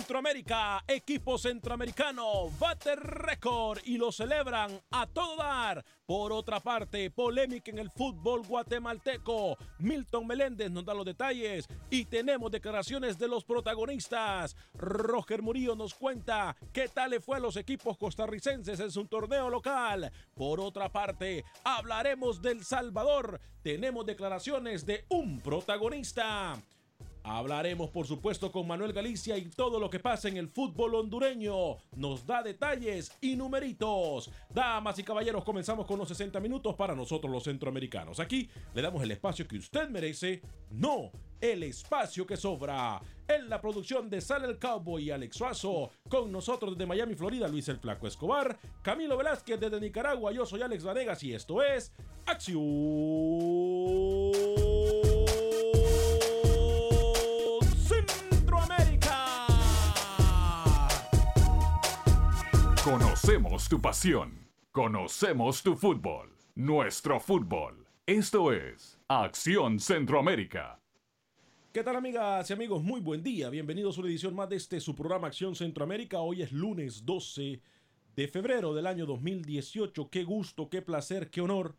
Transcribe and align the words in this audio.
Centroamérica, 0.00 0.82
equipo 0.88 1.36
centroamericano 1.36 2.48
bate 2.58 2.96
récord 2.96 3.80
y 3.84 3.98
lo 3.98 4.10
celebran 4.10 4.80
a 4.90 5.06
todo 5.06 5.36
dar. 5.36 5.84
Por 6.06 6.32
otra 6.32 6.58
parte, 6.58 7.10
polémica 7.10 7.70
en 7.70 7.78
el 7.78 7.90
fútbol 7.90 8.42
guatemalteco. 8.46 9.58
Milton 9.78 10.26
Meléndez 10.26 10.70
nos 10.70 10.86
da 10.86 10.94
los 10.94 11.04
detalles 11.04 11.68
y 11.90 12.06
tenemos 12.06 12.50
declaraciones 12.50 13.18
de 13.18 13.28
los 13.28 13.44
protagonistas. 13.44 14.56
Roger 14.72 15.42
Murillo 15.42 15.76
nos 15.76 15.92
cuenta 15.92 16.56
qué 16.72 16.88
tal 16.88 17.10
le 17.10 17.20
fue 17.20 17.36
a 17.36 17.40
los 17.40 17.56
equipos 17.56 17.98
costarricenses 17.98 18.80
en 18.80 18.90
su 18.90 19.04
torneo 19.04 19.50
local. 19.50 20.10
Por 20.34 20.60
otra 20.60 20.88
parte, 20.90 21.44
hablaremos 21.62 22.40
del 22.40 22.64
Salvador. 22.64 23.38
Tenemos 23.62 24.06
declaraciones 24.06 24.86
de 24.86 25.04
un 25.10 25.40
protagonista. 25.40 26.58
Hablaremos, 27.22 27.90
por 27.90 28.06
supuesto, 28.06 28.50
con 28.50 28.66
Manuel 28.66 28.92
Galicia 28.92 29.36
y 29.36 29.46
todo 29.46 29.78
lo 29.78 29.90
que 29.90 30.00
pasa 30.00 30.28
en 30.28 30.36
el 30.36 30.48
fútbol 30.48 30.94
hondureño. 30.94 31.76
Nos 31.96 32.26
da 32.26 32.42
detalles 32.42 33.12
y 33.20 33.36
numeritos. 33.36 34.30
Damas 34.52 34.98
y 34.98 35.04
caballeros, 35.04 35.44
comenzamos 35.44 35.86
con 35.86 35.98
los 35.98 36.08
60 36.08 36.40
minutos 36.40 36.74
para 36.74 36.94
nosotros 36.94 37.30
los 37.30 37.44
centroamericanos. 37.44 38.20
Aquí 38.20 38.48
le 38.74 38.82
damos 38.82 39.02
el 39.02 39.10
espacio 39.10 39.46
que 39.46 39.58
usted 39.58 39.88
merece, 39.88 40.42
no 40.70 41.10
el 41.40 41.62
espacio 41.62 42.26
que 42.26 42.36
sobra. 42.36 43.00
En 43.28 43.48
la 43.48 43.60
producción 43.60 44.10
de 44.10 44.20
Sale 44.20 44.48
el 44.48 44.58
Cowboy 44.58 45.04
y 45.04 45.10
Alex 45.10 45.36
Suazo, 45.36 45.90
con 46.08 46.32
nosotros 46.32 46.72
desde 46.74 46.86
Miami, 46.86 47.14
Florida, 47.14 47.48
Luis 47.48 47.68
el 47.68 47.78
Flaco 47.78 48.06
Escobar, 48.06 48.58
Camilo 48.82 49.16
Velázquez 49.16 49.58
desde 49.60 49.80
Nicaragua, 49.80 50.32
yo 50.32 50.44
soy 50.44 50.62
Alex 50.62 50.84
Vanegas 50.84 51.22
y 51.22 51.32
esto 51.34 51.62
es 51.62 51.92
Acción 52.26 52.60
Conocemos 62.84 63.68
tu 63.68 63.78
pasión. 63.78 64.48
Conocemos 64.72 65.62
tu 65.62 65.76
fútbol. 65.76 66.34
Nuestro 66.54 67.20
fútbol. 67.20 67.86
Esto 68.06 68.54
es 68.54 68.98
Acción 69.06 69.78
Centroamérica. 69.78 70.80
¿Qué 71.74 71.84
tal 71.84 71.96
amigas 71.96 72.48
y 72.48 72.54
amigos? 72.54 72.82
Muy 72.82 73.02
buen 73.02 73.22
día. 73.22 73.50
Bienvenidos 73.50 73.98
a 73.98 74.00
una 74.00 74.08
edición 74.08 74.34
más 74.34 74.48
de 74.48 74.56
este 74.56 74.80
su 74.80 74.94
programa 74.94 75.26
Acción 75.26 75.54
Centroamérica. 75.54 76.20
Hoy 76.20 76.40
es 76.40 76.52
lunes 76.52 77.04
12 77.04 77.60
de 78.16 78.28
febrero 78.28 78.72
del 78.72 78.86
año 78.86 79.04
2018. 79.04 80.08
Qué 80.08 80.24
gusto, 80.24 80.70
qué 80.70 80.80
placer, 80.80 81.28
qué 81.28 81.42
honor, 81.42 81.76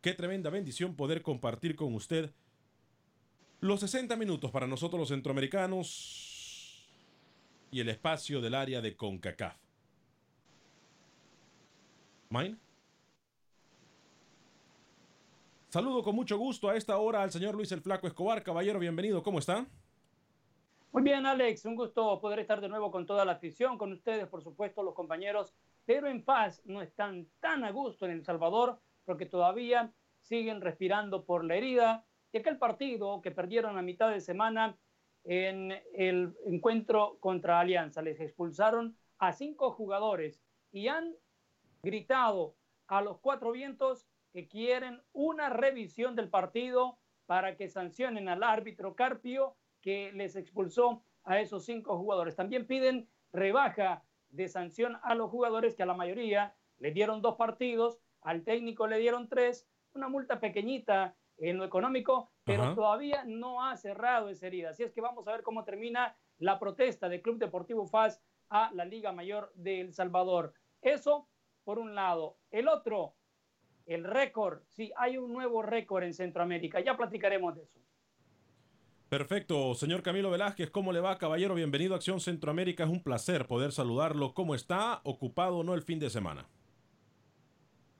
qué 0.00 0.14
tremenda 0.14 0.50
bendición 0.50 0.94
poder 0.94 1.22
compartir 1.22 1.74
con 1.74 1.96
usted 1.96 2.32
los 3.58 3.80
60 3.80 4.14
minutos 4.14 4.52
para 4.52 4.68
nosotros 4.68 5.00
los 5.00 5.08
centroamericanos 5.08 6.86
y 7.72 7.80
el 7.80 7.88
espacio 7.88 8.40
del 8.40 8.54
área 8.54 8.80
de 8.80 8.94
CONCACAF. 8.94 9.67
Saludo 15.68 16.02
con 16.02 16.14
mucho 16.14 16.36
gusto 16.36 16.68
a 16.68 16.76
esta 16.76 16.98
hora 16.98 17.22
al 17.22 17.30
señor 17.30 17.54
Luis 17.54 17.72
el 17.72 17.80
Flaco 17.80 18.06
Escobar. 18.06 18.42
Caballero, 18.42 18.78
bienvenido. 18.78 19.22
¿Cómo 19.22 19.38
está? 19.38 19.66
Muy 20.92 21.02
bien, 21.02 21.24
Alex. 21.24 21.64
Un 21.64 21.74
gusto 21.74 22.20
poder 22.20 22.40
estar 22.40 22.60
de 22.60 22.68
nuevo 22.68 22.90
con 22.90 23.06
toda 23.06 23.24
la 23.24 23.32
afición, 23.32 23.78
con 23.78 23.92
ustedes, 23.92 24.26
por 24.28 24.42
supuesto, 24.42 24.82
los 24.82 24.94
compañeros. 24.94 25.54
Pero 25.86 26.06
en 26.06 26.22
paz 26.22 26.60
no 26.66 26.82
están 26.82 27.26
tan 27.40 27.64
a 27.64 27.70
gusto 27.70 28.04
en 28.04 28.12
El 28.12 28.24
Salvador 28.24 28.78
porque 29.06 29.24
todavía 29.24 29.90
siguen 30.20 30.60
respirando 30.60 31.24
por 31.24 31.44
la 31.44 31.56
herida 31.56 32.04
de 32.32 32.40
aquel 32.40 32.58
partido 32.58 33.22
que 33.22 33.30
perdieron 33.30 33.78
a 33.78 33.82
mitad 33.82 34.10
de 34.10 34.20
semana 34.20 34.76
en 35.24 35.72
el 35.94 36.34
encuentro 36.44 37.16
contra 37.20 37.60
Alianza. 37.60 38.02
Les 38.02 38.20
expulsaron 38.20 38.98
a 39.18 39.32
cinco 39.32 39.72
jugadores 39.72 40.42
y 40.72 40.88
han 40.88 41.14
gritado 41.88 42.54
a 42.86 43.00
los 43.00 43.18
cuatro 43.18 43.52
vientos 43.52 44.06
que 44.30 44.46
quieren 44.46 45.02
una 45.12 45.48
revisión 45.48 46.14
del 46.14 46.28
partido 46.28 46.98
para 47.24 47.56
que 47.56 47.68
sancionen 47.68 48.28
al 48.28 48.42
árbitro 48.42 48.94
Carpio 48.94 49.56
que 49.80 50.12
les 50.12 50.36
expulsó 50.36 51.02
a 51.24 51.40
esos 51.40 51.64
cinco 51.64 51.96
jugadores. 51.96 52.36
También 52.36 52.66
piden 52.66 53.08
rebaja 53.32 54.04
de 54.28 54.48
sanción 54.48 54.98
a 55.02 55.14
los 55.14 55.30
jugadores 55.30 55.74
que 55.74 55.82
a 55.82 55.86
la 55.86 55.94
mayoría 55.94 56.54
le 56.76 56.90
dieron 56.90 57.22
dos 57.22 57.36
partidos, 57.36 58.00
al 58.20 58.44
técnico 58.44 58.86
le 58.86 58.98
dieron 58.98 59.28
tres, 59.28 59.66
una 59.94 60.08
multa 60.08 60.40
pequeñita 60.40 61.16
en 61.38 61.56
lo 61.56 61.64
económico, 61.64 62.30
pero 62.44 62.64
Ajá. 62.64 62.74
todavía 62.74 63.24
no 63.24 63.64
ha 63.64 63.76
cerrado 63.76 64.28
esa 64.28 64.46
herida. 64.46 64.70
Así 64.70 64.82
es 64.82 64.92
que 64.92 65.00
vamos 65.00 65.26
a 65.26 65.32
ver 65.32 65.42
cómo 65.42 65.64
termina 65.64 66.14
la 66.38 66.58
protesta 66.58 67.08
del 67.08 67.22
Club 67.22 67.38
Deportivo 67.38 67.86
FAS 67.86 68.20
a 68.50 68.70
la 68.74 68.84
Liga 68.84 69.12
Mayor 69.12 69.52
de 69.54 69.80
El 69.80 69.94
Salvador. 69.94 70.52
Eso 70.82 71.28
por 71.68 71.78
un 71.78 71.94
lado. 71.94 72.38
El 72.50 72.66
otro, 72.66 73.14
el 73.84 74.02
récord. 74.02 74.62
Sí, 74.70 74.90
hay 74.96 75.18
un 75.18 75.34
nuevo 75.34 75.60
récord 75.60 76.02
en 76.02 76.14
Centroamérica. 76.14 76.80
Ya 76.80 76.96
platicaremos 76.96 77.54
de 77.56 77.64
eso. 77.64 77.78
Perfecto, 79.10 79.74
señor 79.74 80.02
Camilo 80.02 80.30
Velázquez, 80.30 80.70
¿cómo 80.70 80.94
le 80.94 81.00
va, 81.00 81.18
caballero? 81.18 81.54
Bienvenido 81.54 81.92
a 81.92 81.96
Acción 81.98 82.20
Centroamérica, 82.20 82.84
es 82.84 82.88
un 82.88 83.02
placer 83.02 83.46
poder 83.46 83.72
saludarlo. 83.72 84.32
¿Cómo 84.32 84.54
está? 84.54 85.02
¿Ocupado 85.04 85.58
o 85.58 85.62
no 85.62 85.74
el 85.74 85.82
fin 85.82 85.98
de 85.98 86.08
semana? 86.08 86.48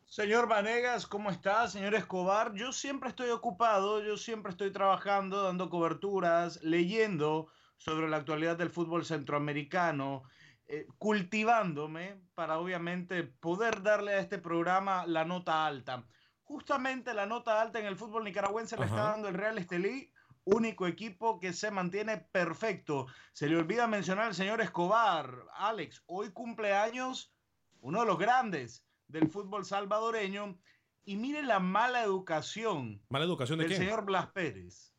Señor 0.07 0.49
Vanegas, 0.49 1.07
¿cómo 1.07 1.31
está? 1.31 1.69
Señor 1.69 1.95
Escobar, 1.95 2.55
yo 2.55 2.73
siempre 2.73 3.11
estoy 3.11 3.29
ocupado, 3.29 4.03
yo 4.03 4.17
siempre 4.17 4.51
estoy 4.51 4.71
trabajando, 4.71 5.43
dando 5.43 5.69
coberturas, 5.69 6.63
leyendo 6.63 7.49
sobre 7.77 8.09
la 8.09 8.17
actualidad 8.17 8.57
del 8.57 8.71
fútbol 8.71 9.05
centroamericano, 9.05 10.23
eh, 10.71 10.87
cultivándome 10.99 12.21
para 12.35 12.59
obviamente 12.59 13.25
poder 13.25 13.83
darle 13.83 14.13
a 14.13 14.21
este 14.21 14.39
programa 14.39 15.07
la 15.07 15.25
nota 15.25 15.67
alta. 15.67 16.05
Justamente 16.45 17.15
la 17.15 17.25
nota 17.25 17.61
alta 17.61 17.79
en 17.79 17.87
el 17.87 17.97
fútbol 17.97 18.25
nicaragüense 18.25 18.77
le 18.77 18.85
está 18.85 19.11
dando 19.11 19.29
el 19.29 19.35
Real 19.35 19.57
Estelí 19.57 20.13
único 20.45 20.87
equipo 20.87 21.41
que 21.41 21.53
se 21.53 21.71
mantiene 21.71 22.19
perfecto. 22.19 23.07
Se 23.33 23.49
le 23.49 23.57
olvida 23.57 23.87
mencionar 23.87 24.27
al 24.27 24.35
señor 24.35 24.61
Escobar. 24.61 25.31
Alex, 25.55 26.03
hoy 26.07 26.31
cumpleaños 26.33 27.33
uno 27.81 28.01
de 28.01 28.07
los 28.07 28.19
grandes 28.19 28.85
del 29.07 29.29
fútbol 29.29 29.65
salvadoreño. 29.65 30.59
Y 31.05 31.17
mire 31.17 31.43
la 31.43 31.61
mala 31.61 32.03
educación. 32.03 33.01
¿Mala 33.09 33.25
educación 33.25 33.59
de 33.59 33.69
del 33.69 33.79
señor 33.79 34.05
Blas 34.05 34.27
Pérez. 34.33 34.93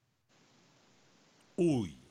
Uy, 1.56 2.02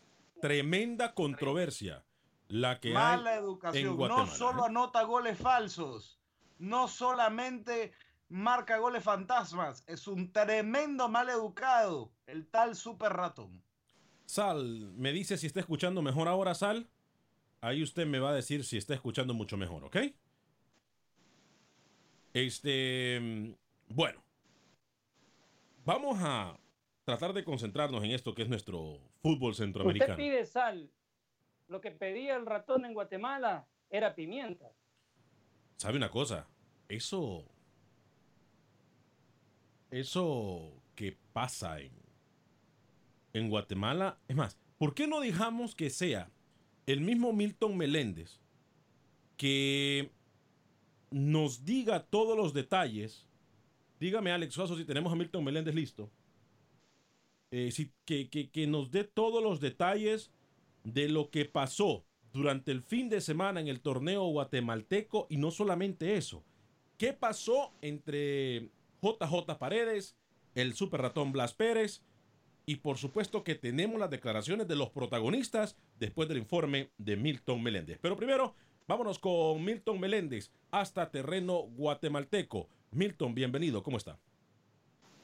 tremenda 0.40 1.14
controversia 1.14 2.04
la 2.49 2.81
que 2.81 2.93
mala 2.93 3.35
educación. 3.35 3.97
no 3.97 4.27
solo 4.27 4.62
¿eh? 4.62 4.67
anota 4.69 5.03
goles 5.05 5.39
falsos, 5.39 6.19
no 6.59 6.89
solamente 6.89 7.93
marca 8.29 8.79
goles 8.79 9.05
fantasmas. 9.05 9.85
Es 9.87 10.06
un 10.06 10.33
tremendo 10.33 11.09
mal 11.09 11.29
educado, 11.29 12.12
el 12.27 12.47
tal 12.47 12.75
super 12.75 13.12
ratón. 13.12 13.62
Sal, 14.27 14.93
me 14.95 15.12
dice 15.12 15.37
si 15.39 15.47
está 15.47 15.61
escuchando 15.61 16.03
mejor 16.03 16.29
ahora, 16.29 16.55
Sal. 16.55 16.89
Ahí 17.61 17.83
usted 17.83 18.06
me 18.06 18.19
va 18.19 18.31
a 18.31 18.35
decir 18.35 18.65
si 18.65 18.77
está 18.77 18.95
escuchando 18.95 19.35
mucho 19.35 19.56
mejor, 19.56 19.85
¿ok? 19.85 19.97
Este, 22.35 23.56
bueno, 23.89 24.23
vamos 25.85 26.19
a 26.21 26.56
tratar 27.05 27.33
de 27.33 27.43
concentrarnos 27.43 28.05
en 28.05 28.11
esto 28.11 28.35
que 28.35 28.43
es 28.43 28.49
nuestro 28.49 29.00
fútbol 29.23 29.55
centroamericano. 29.55 30.12
Usted 30.12 30.23
pide 30.23 30.47
sal. 30.47 30.91
Lo 31.69 31.81
que 31.81 31.91
pedía 31.91 32.37
el 32.37 32.47
ratón 32.47 32.85
en 32.85 32.94
Guatemala 32.94 33.67
era 33.91 34.15
pimienta. 34.15 34.73
¿Sabe 35.76 35.97
una 35.97 36.11
cosa? 36.11 36.49
Eso 36.88 37.44
eso 39.91 40.73
que 40.94 41.17
pasa 41.32 41.81
en, 41.81 41.93
en 43.32 43.49
Guatemala, 43.49 44.19
es 44.29 44.37
más, 44.37 44.59
¿por 44.76 44.94
qué 44.94 45.06
no 45.06 45.20
dejamos 45.20 45.75
que 45.75 45.91
sea 45.91 46.31
el 46.87 47.00
mismo 47.00 47.32
Milton 47.32 47.76
Meléndez 47.76 48.41
que 49.37 50.11
nos 51.11 51.64
diga 51.64 52.05
todos 52.05 52.37
los 52.37 52.53
detalles? 52.53 53.26
Dígame, 54.00 54.32
Alex 54.32 54.55
Suazo, 54.55 54.76
si 54.76 54.85
tenemos 54.85 55.12
a 55.12 55.17
Milton 55.17 55.44
Meléndez 55.44 55.75
listo. 55.75 56.11
Eh, 57.50 57.73
que, 58.05 58.29
que 58.29 58.67
nos 58.67 58.91
dé 58.91 59.05
todos 59.05 59.43
los 59.43 59.59
detalles 59.61 60.31
de 60.84 61.08
lo 61.08 61.30
que 61.30 61.44
pasó 61.44 62.04
durante 62.32 62.72
el 62.72 62.82
fin 62.82 63.08
de 63.08 63.20
semana 63.20 63.60
en 63.60 63.69
el 63.69 63.80
torneo 63.80 64.25
guatemalteco 64.26 65.26
y 65.28 65.36
no 65.36 65.50
solamente 65.50 66.16
eso. 66.16 66.44
¿Qué 66.96 67.12
pasó 67.12 67.72
entre 67.80 68.70
JJ 69.02 69.58
Paredes, 69.58 70.16
el 70.54 70.75
super 70.75 71.00
ratón 71.00 71.32
Blas 71.32 71.54
Pérez 71.54 72.02
y 72.66 72.76
por 72.76 72.98
supuesto 72.98 73.44
que 73.44 73.54
tenemos 73.54 73.98
las 73.98 74.10
declaraciones 74.10 74.69
de 74.69 74.76
los 74.76 74.90
protagonistas 74.90 75.76
después 75.98 76.28
del 76.28 76.38
informe 76.38 76.90
de 76.98 77.16
Milton 77.16 77.62
Meléndez. 77.62 77.98
Pero 78.02 78.16
primero, 78.16 78.54
vámonos 78.86 79.19
con 79.19 79.64
Milton 79.64 80.00
Meléndez 80.00 80.50
hasta 80.70 81.10
terreno 81.10 81.60
guatemalteco. 81.60 82.69
Milton, 82.90 83.34
bienvenido, 83.34 83.82
¿cómo 83.82 83.96
está? 83.96 84.19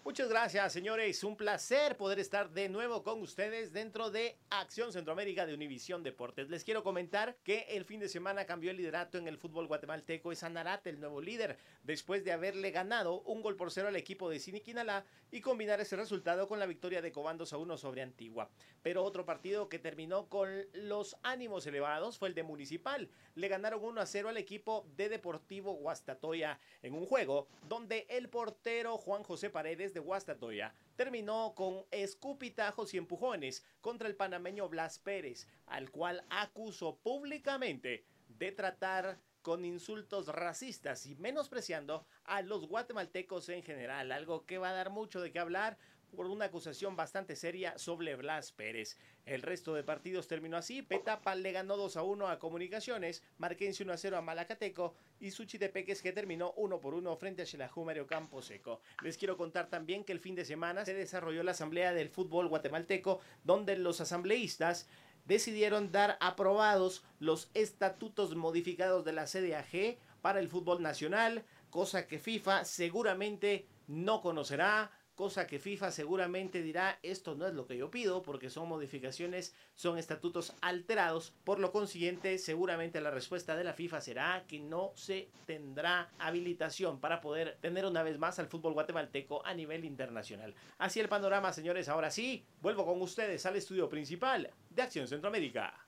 Muchas 0.05 0.29
gracias, 0.29 0.71
señores. 0.71 1.25
Un 1.25 1.35
placer 1.35 1.97
poder 1.97 2.19
estar 2.19 2.51
de 2.51 2.69
nuevo 2.69 3.03
con 3.03 3.23
ustedes 3.23 3.73
dentro 3.73 4.11
de 4.11 4.37
Acción 4.51 4.93
Centroamérica 4.93 5.47
de 5.47 5.55
Univisión 5.55 6.03
Deportes. 6.03 6.51
Les 6.51 6.63
quiero 6.63 6.85
comentar 6.85 7.37
que 7.43 7.61
el 7.71 7.87
fin 7.87 8.01
de 8.01 8.11
semana 8.11 8.45
cambió 8.45 8.71
el 8.71 8.77
liderato 8.77 9.17
en 9.17 9.27
el 9.29 9.39
fútbol 9.39 9.67
guatemalteco. 9.67 10.31
Es 10.31 10.43
Anarate 10.43 10.91
el 10.91 11.01
nuevo 11.01 11.23
líder, 11.23 11.57
después 11.85 12.23
de 12.23 12.33
haberle 12.33 12.71
ganado 12.71 13.23
un 13.23 13.41
gol 13.41 13.57
por 13.57 13.71
cero 13.71 13.89
al 13.89 13.97
equipo 13.97 14.29
de 14.29 14.41
Siniquinalá 14.41 15.07
y 15.31 15.41
combinar 15.41 15.81
ese 15.81 15.97
resultado 15.97 16.49
con 16.49 16.59
la 16.59 16.67
victoria 16.67 17.01
de 17.01 17.11
Cobandos 17.11 17.55
a 17.55 17.57
uno 17.57 17.79
sobre 17.79 18.03
Antigua. 18.03 18.51
Pero 18.83 19.05
otro 19.05 19.25
partido 19.25 19.71
que 19.71 19.79
terminó 19.79 20.29
con 20.29 20.67
los 20.75 21.17
ánimos 21.23 21.67
elevados 21.67 22.19
fue 22.19 22.29
el 22.29 22.35
de 22.35 22.43
Municipal. 22.43 23.09
Le 23.37 23.49
ganaron 23.49 23.83
1 23.83 24.03
a 24.03 24.07
0 24.07 24.29
al 24.29 24.37
equipo 24.37 24.87
de 24.99 25.09
Deportivo 25.09 25.73
Guastatoya 25.73 26.61
en 26.83 26.93
un 26.93 27.07
juego 27.07 27.49
donde 27.71 28.07
el 28.11 28.29
portero 28.29 28.99
Juan 28.99 29.23
José 29.23 29.49
Paredes 29.49 29.94
de 29.95 30.01
Guastatoya 30.01 30.75
terminó 30.97 31.55
con 31.55 31.87
escupitajos 31.91 32.93
y 32.93 32.99
empujones 32.99 33.65
contra 33.81 34.09
el 34.09 34.17
panameño 34.17 34.69
Blas 34.69 34.99
Pérez, 34.99 35.49
al 35.67 35.91
cual 35.91 36.25
acusó 36.29 36.99
públicamente 36.99 38.05
de 38.29 38.53
tratar 38.53 39.19
con 39.43 39.65
insultos 39.65 40.29
racistas 40.29 41.05
y 41.05 41.17
menospreciando 41.17 42.07
a 42.25 42.41
los 42.41 42.67
guatemaltecos 42.67 43.49
en 43.51 43.63
general, 43.63 44.11
algo 44.11 44.47
que 44.47 44.59
va 44.59 44.71
a 44.71 44.75
dar 44.75 44.91
mucho 44.91 45.21
de 45.21 45.33
qué 45.33 45.39
hablar 45.39 45.79
por 46.15 46.27
una 46.27 46.47
acusación 46.47 46.97
bastante 46.97 47.37
seria 47.37 47.77
sobre 47.79 48.17
Blas 48.17 48.53
Pérez. 48.53 48.97
El 49.27 49.43
resto 49.43 49.75
de 49.75 49.83
partidos 49.83 50.29
terminó 50.29 50.57
así. 50.57 50.83
Petapa 50.83 51.35
le 51.35 51.53
ganó 51.53 51.77
2 51.77 51.97
a 51.97 52.03
1 52.03 52.29
a 52.29 52.39
Comunicaciones, 52.39 53.23
Marquense 53.39 53.83
1 53.83 53.93
a 53.93 53.97
0 53.97 54.17
a 54.17 54.23
Malacateco 54.23 54.95
y 55.21 55.31
Suchitepeques 55.31 56.03
que 56.03 56.13
terminó 56.13 56.53
1 56.57 56.81
por 56.81 56.95
1 56.95 57.17
frente 57.17 57.43
a 57.43 57.47
Xelajú 57.47 57.85
Mario 57.85 58.07
Campo 58.07 58.43
Seco. 58.43 58.81
Les 59.03 59.19
quiero 59.19 59.37
contar 59.37 59.69
también 59.69 60.05
que 60.05 60.13
el 60.13 60.21
fin 60.21 60.35
de 60.35 60.45
semana 60.45 60.85
se 60.85 60.95
desarrolló 60.95 61.43
la 61.43 61.53
Asamblea 61.53 61.93
del 61.93 62.11
Fútbol 62.11 62.49
Guatemalteco, 62.49 63.21
donde 63.43 63.77
los 63.77 64.01
asambleístas 64.01 64.87
decidieron 65.25 65.91
dar 65.91 66.17
aprobados 66.21 67.03
los 67.19 67.51
estatutos 67.55 68.35
modificados 68.35 69.05
de 69.05 69.13
la 69.13 69.25
CDAG 69.25 69.99
para 70.21 70.41
el 70.41 70.49
fútbol 70.49 70.83
nacional, 70.83 71.45
cosa 71.71 72.07
que 72.07 72.19
FIFA 72.19 72.65
seguramente 72.65 73.67
no 73.87 74.23
conocerá 74.23 74.91
cosa 75.15 75.47
que 75.47 75.59
FIFA 75.59 75.91
seguramente 75.91 76.63
dirá 76.63 76.99
esto 77.03 77.35
no 77.35 77.47
es 77.47 77.55
lo 77.55 77.67
que 77.67 77.77
yo 77.77 77.91
pido 77.91 78.23
porque 78.23 78.51
son 78.51 78.69
modificaciones, 78.69 79.55
son 79.75 79.99
estatutos 79.99 80.55
alterados, 80.61 81.33
por 81.45 81.59
lo 81.59 81.73
consiguiente 81.73 82.39
seguramente 82.39 83.01
la 83.01 83.11
respuesta 83.11 83.57
de 83.57 83.65
la 83.65 83.75
FIFA 83.75 84.01
será 84.01 84.45
que 84.47 84.59
no 84.59 84.93
se 84.95 85.29
tendrá 85.47 86.11
habilitación 86.19 87.01
para 87.01 87.21
poder 87.21 87.59
tener 87.61 87.87
una 87.87 88.03
vez 88.03 88.19
más 88.19 88.39
al 88.39 88.49
fútbol 88.49 88.75
guatemalteco 88.75 89.45
a 89.47 89.55
nivel 89.55 89.85
internacional. 89.85 90.55
Así 90.79 91.01
el 91.01 91.09
panorama 91.09 91.53
señores, 91.53 91.89
ahora 91.89 92.11
sí, 92.11 92.45
vuelvo 92.61 92.85
con 92.85 93.01
ustedes 93.01 93.47
al 93.47 93.57
estudio 93.57 93.89
principal 93.89 94.51
de 94.71 94.83
Acción 94.83 95.07
Centroamérica. 95.07 95.87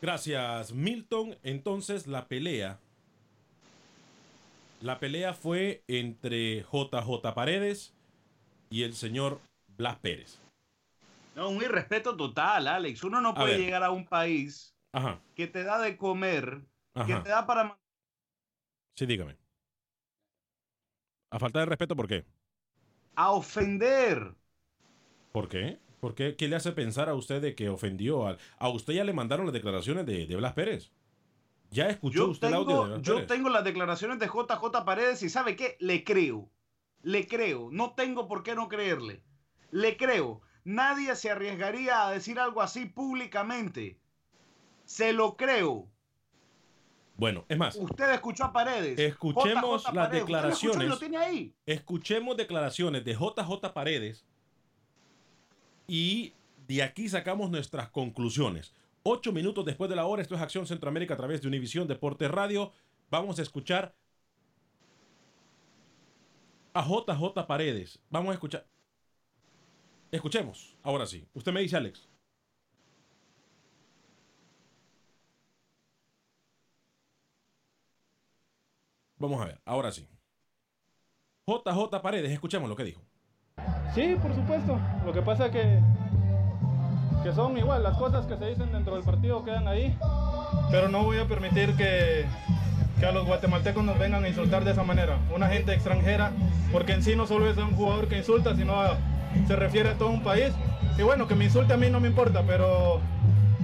Gracias 0.00 0.72
Milton, 0.72 1.36
entonces 1.42 2.06
la 2.06 2.26
pelea 2.26 2.80
la 4.82 4.98
pelea 4.98 5.32
fue 5.32 5.84
entre 5.86 6.62
JJ 6.62 7.34
Paredes 7.36 7.94
y 8.72 8.84
el 8.84 8.94
señor 8.94 9.38
Blas 9.76 9.98
Pérez. 9.98 10.38
No, 11.36 11.50
un 11.50 11.62
irrespeto 11.62 12.16
total, 12.16 12.66
Alex. 12.66 13.04
Uno 13.04 13.20
no 13.20 13.34
puede 13.34 13.58
llegar 13.58 13.82
a 13.82 13.90
un 13.90 14.06
país 14.06 14.74
que 15.34 15.46
te 15.46 15.62
da 15.62 15.78
de 15.78 15.96
comer, 15.96 16.62
que 17.06 17.14
te 17.16 17.28
da 17.28 17.46
para... 17.46 17.78
Sí, 18.94 19.06
dígame. 19.06 19.36
A 21.30 21.38
falta 21.38 21.60
de 21.60 21.66
respeto, 21.66 21.96
¿por 21.96 22.08
qué? 22.08 22.24
A 23.14 23.30
ofender. 23.30 24.34
¿Por 25.32 25.48
qué? 25.48 25.78
¿Por 26.00 26.14
qué? 26.14 26.36
¿Qué 26.36 26.48
le 26.48 26.56
hace 26.56 26.72
pensar 26.72 27.08
a 27.08 27.14
usted 27.14 27.40
de 27.40 27.54
que 27.54 27.68
ofendió? 27.68 28.26
A, 28.26 28.36
a 28.58 28.68
usted 28.68 28.94
ya 28.94 29.04
le 29.04 29.12
mandaron 29.12 29.46
las 29.46 29.52
declaraciones 29.54 30.04
de, 30.04 30.26
Blas 30.36 30.52
Pérez. 30.52 30.90
¿Ya 31.70 31.88
escuchó 31.88 32.28
usted 32.28 32.48
el 32.48 32.54
audio 32.54 32.82
de 32.82 32.88
Blas 32.90 33.02
Yo 33.02 33.26
tengo 33.26 33.48
las 33.48 33.64
declaraciones 33.64 34.18
de 34.18 34.26
JJ 34.26 34.84
Paredes 34.84 35.22
y 35.22 35.30
¿sabe 35.30 35.56
qué? 35.56 35.76
Le 35.80 36.04
creo. 36.04 36.50
Le 37.02 37.26
creo, 37.26 37.68
no 37.72 37.94
tengo 37.94 38.28
por 38.28 38.42
qué 38.42 38.54
no 38.54 38.68
creerle. 38.68 39.22
Le 39.70 39.96
creo. 39.96 40.40
Nadie 40.64 41.16
se 41.16 41.30
arriesgaría 41.30 42.06
a 42.06 42.12
decir 42.12 42.38
algo 42.38 42.62
así 42.62 42.86
públicamente. 42.86 43.98
Se 44.84 45.12
lo 45.12 45.36
creo. 45.36 45.88
Bueno, 47.16 47.44
es 47.48 47.58
más. 47.58 47.76
Usted 47.76 48.12
escuchó 48.12 48.44
a 48.44 48.52
Paredes. 48.52 48.98
Escuchemos 48.98 49.84
las 49.92 50.10
declaraciones. 50.10 50.88
Lo 50.88 50.98
tiene 50.98 51.16
ahí? 51.16 51.54
Escuchemos 51.66 52.36
declaraciones 52.36 53.04
de 53.04 53.14
JJ 53.14 53.72
Paredes 53.72 54.24
y 55.86 56.34
de 56.66 56.82
aquí 56.82 57.08
sacamos 57.08 57.50
nuestras 57.50 57.90
conclusiones. 57.90 58.72
Ocho 59.02 59.32
minutos 59.32 59.64
después 59.64 59.90
de 59.90 59.96
la 59.96 60.06
hora, 60.06 60.22
esto 60.22 60.36
es 60.36 60.40
Acción 60.40 60.66
Centroamérica 60.66 61.14
a 61.14 61.16
través 61.16 61.42
de 61.42 61.48
Univisión 61.48 61.88
Deportes 61.88 62.30
Radio. 62.30 62.72
Vamos 63.10 63.38
a 63.38 63.42
escuchar 63.42 63.94
a 66.74 66.82
JJ 66.82 67.46
Paredes. 67.46 67.98
Vamos 68.10 68.30
a 68.30 68.34
escuchar. 68.34 68.66
Escuchemos, 70.10 70.76
ahora 70.82 71.06
sí. 71.06 71.26
Usted 71.34 71.52
me 71.52 71.60
dice, 71.60 71.76
Alex. 71.76 72.08
Vamos 79.16 79.40
a 79.40 79.46
ver, 79.46 79.60
ahora 79.64 79.92
sí. 79.92 80.08
JJ 81.46 82.02
Paredes, 82.02 82.32
escuchemos 82.32 82.68
lo 82.68 82.76
que 82.76 82.84
dijo. 82.84 83.02
Sí, 83.94 84.16
por 84.20 84.34
supuesto. 84.34 84.78
Lo 85.04 85.12
que 85.12 85.22
pasa 85.22 85.46
es 85.46 85.52
que, 85.52 85.80
que 87.22 87.32
son 87.32 87.56
igual, 87.56 87.82
las 87.82 87.96
cosas 87.98 88.26
que 88.26 88.36
se 88.36 88.46
dicen 88.46 88.72
dentro 88.72 88.94
del 88.94 89.04
partido 89.04 89.44
quedan 89.44 89.68
ahí, 89.68 89.96
pero 90.70 90.88
no 90.88 91.04
voy 91.04 91.18
a 91.18 91.28
permitir 91.28 91.76
que, 91.76 92.26
que 93.02 93.08
a 93.08 93.10
los 93.10 93.26
guatemaltecos 93.26 93.82
nos 93.82 93.98
vengan 93.98 94.22
a 94.22 94.28
insultar 94.28 94.62
de 94.62 94.70
esa 94.70 94.84
manera. 94.84 95.18
Una 95.34 95.48
gente 95.48 95.74
extranjera, 95.74 96.30
porque 96.70 96.92
en 96.92 97.02
sí 97.02 97.16
no 97.16 97.26
solo 97.26 97.50
es 97.50 97.56
un 97.56 97.74
jugador 97.74 98.06
que 98.06 98.18
insulta, 98.18 98.54
sino 98.54 98.80
se 99.48 99.56
refiere 99.56 99.88
a 99.88 99.94
todo 99.94 100.10
un 100.10 100.22
país. 100.22 100.52
Y 100.96 101.02
bueno, 101.02 101.26
que 101.26 101.34
me 101.34 101.46
insulte 101.46 101.72
a 101.72 101.76
mí 101.76 101.90
no 101.90 101.98
me 101.98 102.06
importa, 102.06 102.44
pero 102.46 103.00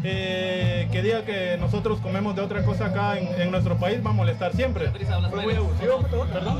eh, 0.04 0.88
que 0.92 1.02
diga 1.02 1.22
que 1.24 1.56
nosotros 1.58 1.98
comemos 2.00 2.36
de 2.36 2.42
otra 2.42 2.62
cosa 2.64 2.86
acá 2.86 3.18
en, 3.18 3.40
en 3.40 3.50
nuestro 3.50 3.76
país 3.78 4.04
va 4.04 4.10
a 4.10 4.12
molestar 4.12 4.52
siempre. 4.54 4.86
Fue 5.30 5.42
muy 5.42 5.54
abusivo, 5.54 5.98
¿Perdón? 6.32 6.54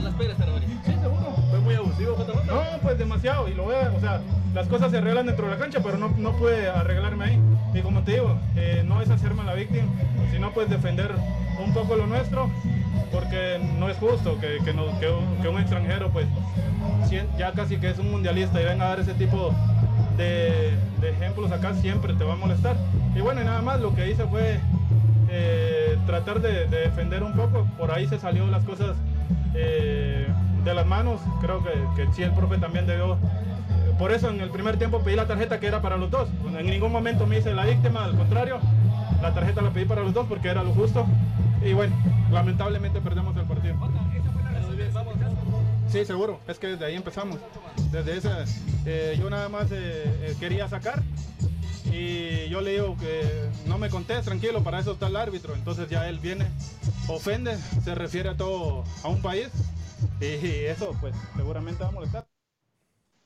Sí, 0.85 0.93
seguro. 1.01 1.35
Fue 1.51 1.59
muy 1.61 1.75
abusivo, 1.75 2.17
JJ. 2.17 2.47
No, 2.47 2.63
pues 2.83 2.99
demasiado. 2.99 3.49
Y 3.49 3.55
lo 3.55 3.65
voy 3.65 3.77
a, 3.77 3.91
o 3.97 4.01
sea, 4.01 4.21
las 4.55 4.67
cosas 4.69 4.91
se 4.91 4.99
arreglan 4.99 5.27
dentro 5.27 5.47
de 5.47 5.53
la 5.53 5.59
cancha, 5.59 5.81
pero 5.83 5.99
no, 5.99 6.13
no 6.17 6.33
puede 6.33 6.69
arreglarme 6.69 7.25
ahí. 7.25 7.39
Y 7.75 7.81
como 7.81 8.03
te 8.03 8.13
digo, 8.13 8.37
eh, 8.57 8.83
no 8.87 9.01
es 9.01 9.11
hacerme 9.11 9.45
la 9.45 9.55
víctima, 9.55 9.87
sino 10.33 10.51
pues 10.53 10.69
defender 10.69 11.15
un 11.65 11.73
poco 11.75 11.97
lo 11.97 12.07
nuestro, 12.07 12.51
porque 13.13 13.61
no 13.79 13.89
es 13.89 13.97
justo 13.99 14.39
que, 14.41 14.59
que, 14.65 14.73
nos- 14.73 14.93
que 14.99 15.09
un, 15.11 15.37
que 15.43 15.49
un 15.49 15.59
extranjero, 15.61 16.11
pues, 16.11 16.27
ya 17.39 17.53
casi 17.53 17.77
que 17.79 17.91
es 17.91 17.99
un 17.99 18.11
mundialista 18.11 18.61
y 18.61 18.65
venga 18.65 18.87
a 18.87 18.89
dar 18.91 19.01
ese 19.01 19.15
tipo 19.15 19.53
de, 20.19 20.77
ejemplos 21.09 21.51
acá, 21.53 21.75
siempre 21.75 22.13
te 22.15 22.25
va 22.25 22.35
a 22.35 22.37
molestar. 22.37 22.77
Y 23.17 23.21
bueno, 23.21 23.41
y 23.41 23.45
nada 23.45 23.63
más 23.63 23.81
lo 23.81 23.95
que 23.95 24.11
hice 24.11 24.25
fue 24.27 24.61
eh, 25.31 25.97
tratar 26.07 26.41
de, 26.41 26.67
de 26.67 26.81
defender 26.81 27.23
un 27.23 27.33
poco. 27.35 27.67
Por 27.79 27.91
ahí 27.93 28.07
se 28.07 28.19
salió 28.19 28.47
las 28.49 28.65
cosas 28.65 28.97
eh, 29.55 30.27
de 30.65 30.75
las 30.75 30.87
manos. 30.87 31.21
Creo 31.41 31.63
que, 31.65 31.71
que 31.97 32.13
sí, 32.13 32.23
el 32.23 32.33
profe 32.33 32.59
también 32.59 32.87
debió. 32.87 33.15
eh, 33.15 33.19
Por 33.99 34.13
eso 34.13 34.29
en 34.29 34.41
el 34.41 34.51
primer 34.51 34.77
tiempo 34.77 35.01
pedí 35.01 35.17
la 35.17 35.27
tarjeta 35.27 35.59
que 35.61 35.67
era 35.67 35.81
para 35.81 35.97
los 35.97 36.11
dos. 36.11 36.29
En 36.59 36.67
ningún 36.67 36.93
momento 36.93 37.27
me 37.27 37.39
hice 37.39 37.55
la 37.55 37.65
víctima, 37.65 38.05
al 38.05 38.17
contrario. 38.17 38.59
La 39.23 39.33
tarjeta 39.35 39.63
la 39.63 39.71
pedí 39.71 39.85
para 39.85 40.03
los 40.03 40.13
dos 40.15 40.27
porque 40.29 40.49
era 40.49 40.63
lo 40.63 40.73
justo. 40.73 41.07
Y 41.65 41.73
bueno, 41.73 41.95
lamentablemente 42.31 43.01
perdemos 43.01 43.37
el 43.37 43.45
partido. 43.45 43.75
Sí, 45.91 46.05
seguro. 46.05 46.41
Es 46.47 46.59
que 46.59 46.69
desde 46.69 46.85
ahí 46.85 46.95
empezamos. 46.97 47.39
Desde 47.91 48.17
esa, 48.17 48.45
eh, 48.85 49.17
yo 49.19 49.31
nada 49.31 49.49
más 49.49 49.71
eh, 49.73 50.05
eh, 50.23 50.37
quería 50.39 50.69
sacar 50.69 51.03
y 51.91 52.49
yo 52.51 52.61
le 52.61 52.73
digo 52.73 52.97
que 52.99 53.49
no 53.67 53.79
me 53.79 53.89
contés, 53.89 54.25
tranquilo, 54.25 54.63
para 54.63 54.81
eso 54.81 54.93
está 54.93 55.07
el 55.07 55.17
árbitro. 55.17 55.55
Entonces 55.55 55.89
ya 55.89 56.09
él 56.09 56.19
viene, 56.19 56.47
ofende, 57.09 57.57
se 57.83 57.95
refiere 57.95 58.29
a 58.29 58.37
todo, 58.37 58.85
a 59.03 59.09
un 59.09 59.23
país 59.23 59.49
y 60.21 60.25
eso 60.67 60.95
pues 61.01 61.15
seguramente 61.37 61.83
va 61.83 61.89
a 61.89 61.93
molestar. 61.93 62.29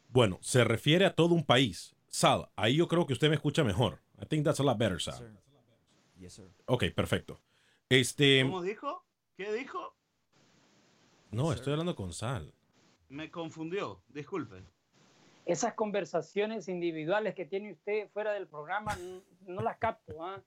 Bueno, 0.09 0.39
se 0.41 0.63
refiere 0.63 1.05
a 1.05 1.15
todo 1.15 1.35
un 1.35 1.45
país. 1.45 1.97
Sal, 2.09 2.49
ahí 2.55 2.77
yo 2.77 2.87
creo 2.87 3.07
que 3.07 3.15
usted 3.15 3.29
me 3.29 3.35
escucha 3.35 3.65
mejor. 3.65 4.03
I 4.23 4.27
think 4.27 4.45
that's 4.45 4.61
a 4.61 4.63
lot 4.63 4.79
better, 4.79 5.01
Sal. 5.01 5.41
Yes, 6.17 6.35
sir. 6.35 6.49
Ok, 6.67 6.85
perfecto. 6.95 7.41
Este. 7.89 8.43
¿Cómo 8.43 8.63
dijo? 8.63 9.05
¿Qué 9.37 9.53
dijo? 9.53 9.97
No, 11.33 11.53
estoy 11.53 11.73
hablando 11.73 11.97
con 11.97 12.13
Sal. 12.13 12.53
Me 13.09 13.31
confundió, 13.31 14.03
disculpe. 14.09 14.63
Esas 15.45 15.75
conversaciones 15.75 16.69
individuales 16.69 17.35
que 17.35 17.45
tiene 17.47 17.73
usted 17.73 18.09
fuera 18.11 18.33
del 18.33 18.47
programa 18.47 18.97
no 19.47 19.61
las 19.63 19.79
capto. 19.79 20.25
¿ah? 20.25 20.41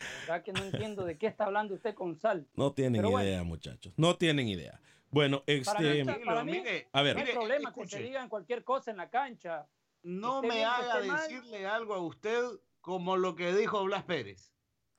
La 0.00 0.06
verdad 0.34 0.42
que 0.44 0.52
no 0.52 0.64
entiendo 0.64 1.04
de 1.04 1.16
qué 1.18 1.26
está 1.26 1.44
hablando 1.44 1.74
usted 1.74 1.94
con 1.94 2.16
Sal. 2.16 2.46
No 2.54 2.72
tienen 2.72 3.00
Pero 3.02 3.20
idea, 3.20 3.38
bueno. 3.38 3.44
muchachos. 3.44 3.92
No 3.96 4.16
tienen 4.16 4.48
idea. 4.48 4.80
Bueno, 5.10 5.42
Para 5.44 5.80
este. 5.80 6.04
mí, 6.04 6.12
para 6.24 6.44
mí 6.44 6.62
a 6.92 7.02
ver. 7.02 7.14
no 7.14 7.20
hay 7.20 7.26
mire, 7.26 7.32
problema 7.34 7.72
que 7.72 7.80
escuche. 7.82 7.96
se 7.98 8.02
digan 8.02 8.28
cualquier 8.28 8.64
cosa 8.64 8.90
en 8.90 8.96
la 8.98 9.08
cancha. 9.08 9.66
No 10.02 10.42
me 10.42 10.48
que 10.50 10.64
haga 10.64 11.02
mal. 11.04 11.20
decirle 11.28 11.66
algo 11.66 11.94
a 11.94 12.00
usted 12.00 12.42
como 12.80 13.16
lo 13.16 13.34
que 13.34 13.54
dijo 13.54 13.82
Blas 13.84 14.04
Pérez. 14.04 14.52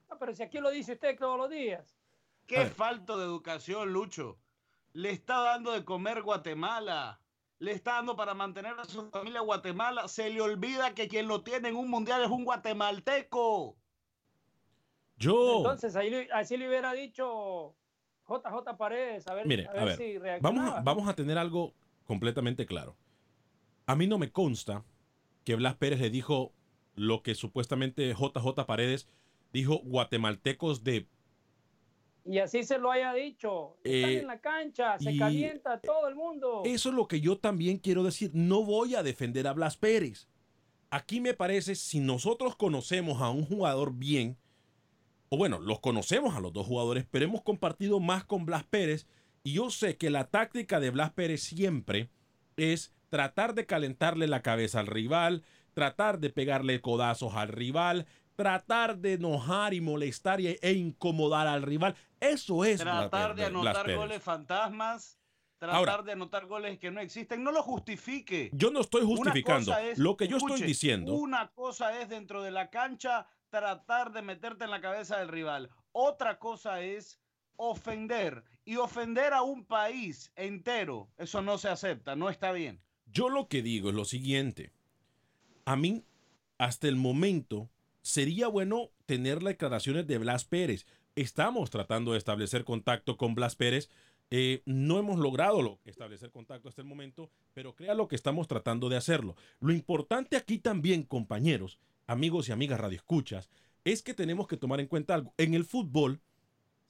No, 0.09 0.17
pero 0.17 0.33
si 0.33 0.43
aquí 0.43 0.59
lo 0.59 0.71
dice 0.71 0.93
usted 0.93 1.17
todos 1.17 1.37
los 1.37 1.49
días. 1.49 1.95
Qué 2.47 2.65
falto 2.65 3.17
de 3.19 3.25
educación, 3.25 3.93
Lucho. 3.93 4.39
Le 4.99 5.11
está 5.11 5.39
dando 5.41 5.71
de 5.71 5.85
comer 5.85 6.21
Guatemala. 6.23 7.21
Le 7.59 7.71
está 7.71 7.93
dando 7.93 8.15
para 8.17 8.33
mantener 8.33 8.73
a 8.77 8.83
su 8.83 9.09
familia 9.09 9.39
Guatemala. 9.39 10.07
Se 10.09 10.29
le 10.29 10.41
olvida 10.41 10.93
que 10.93 11.07
quien 11.07 11.27
lo 11.27 11.41
tiene 11.41 11.69
en 11.69 11.77
un 11.77 11.89
mundial 11.89 12.21
es 12.21 12.29
un 12.29 12.43
guatemalteco. 12.43 13.77
Yo. 15.17 15.57
Entonces, 15.57 15.95
ahí, 15.95 16.09
le- 16.09 16.29
así 16.33 16.57
le 16.57 16.67
hubiera 16.67 16.91
dicho 16.93 17.75
JJ 18.27 18.77
Paredes. 18.77 19.27
A 19.27 19.33
ver, 19.33 19.47
Mire, 19.47 19.67
a 19.67 19.71
a 19.71 19.85
ver, 19.85 19.97
si 19.97 20.17
vamos 20.41 20.69
a, 20.73 20.81
vamos 20.81 21.07
a 21.07 21.15
tener 21.15 21.37
algo 21.37 21.73
completamente 22.05 22.65
claro. 22.65 22.97
A 23.85 23.95
mí 23.95 24.05
no 24.05 24.17
me 24.17 24.31
consta 24.31 24.83
que 25.45 25.55
Blas 25.55 25.75
Pérez 25.75 25.99
le 25.99 26.09
dijo 26.09 26.53
lo 26.95 27.23
que 27.23 27.35
supuestamente 27.35 28.13
JJ 28.13 28.65
Paredes 28.65 29.07
dijo 29.53 29.79
guatemaltecos 29.83 30.83
de... 30.83 31.07
Y 32.25 32.39
así 32.39 32.63
se 32.63 32.77
lo 32.77 32.91
haya 32.91 33.13
dicho. 33.13 33.77
Están 33.83 34.11
Eh, 34.11 34.19
en 34.19 34.27
la 34.27 34.39
cancha, 34.39 34.99
se 34.99 35.17
calienta 35.17 35.79
todo 35.79 36.07
el 36.07 36.15
mundo. 36.15 36.61
Eso 36.65 36.89
es 36.89 36.95
lo 36.95 37.07
que 37.07 37.21
yo 37.21 37.37
también 37.37 37.77
quiero 37.77 38.03
decir. 38.03 38.31
No 38.33 38.63
voy 38.63 38.95
a 38.95 39.03
defender 39.03 39.47
a 39.47 39.53
Blas 39.53 39.77
Pérez. 39.77 40.27
Aquí 40.91 41.21
me 41.21 41.33
parece, 41.33 41.75
si 41.75 41.99
nosotros 41.99 42.55
conocemos 42.55 43.21
a 43.21 43.29
un 43.29 43.45
jugador 43.45 43.93
bien, 43.93 44.37
o 45.29 45.37
bueno, 45.37 45.59
los 45.59 45.79
conocemos 45.79 46.35
a 46.35 46.39
los 46.39 46.51
dos 46.51 46.65
jugadores, 46.65 47.05
pero 47.09 47.25
hemos 47.25 47.43
compartido 47.43 47.99
más 47.99 48.23
con 48.23 48.45
Blas 48.45 48.63
Pérez, 48.63 49.07
y 49.43 49.53
yo 49.53 49.69
sé 49.69 49.97
que 49.97 50.09
la 50.09 50.25
táctica 50.25 50.79
de 50.79 50.89
Blas 50.89 51.11
Pérez 51.11 51.41
siempre 51.41 52.09
es 52.57 52.93
tratar 53.09 53.53
de 53.55 53.65
calentarle 53.65 54.27
la 54.27 54.41
cabeza 54.41 54.79
al 54.79 54.87
rival, 54.87 55.43
tratar 55.73 56.19
de 56.19 56.29
pegarle 56.31 56.81
codazos 56.81 57.35
al 57.35 57.47
rival, 57.49 58.05
tratar 58.39 58.97
de 58.99 59.15
enojar 59.15 59.73
y 59.73 59.81
molestar 59.81 60.39
e 60.39 60.71
incomodar 60.71 61.45
al 61.45 61.61
rival. 61.61 61.93
Eso 62.21 62.63
es 62.63 62.79
Tratar 62.79 63.35
de 63.35 63.43
anotar 63.43 63.93
goles 63.93 64.23
fantasmas. 64.23 65.19
Tratar 65.57 65.75
Ahora- 65.75 66.01
de 66.03 66.13
anotar 66.13 66.45
goles 66.45 66.79
que 66.79 66.89
no 66.89 67.01
existen. 67.01 67.43
No 67.43 67.51
lo 67.51 67.61
justifique. 67.61 68.49
Yo 68.53 68.71
no 68.71 68.79
estoy 68.79 69.03
justificando. 69.03 69.77
es- 69.77 69.97
Lo 69.97 70.15
que 70.15 70.29
yo 70.29 70.37
estoy 70.37 70.61
diciendo. 70.61 71.15
Una 71.15 71.51
cosa 71.51 71.99
es 72.01 72.07
dentro 72.07 72.41
de 72.41 72.51
la 72.51 72.69
cancha 72.69 73.27
tratar 73.49 74.13
de 74.13 74.21
meterte 74.21 74.63
en 74.63 74.71
la 74.71 74.79
cabeza 74.79 75.17
del 75.19 75.27
rival. 75.27 75.69
Otra 75.91 76.39
cosa 76.39 76.79
es 76.81 77.19
ofender. 77.57 78.45
Y 78.63 78.77
ofender 78.77 79.33
a 79.33 79.41
un 79.41 79.65
país 79.65 80.31
entero. 80.37 81.09
Eso 81.17 81.41
no 81.41 81.57
se 81.57 81.67
acepta, 81.67 82.15
no 82.15 82.29
está 82.29 82.53
bien. 82.53 82.79
Yo 83.07 83.27
lo 83.27 83.49
que 83.49 83.61
digo 83.61 83.89
es 83.89 83.95
lo 83.95 84.05
siguiente. 84.05 84.71
A 85.65 85.75
mí, 85.75 86.05
hasta 86.57 86.87
el 86.87 86.95
momento, 86.95 87.69
sería 88.09 88.47
bueno 88.47 88.89
tener 89.05 89.43
las 89.43 89.53
declaraciones 89.53 90.07
de 90.07 90.17
Blas 90.17 90.43
Pérez. 90.43 90.87
Estamos 91.15 91.69
tratando 91.69 92.13
de 92.13 92.17
establecer 92.17 92.63
contacto 92.63 93.17
con 93.17 93.35
Blas 93.35 93.55
Pérez. 93.55 93.89
Eh, 94.31 94.63
no 94.65 94.97
hemos 94.97 95.19
logrado 95.19 95.61
lo- 95.61 95.79
establecer 95.85 96.31
contacto 96.31 96.69
hasta 96.69 96.81
el 96.81 96.87
momento, 96.87 97.29
pero 97.53 97.75
créalo 97.75 98.07
que 98.07 98.15
estamos 98.15 98.47
tratando 98.47 98.89
de 98.89 98.97
hacerlo. 98.97 99.35
Lo 99.59 99.71
importante 99.73 100.37
aquí 100.37 100.57
también, 100.57 101.03
compañeros, 101.03 101.77
amigos 102.07 102.49
y 102.49 102.51
amigas 102.51 102.79
radioescuchas, 102.79 103.47
es 103.83 104.01
que 104.01 104.15
tenemos 104.15 104.47
que 104.47 104.57
tomar 104.57 104.79
en 104.79 104.87
cuenta 104.87 105.13
algo. 105.13 105.33
En 105.37 105.53
el 105.53 105.63
fútbol 105.65 106.19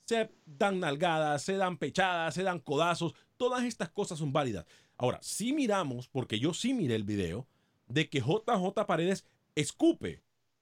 se 0.05 0.29
dan 0.45 0.79
nalgadas, 0.79 1.43
se 1.43 1.57
dan 1.57 1.77
pechadas, 1.77 2.33
se 2.33 2.43
dan 2.43 2.59
codazos, 2.59 3.13
todas 3.35 3.65
estas 3.65 3.89
cosas 3.89 4.19
son 4.19 4.31
válidas. 4.31 4.65
Ahora, 4.97 5.19
si 5.21 5.51
miramos, 5.51 6.07
porque 6.07 6.39
yo 6.39 6.53
sí 6.53 6.73
miré 6.73 6.95
el 6.95 7.03
video, 7.03 7.45
de 7.87 8.09
que 8.09 8.19
JJ 8.21 8.85
Paredes 8.87 9.25
escupe 9.55 10.21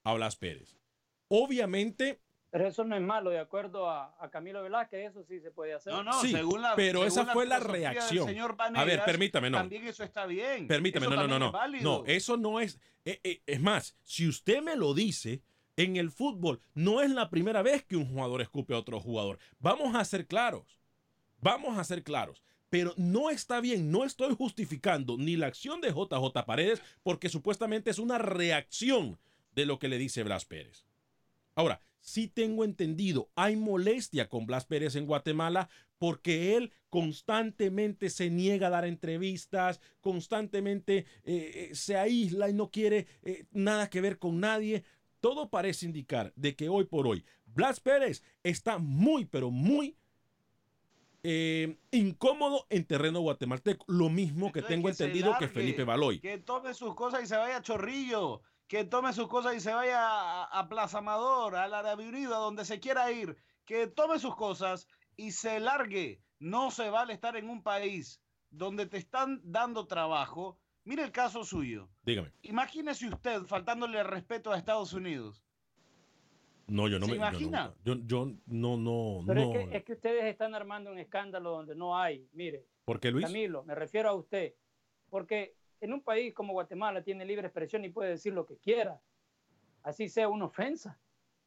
a 0.09 0.13
Blas 0.13 0.35
Pérez. 0.35 0.77
Obviamente, 1.27 2.21
Pero 2.49 2.67
eso 2.67 2.83
no 2.85 2.95
es 2.95 3.01
malo, 3.01 3.29
de 3.29 3.39
acuerdo 3.39 3.89
a, 3.89 4.15
a 4.19 4.29
Camilo 4.29 4.63
Velázquez, 4.63 5.11
eso 5.11 5.23
sí 5.23 5.39
se 5.41 5.51
puede 5.51 5.73
hacer. 5.73 5.91
No, 5.91 6.03
no, 6.03 6.13
Sí, 6.21 6.31
según 6.31 6.61
la 6.61 6.75
pero 6.75 6.99
según 6.99 7.07
esa 7.07 7.33
fue 7.33 7.45
la 7.45 7.59
reacción. 7.59 8.27
señor 8.27 8.55
A 8.57 8.85
ver, 8.85 9.03
permítame, 9.03 9.49
no. 9.49 9.57
También 9.57 9.85
eso 9.85 10.03
está 10.03 10.25
bien. 10.25 10.67
Permítame, 10.67 11.05
Eso 11.07 11.15
no, 11.15 11.27
no, 11.27 11.39
no, 11.39 11.51
no. 11.51 11.81
No, 11.81 12.05
eso 12.05 12.37
no 12.37 12.59
es. 12.61 12.79
eh, 13.03 13.19
eh, 13.23 13.41
es 13.45 13.59
más, 13.59 13.97
si 14.03 14.27
usted 14.27 14.61
me 14.61 14.75
lo 14.77 14.93
dice, 14.93 15.41
en 15.75 15.97
el 15.97 16.09
fútbol 16.09 16.61
no 16.73 17.01
es 17.01 17.11
la 17.11 17.29
primera 17.29 17.61
vez 17.61 17.83
que 17.83 17.97
un 17.97 18.05
jugador 18.05 18.41
escupe 18.41 18.73
a 18.73 18.77
otro 18.79 18.99
jugador. 19.01 19.39
Vamos 19.59 19.93
a 19.95 20.05
ser 20.05 20.25
claros. 20.25 20.79
Vamos 21.39 21.77
a 21.77 21.83
ser 21.83 22.03
claros. 22.03 22.41
Pero 22.69 22.93
no 22.97 23.29
está 23.29 23.61
bien, 23.61 23.91
no 23.91 24.03
estoy 24.03 24.35
justificando 24.35 25.17
ni 25.17 25.35
la 25.37 25.47
acción 25.47 25.79
de 25.81 25.89
JJ 25.89 26.45
Paredes 26.45 26.81
porque 27.03 27.29
supuestamente 27.29 27.91
es 27.91 27.99
una 27.99 28.17
reacción 28.17 29.17
de 29.57 29.65
lo 29.65 29.79
que 29.79 29.87
le 29.87 29.97
dice 29.97 30.21
Blas 30.21 30.45
Pérez. 30.45 30.85
Ahora, 31.55 31.81
sí 31.99 32.27
tengo 32.27 32.63
entendido, 32.63 33.31
hay 33.33 33.55
molestia 33.55 34.29
con 34.29 34.45
Blas 34.45 34.65
Pérez 34.65 34.95
en 34.95 35.07
Guatemala 35.07 35.67
porque 35.97 36.55
él 36.55 36.71
constantemente 36.91 38.11
se 38.11 38.29
niega 38.29 38.67
a 38.67 38.69
dar 38.69 38.85
entrevistas, 38.85 39.81
constantemente 39.99 41.07
eh, 41.23 41.69
eh, 41.69 41.69
se 41.73 41.97
aísla 41.97 42.49
y 42.49 42.53
no 42.53 42.69
quiere 42.69 43.07
eh, 43.23 43.45
nada 43.51 43.89
que 43.89 43.99
ver 43.99 44.19
con 44.19 44.39
nadie. 44.39 44.83
Todo 45.21 45.49
parece 45.49 45.87
indicar 45.87 46.31
de 46.35 46.55
que 46.55 46.69
hoy 46.69 46.85
por 46.85 47.07
hoy 47.07 47.25
Blas 47.47 47.79
Pérez 47.79 48.21
está 48.43 48.77
muy, 48.77 49.25
pero 49.25 49.49
muy 49.49 49.97
incómodo 51.91 52.67
en 52.69 52.85
terreno 52.85 53.19
guatemalteco. 53.19 53.83
Lo 53.89 54.07
mismo 54.07 54.53
que 54.53 54.61
tengo 54.61 54.87
entendido 54.87 55.35
que 55.37 55.49
Felipe 55.49 55.83
Baloy. 55.83 56.19
Que 56.19 56.37
tome 56.37 56.73
sus 56.73 56.95
cosas 56.95 57.23
y 57.23 57.25
se 57.25 57.35
vaya 57.35 57.57
a 57.57 57.61
Chorrillo 57.61 58.43
que 58.67 58.83
tome 58.83 59.13
sus 59.13 59.27
cosas 59.27 59.55
y 59.55 59.59
se 59.59 59.73
vaya 59.73 60.43
a, 60.43 60.67
Plaza 60.69 60.99
Amador, 60.99 61.55
a 61.55 61.67
la 61.67 61.95
Unido, 61.95 62.35
a 62.35 62.39
donde 62.39 62.65
se 62.65 62.79
quiera 62.79 63.11
ir, 63.11 63.37
que 63.65 63.87
tome 63.87 64.19
sus 64.19 64.35
cosas 64.35 64.87
y 65.15 65.31
se 65.31 65.59
largue. 65.59 66.21
No 66.39 66.69
se 66.69 66.89
vale 66.89 67.13
estar 67.13 67.35
en 67.35 67.49
un 67.49 67.63
país 67.63 68.21
donde 68.49 68.85
te 68.85 68.97
están 68.97 69.41
dando 69.43 69.87
trabajo. 69.87 70.59
Mire 70.83 71.03
el 71.03 71.11
caso 71.11 71.43
suyo. 71.43 71.89
Dígame. 72.03 72.31
Imagínese 72.43 73.07
usted 73.07 73.43
faltándole 73.43 73.99
el 73.99 74.05
respeto 74.05 74.51
a 74.51 74.57
Estados 74.57 74.93
Unidos. 74.93 75.43
No, 76.67 76.89
yo 76.89 76.99
no 76.99 77.05
¿Se 77.05 77.11
me 77.13 77.17
imagina? 77.17 77.73
Yo, 77.85 77.95
yo, 78.05 78.33
no, 78.45 78.77
no, 78.77 79.23
Pero 79.25 79.41
no. 79.41 79.53
Es, 79.53 79.69
que, 79.69 79.77
es 79.77 79.83
que 79.85 79.93
ustedes 79.93 80.25
están 80.25 80.53
armando 80.53 80.91
un 80.91 80.99
escándalo 80.99 81.51
donde 81.51 81.75
no 81.75 81.97
hay. 81.97 82.27
Mire. 82.33 82.65
¿Por 82.83 82.99
qué, 82.99 83.09
Luis? 83.09 83.25
Camilo, 83.25 83.63
me 83.63 83.73
refiero 83.73 84.09
a 84.09 84.13
usted. 84.13 84.53
Porque 85.09 85.55
en 85.79 85.93
un 85.93 86.01
país 86.01 86.33
como 86.33 86.53
Guatemala 86.53 87.03
tiene 87.03 87.25
libre 87.25 87.47
expresión 87.47 87.85
y 87.85 87.89
puede 87.89 88.11
decir 88.11 88.33
lo 88.33 88.45
que 88.45 88.57
quiera, 88.57 88.99
así 89.83 90.09
sea 90.09 90.27
una 90.27 90.45
ofensa. 90.45 90.99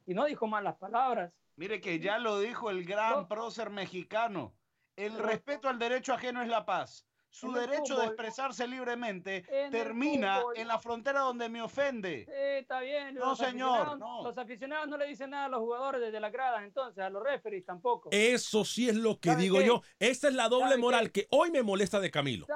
Y 0.06 0.14
no 0.14 0.24
dijo 0.24 0.46
malas 0.46 0.76
palabras. 0.76 1.32
Mire 1.56 1.80
que 1.80 1.98
ya 1.98 2.18
lo 2.18 2.40
dijo 2.40 2.70
el 2.70 2.84
gran 2.84 3.28
prócer 3.28 3.70
mexicano. 3.70 4.54
El 4.96 5.18
respeto 5.18 5.68
al 5.68 5.78
derecho 5.78 6.12
ajeno 6.12 6.42
es 6.42 6.48
la 6.48 6.64
paz. 6.64 7.06
Su 7.32 7.52
derecho 7.52 7.96
de 7.96 8.06
expresarse 8.06 8.66
libremente 8.66 9.44
termina 9.70 10.42
en 10.56 10.66
la 10.66 10.80
frontera 10.80 11.20
donde 11.20 11.48
me 11.48 11.62
ofende. 11.62 12.24
Sí, 12.24 12.32
está 12.34 12.80
bien. 12.80 13.14
No, 13.14 13.36
señor. 13.36 13.96
No. 13.98 14.24
Los 14.24 14.36
aficionados 14.36 14.88
no 14.88 14.96
le 14.96 15.06
dicen 15.06 15.30
nada 15.30 15.44
a 15.44 15.48
los 15.48 15.60
jugadores 15.60 16.00
desde 16.00 16.18
las 16.18 16.32
gradas, 16.32 16.64
entonces, 16.64 17.04
a 17.04 17.08
los 17.08 17.22
referees 17.22 17.64
tampoco. 17.64 18.08
Eso 18.10 18.64
sí 18.64 18.88
es 18.88 18.96
lo 18.96 19.20
que 19.20 19.36
digo 19.36 19.60
yo. 19.60 19.82
Esa 20.00 20.26
es 20.26 20.34
la 20.34 20.48
doble 20.48 20.76
moral 20.76 21.12
que 21.12 21.28
hoy 21.30 21.52
me 21.52 21.62
molesta 21.62 22.00
de 22.00 22.10
Camilo. 22.10 22.46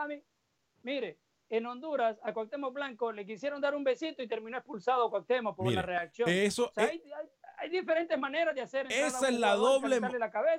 Mire, 0.82 1.20
en 1.56 1.66
Honduras 1.66 2.18
a 2.22 2.32
Cuauhtémoc 2.32 2.74
Blanco 2.74 3.12
le 3.12 3.24
quisieron 3.24 3.60
dar 3.60 3.74
un 3.74 3.84
besito 3.84 4.22
y 4.22 4.28
terminó 4.28 4.56
expulsado 4.56 5.08
Cuauhtémoc 5.10 5.56
por 5.56 5.72
la 5.72 5.82
reacción. 5.82 6.28
Eso, 6.28 6.72
hay, 6.76 7.02
diferentes 7.70 8.18
maneras 8.18 8.54
de 8.54 8.60
hacer. 8.60 8.86
Esa 8.90 9.28
es 9.28 9.38
la 9.38 9.54
doble. 9.54 10.00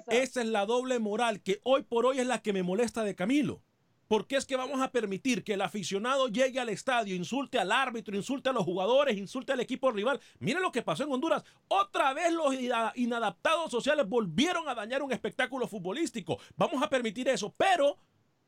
esa 0.07 0.41
es 0.41 0.47
la 0.47 0.65
doble 0.65 0.99
moral 0.99 1.41
que 1.41 1.59
hoy 1.63 1.83
por 1.83 2.05
hoy 2.05 2.19
es 2.19 2.27
la 2.27 2.41
que 2.41 2.53
me 2.53 2.63
molesta 2.63 3.03
de 3.03 3.15
Camilo. 3.15 3.61
Porque 4.07 4.35
es 4.35 4.45
que 4.45 4.55
vamos 4.55 4.81
a 4.81 4.91
permitir 4.91 5.43
que 5.43 5.53
el 5.53 5.61
aficionado 5.61 6.27
llegue 6.27 6.59
al 6.59 6.69
estadio, 6.69 7.15
insulte 7.15 7.57
al 7.57 7.71
árbitro, 7.71 8.15
insulte 8.15 8.49
a 8.49 8.53
los 8.53 8.63
jugadores, 8.63 9.17
insulte 9.17 9.51
al 9.51 9.59
equipo 9.59 9.91
rival. 9.91 10.19
Mira 10.37 10.59
lo 10.59 10.71
que 10.71 10.83
pasó 10.83 11.03
en 11.03 11.11
Honduras. 11.11 11.43
Otra 11.67 12.13
vez 12.13 12.31
los 12.31 12.53
inadaptados 12.95 13.71
sociales 13.71 14.07
volvieron 14.07 14.69
a 14.69 14.75
dañar 14.75 15.01
un 15.01 15.11
espectáculo 15.11 15.67
futbolístico. 15.67 16.37
Vamos 16.55 16.83
a 16.83 16.89
permitir 16.89 17.27
eso. 17.29 17.51
Pero, 17.57 17.97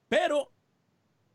pero 0.08 0.52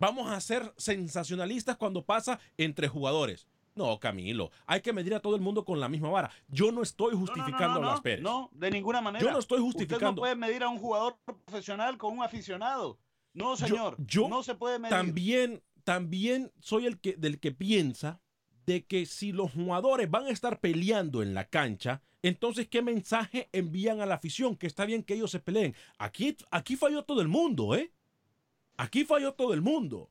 vamos 0.03 0.29
a 0.33 0.41
ser 0.41 0.75
sensacionalistas 0.77 1.77
cuando 1.77 2.05
pasa 2.05 2.41
entre 2.59 2.89
jugadores. 2.89 3.47
No, 3.77 4.01
Camilo, 4.01 4.51
hay 4.67 4.81
que 4.81 4.93
medir 4.93 5.15
a 5.15 5.21
todo 5.21 5.37
el 5.37 5.41
mundo 5.41 5.65
con 5.65 5.79
la 5.79 5.89
misma 5.89 6.11
vara. 6.11 6.31
Yo 6.49 6.73
no 6.73 6.83
estoy 6.83 7.15
justificando 7.15 7.77
a 7.77 7.79
Blas 7.79 8.01
Pérez. 8.01 8.21
No, 8.21 8.51
de 8.53 8.71
ninguna 8.73 9.01
manera. 9.01 9.25
Yo 9.25 9.31
no 9.31 9.39
estoy 9.39 9.61
justificando. 9.61 10.09
Usted 10.09 10.17
no 10.17 10.21
puede 10.21 10.35
medir 10.35 10.65
a 10.65 10.69
un 10.69 10.79
jugador 10.79 11.17
profesional 11.25 11.97
con 11.99 12.19
un 12.19 12.25
aficionado. 12.25 12.99
No, 13.33 13.57
señor. 13.57 13.97
Yo, 14.05 14.29
no 14.29 14.43
se 14.43 14.57
puede 14.57 14.81
medir. 14.81 14.91
También, 14.91 15.63
también 15.85 16.53
soy 16.59 16.87
el 16.87 17.01
que, 17.01 17.15
del 17.17 17.39
que 17.39 17.53
piensa 17.53 18.21
de 18.67 18.85
que 18.85 19.07
si 19.07 19.31
los 19.31 19.53
jugadores 19.53 20.11
van 20.11 20.27
a 20.27 20.31
estar 20.31 20.59
peleando 20.59 21.23
en 21.23 21.33
la 21.33 21.45
cancha, 21.45 22.03
entonces 22.23 22.67
¿qué 22.67 22.83
mensaje 22.83 23.49
envían 23.53 24.01
a 24.01 24.07
la 24.07 24.17
afición? 24.17 24.57
Que 24.57 24.67
está 24.67 24.85
bien 24.85 25.05
que 25.05 25.15
ellos 25.15 25.31
se 25.31 25.39
peleen. 25.39 25.77
Aquí, 25.97 26.37
aquí 26.51 26.75
falló 26.75 27.05
todo 27.05 27.21
el 27.21 27.29
mundo, 27.29 27.77
¿eh? 27.77 27.93
Aquí 28.77 29.05
falló 29.05 29.35
todo 29.35 29.55
el 29.55 29.63
mundo. 29.63 30.11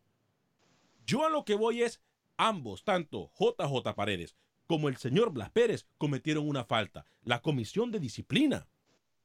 Yo 1.06 1.26
a 1.26 1.30
lo 1.30 1.45
que 1.45 1.56
voy 1.56 1.84
es, 1.84 2.02
ambos, 2.38 2.84
tanto 2.84 3.32
JJ 3.38 3.93
Paredes 3.95 4.36
como 4.71 4.88
el 4.88 4.95
señor 4.95 5.32
Blas 5.34 5.50
Pérez, 5.50 5.86
cometieron 5.97 6.47
una 6.47 6.63
falta. 6.63 7.06
La 7.24 7.41
comisión 7.41 7.91
de 7.91 8.00
disciplina 8.00 8.69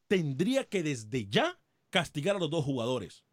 tendría 0.09 0.64
que 0.64 0.83
desde 0.83 1.29
ya 1.29 1.61
castigar 1.90 2.35
a 2.35 2.40
los 2.40 2.51
dos 2.51 2.64
jugadores. 2.64 3.25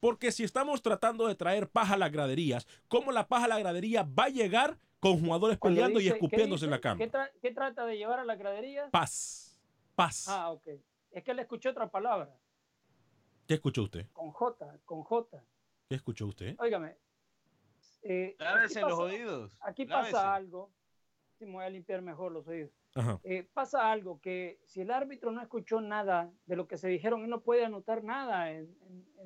Porque 0.00 0.32
si 0.32 0.42
estamos 0.42 0.80
tratando 0.80 1.28
de 1.28 1.34
traer 1.34 1.68
paja 1.68 1.94
a 1.94 1.98
las 1.98 2.10
graderías, 2.10 2.66
¿cómo 2.88 3.12
la 3.12 3.28
paja 3.28 3.44
a 3.44 3.48
la 3.48 3.58
gradería 3.58 4.04
va 4.04 4.24
a 4.24 4.28
llegar 4.30 4.78
con 5.00 5.20
jugadores 5.20 5.58
peleando 5.58 6.00
y 6.00 6.08
escupiéndose 6.08 6.64
en 6.64 6.70
la 6.70 6.80
cama? 6.80 6.98
¿qué, 7.42 7.50
trata 7.50 7.84
de 7.84 7.98
llevar 7.98 8.20
a 8.20 8.24
la 8.24 8.36
gradería? 8.36 8.88
Paz. 8.90 9.60
Paz. 9.94 10.28
Ah, 10.28 10.52
ok. 10.52 10.66
Es 11.10 11.22
que 11.22 11.34
le 11.34 11.42
escuché 11.42 11.68
otra 11.68 11.90
palabra. 11.90 12.34
¿Qué 13.50 13.54
escuchó 13.54 13.82
usted? 13.82 14.06
Con 14.12 14.30
J, 14.30 14.78
con 14.84 15.02
J. 15.02 15.42
¿Qué 15.88 15.96
escuchó 15.96 16.28
usted? 16.28 16.54
Óigame. 16.60 16.94
Eh, 18.00 18.36
los 18.38 18.96
oídos. 19.00 19.58
Aquí 19.62 19.86
pasa 19.86 20.36
algo. 20.36 20.70
Si 21.36 21.46
me 21.46 21.54
voy 21.54 21.64
a 21.64 21.68
limpiar 21.68 22.00
mejor 22.00 22.30
los 22.30 22.46
oídos. 22.46 22.70
Eh, 23.24 23.48
pasa 23.52 23.90
algo 23.90 24.20
que 24.20 24.60
si 24.66 24.82
el 24.82 24.92
árbitro 24.92 25.32
no 25.32 25.42
escuchó 25.42 25.80
nada 25.80 26.32
de 26.46 26.54
lo 26.54 26.68
que 26.68 26.78
se 26.78 26.86
dijeron, 26.86 27.24
él 27.24 27.30
no 27.30 27.40
puede 27.40 27.64
anotar 27.64 28.04
nada 28.04 28.52
en, 28.52 28.72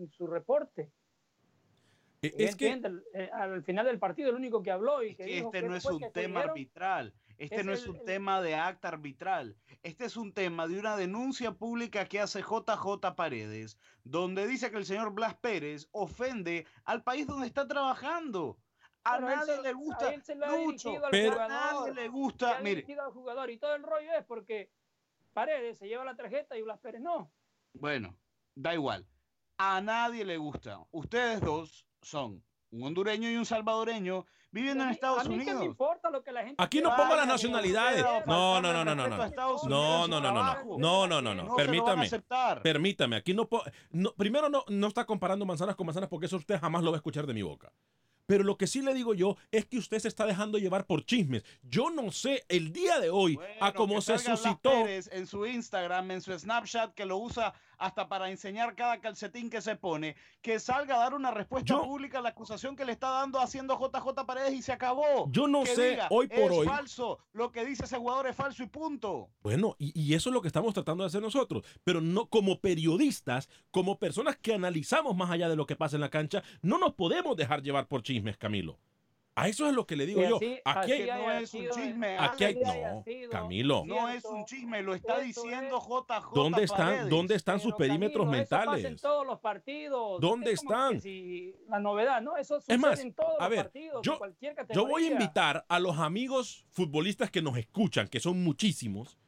su 0.09 0.27
reporte. 0.27 0.91
E, 2.23 2.33
es 2.39 2.57
que 2.57 2.81
eh, 3.13 3.31
al 3.31 3.63
final 3.63 3.85
del 3.85 3.99
partido, 3.99 4.31
el 4.31 4.37
único 4.37 4.63
que 4.63 4.71
habló 4.71 5.03
y 5.03 5.15
que, 5.15 5.41
este 5.41 5.61
no 5.61 5.77
es 5.77 5.85
un 5.85 6.01
tema 6.15 6.41
arbitral. 6.41 7.13
Este 7.39 7.65
no 7.65 7.73
es 7.73 7.87
un 7.87 8.05
tema 8.05 8.41
de 8.41 8.55
acta 8.55 8.89
arbitral. 8.89 9.57
Este 9.83 10.05
es 10.05 10.17
un 10.17 10.33
tema 10.33 10.67
de 10.67 10.79
una 10.79 10.97
denuncia 10.97 11.53
pública 11.53 12.07
que 12.07 12.21
hace 12.21 12.41
JJ 12.41 13.15
Paredes, 13.17 13.79
donde 14.05 14.47
dice 14.47 14.71
que 14.71 14.79
el 14.79 14.87
señor 14.87 15.13
Blas 15.13 15.35
Pérez 15.35 15.89
ofende 15.93 16.67
al 16.85 17.03
país 17.03 17.27
donde 17.27 17.47
está 17.47 17.67
trabajando. 17.67 18.59
A 19.05 19.21
nadie 19.21 19.61
le 19.63 19.73
gusta. 19.73 20.09
A 20.09 20.15
él 20.15 20.23
se 20.23 20.35
lo 20.35 20.47
pero 21.11 21.41
a 21.41 21.49
nadie 21.49 21.93
le 21.93 22.09
gusta. 22.09 22.61
Mire. 22.61 22.87
Al 23.01 23.13
jugador 23.13 23.51
y 23.51 23.59
todo 23.59 23.75
el 23.75 23.83
rollo 23.83 24.13
es 24.19 24.25
porque 24.25 24.71
Paredes 25.33 25.79
se 25.79 25.89
lleva 25.89 26.05
la 26.05 26.17
tarjeta 26.17 26.57
y 26.57 26.63
Blas 26.63 26.79
Pérez 26.79 27.03
no. 27.03 27.31
Bueno, 27.75 28.17
da 28.55 28.73
igual. 28.73 29.07
A 29.59 29.81
nadie 29.81 30.25
le 30.25 30.39
gusta. 30.39 30.81
Ustedes 30.91 31.41
dos 31.41 31.87
son 32.01 32.43
un 32.71 32.83
hondureño 32.83 33.31
y 33.31 33.37
un 33.37 33.47
salvadoreño 33.47 34.27
viviendo 34.55 34.85
en 34.85 34.91
Estados 34.91 35.27
Unidos. 35.27 35.59
me 35.59 35.67
importa 35.67 36.09
lo 36.09 36.23
que 36.23 36.33
la 36.33 36.45
gente 36.45 36.63
Aquí 36.63 36.81
no 36.81 36.95
pongo 36.97 37.17
las 37.17 37.27
nacionalidades. 37.27 38.05
No, 38.27 38.61
no, 38.61 38.73
no, 38.73 38.85
no, 38.85 38.95
no, 38.95 39.09
no. 39.09 39.17
No, 39.69 40.09
no, 40.09 40.21
no, 40.21 40.33
no, 40.33 40.79
no, 40.79 41.07
no, 41.07 41.23
no, 41.23 41.35
no. 41.35 41.57
Permítame. 41.57 42.09
Permítame. 42.63 43.17
Aquí 43.17 43.35
no, 43.35 43.49
no 43.91 44.13
primero 44.15 44.49
no, 44.49 44.65
no 44.69 44.87
está 44.87 45.05
comparando 45.05 45.45
manzanas 45.45 45.77
con 45.77 45.87
manzanas 45.87 46.09
porque 46.09 46.27
eso 46.27 46.37
usted 46.37 46.59
jamás 46.61 46.83
lo 46.83 46.93
va 46.93 46.97
a 46.97 46.99
escuchar 46.99 47.27
de 47.27 47.35
mi 47.35 47.43
boca. 47.43 47.73
Pero 48.27 48.43
lo 48.43 48.57
que 48.57 48.67
sí 48.67 48.81
le 48.81 48.95
digo 48.95 49.13
yo 49.13 49.37
es 49.51 49.67
que 49.67 49.77
usted 49.77 49.99
se 49.99 50.09
está 50.09 50.25
dejando 50.25 50.59
llevar 50.59 50.87
por 50.87 51.05
chismes. 51.05 51.45
Yo 51.63 51.91
no 51.91 52.11
sé 52.11 52.45
el 52.49 52.73
día 52.73 52.99
de 52.99 53.11
hoy 53.11 53.39
a 53.61 53.73
cómo 53.73 54.01
se 54.01 54.19
suscitó. 54.19 54.87
En 54.89 55.27
su 55.27 55.45
Instagram, 55.47 56.11
en 56.11 56.21
su 56.23 56.37
Snapchat, 56.39 56.95
que 56.95 57.05
lo 57.05 57.19
usa 57.19 57.53
hasta 57.79 58.09
para 58.09 58.31
enseñar 58.31 58.75
cada 58.75 59.01
calcetín 59.01 59.51
que 59.51 59.61
se 59.61 59.77
pone, 59.77 60.17
que 60.43 60.59
salga 60.59 60.97
a 60.97 60.99
dar 60.99 61.15
una 61.15 61.31
respuesta 61.31 61.81
pública 61.81 62.19
a 62.19 62.23
la 62.23 62.31
acusación 62.31 62.77
que 62.77 62.85
le 62.85 62.93
está 62.93 63.11
dando 63.11 63.41
haciendo 63.41 63.79
JJ 63.79 64.27
Paredes 64.27 64.55
y 64.55 64.63
se 64.63 64.73
acabó. 64.73 65.31
Yo 65.31 65.47
no 65.47 65.67
sé, 65.67 65.99
hoy 66.11 66.29
por 66.29 66.53
hoy. 66.53 66.67
Es 66.67 66.73
falso, 66.73 67.19
lo 67.33 67.51
que 67.53 67.65
dice 67.65 67.85
ese 67.85 67.99
jugador 67.99 68.27
es 68.27 68.37
falso 68.37 68.63
y 68.63 68.67
punto. 68.67 69.31
Bueno, 69.43 69.77
y, 69.79 69.99
y, 69.99 70.15
eso 70.15 70.31
es 70.31 70.35
lo 70.35 70.43
que 70.43 70.49
estamos 70.49 70.75
tratando 70.75 71.05
de 71.05 71.09
hacer 71.09 71.23
nosotros, 71.23 71.65
pero 71.85 72.01
no 72.01 72.27
como 72.27 72.61
periodistas, 72.61 73.49
como 73.71 73.99
personas 73.99 74.37
que 74.37 74.55
analizamos 74.55 75.17
más 75.17 75.31
allá 75.31 75.49
de 75.49 75.57
lo 75.57 75.67
que 75.67 75.77
pasa 75.77 75.97
en 75.97 76.01
la 76.01 76.11
cancha, 76.11 76.43
no 76.63 76.79
nos 76.79 76.95
podemos 76.95 77.37
dejar 77.37 77.63
llevar 77.63 77.89
por 77.89 78.03
chismes, 78.03 78.37
Camilo. 78.37 78.79
A 79.37 79.49
eso 79.49 79.67
es 79.69 79.75
lo 79.75 79.85
que 79.85 79.97
le 79.97 80.07
digo 80.07 80.23
yo. 80.23 80.39
Aquí 80.65 81.07
no 81.07 81.31
es 81.33 81.53
un 81.55 81.69
chisme. 81.71 82.17
Aquí 82.19 82.45
hay, 82.45 82.55
no, 82.55 83.05
Camilo. 83.31 83.83
No 83.85 84.09
es 84.09 84.25
un 84.25 84.45
chisme, 84.45 84.83
lo 84.83 84.95
está 84.95 85.19
diciendo 85.21 85.81
JJ. 85.81 86.35
¿Dónde 86.35 86.63
están, 86.63 87.09
¿dónde 87.09 87.35
están 87.35 87.59
sus 87.59 87.75
perímetros 87.75 88.29
mentales? 88.29 88.79
Eso 88.79 88.83
pasa 88.83 88.89
en 88.89 88.97
todos 88.97 89.27
los 89.27 89.41
partidos. 89.41 90.21
¿Dónde 90.21 90.53
están? 90.53 91.01
la 91.69 91.81
novedad, 91.81 92.23
¿no? 92.23 92.37
Eso 92.37 92.61
sucede 92.61 92.77
es 92.77 92.81
más, 92.81 93.01
en 93.01 93.13
todos 93.13 93.41
a 93.41 93.49
ver, 93.49 93.59
los 93.59 93.65
partidos, 93.67 94.03
yo, 94.03 94.19
cualquier 94.19 94.55
categoría. 94.55 94.83
Yo 94.83 94.89
voy 94.89 95.05
a 95.05 95.13
invitar 95.13 95.65
a 95.69 95.79
los 95.81 95.99
amigos 95.99 96.67
futbolistas 96.71 97.31
que 97.31 97.43
nos 97.43 97.57
escuchan, 97.57 98.09
que 98.09 98.21
son 98.21 98.43
muchísimos, 98.45 99.19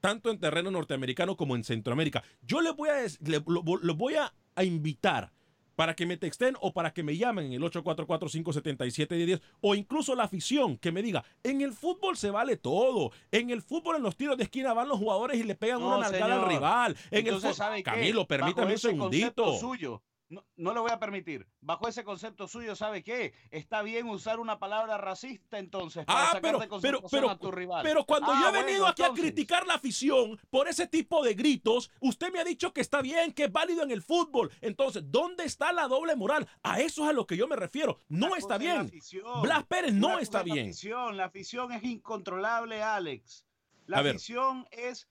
tanto 0.00 0.30
en 0.30 0.40
terreno 0.40 0.70
norteamericano 0.70 1.36
como 1.36 1.54
en 1.54 1.62
Centroamérica. 1.62 2.24
Yo 2.42 2.60
les 2.60 2.74
voy 2.74 2.88
a, 2.88 3.02
les, 3.02 3.44
voy 3.44 4.14
a, 4.16 4.34
a 4.56 4.64
invitar 4.64 5.32
para 5.76 5.94
que 5.94 6.06
me 6.06 6.16
texten 6.16 6.56
o 6.60 6.72
para 6.72 6.92
que 6.92 7.02
me 7.02 7.16
llamen 7.16 7.46
en 7.46 7.52
el 7.54 7.62
844-577-1010 7.62 9.40
o 9.60 9.74
incluso 9.74 10.14
la 10.14 10.24
afición 10.24 10.76
que 10.76 10.92
me 10.92 11.02
diga, 11.02 11.24
en 11.42 11.60
el 11.60 11.72
fútbol 11.72 12.16
se 12.16 12.30
vale 12.30 12.56
todo, 12.56 13.12
en 13.30 13.50
el 13.50 13.62
fútbol 13.62 13.96
en 13.96 14.02
los 14.02 14.16
tiros 14.16 14.36
de 14.36 14.44
esquina 14.44 14.72
van 14.72 14.88
los 14.88 14.98
jugadores 14.98 15.38
y 15.38 15.44
le 15.44 15.54
pegan 15.54 15.80
No, 15.80 15.88
una 15.98 15.98
nalgada 16.10 16.42
al 16.42 16.48
rival. 16.48 16.96
En 17.10 17.26
Entonces, 17.26 17.50
el 17.50 17.54
fu- 17.54 17.56
¿sabe 17.58 17.76
qué? 17.78 17.82
Camilo, 17.84 18.26
permítame 18.26 18.72
un 18.72 18.78
segundito. 18.78 19.58
suyo, 19.58 20.02
no, 20.32 20.44
no 20.56 20.72
le 20.72 20.80
voy 20.80 20.90
a 20.90 20.98
permitir. 20.98 21.46
Bajo 21.60 21.86
ese 21.88 22.04
concepto 22.04 22.48
suyo, 22.48 22.74
¿sabe 22.74 23.02
qué? 23.02 23.34
Está 23.50 23.82
bien 23.82 24.08
usar 24.08 24.40
una 24.40 24.58
palabra 24.58 24.96
racista 24.96 25.58
entonces 25.58 26.06
para 26.06 26.22
Ah, 26.22 26.26
sacar 26.28 26.40
pero, 26.42 26.58
de 26.58 26.68
pero, 26.80 27.02
pero, 27.10 27.30
a 27.30 27.38
tu 27.38 27.50
rival. 27.50 27.82
pero 27.82 28.04
cuando 28.06 28.32
Ah, 28.32 28.38
yo 28.40 28.48
he 28.48 28.50
bueno, 28.50 28.66
venido 28.66 28.86
aquí 28.86 29.02
a 29.02 29.12
criticar 29.12 29.66
la 29.66 29.74
afición 29.74 30.40
por 30.48 30.68
ese 30.68 30.86
tipo 30.86 31.22
de 31.22 31.34
gritos, 31.34 31.90
usted 32.00 32.32
me 32.32 32.38
ha 32.40 32.44
dicho 32.44 32.72
que 32.72 32.80
está 32.80 33.02
bien, 33.02 33.32
que 33.34 33.44
es 33.44 33.52
válido 33.52 33.82
en 33.82 33.90
el 33.90 34.00
fútbol. 34.02 34.50
Entonces, 34.62 35.02
¿dónde 35.10 35.44
está 35.44 35.70
la 35.72 35.86
doble 35.86 36.16
moral? 36.16 36.48
A 36.62 36.80
eso 36.80 37.02
es 37.04 37.10
a 37.10 37.12
lo 37.12 37.26
que 37.26 37.36
yo 37.36 37.46
me 37.46 37.56
refiero. 37.56 37.98
No 38.08 38.34
está 38.34 38.56
bien. 38.56 38.78
afición. 38.78 39.42
Blas 39.42 39.64
Pérez 39.64 39.92
no 39.92 40.18
está 40.18 40.40
es 40.40 40.46
La 40.48 40.54
bien. 40.54 40.66
afición, 40.68 41.16
la 41.18 41.24
afición 41.26 41.72
es 41.72 41.84
incontrolable, 41.84 42.82
Alex. 42.82 43.44
La 43.86 43.98
A 43.98 44.02
ver. 44.02 44.14
afición 44.16 44.66
es, 44.70 45.08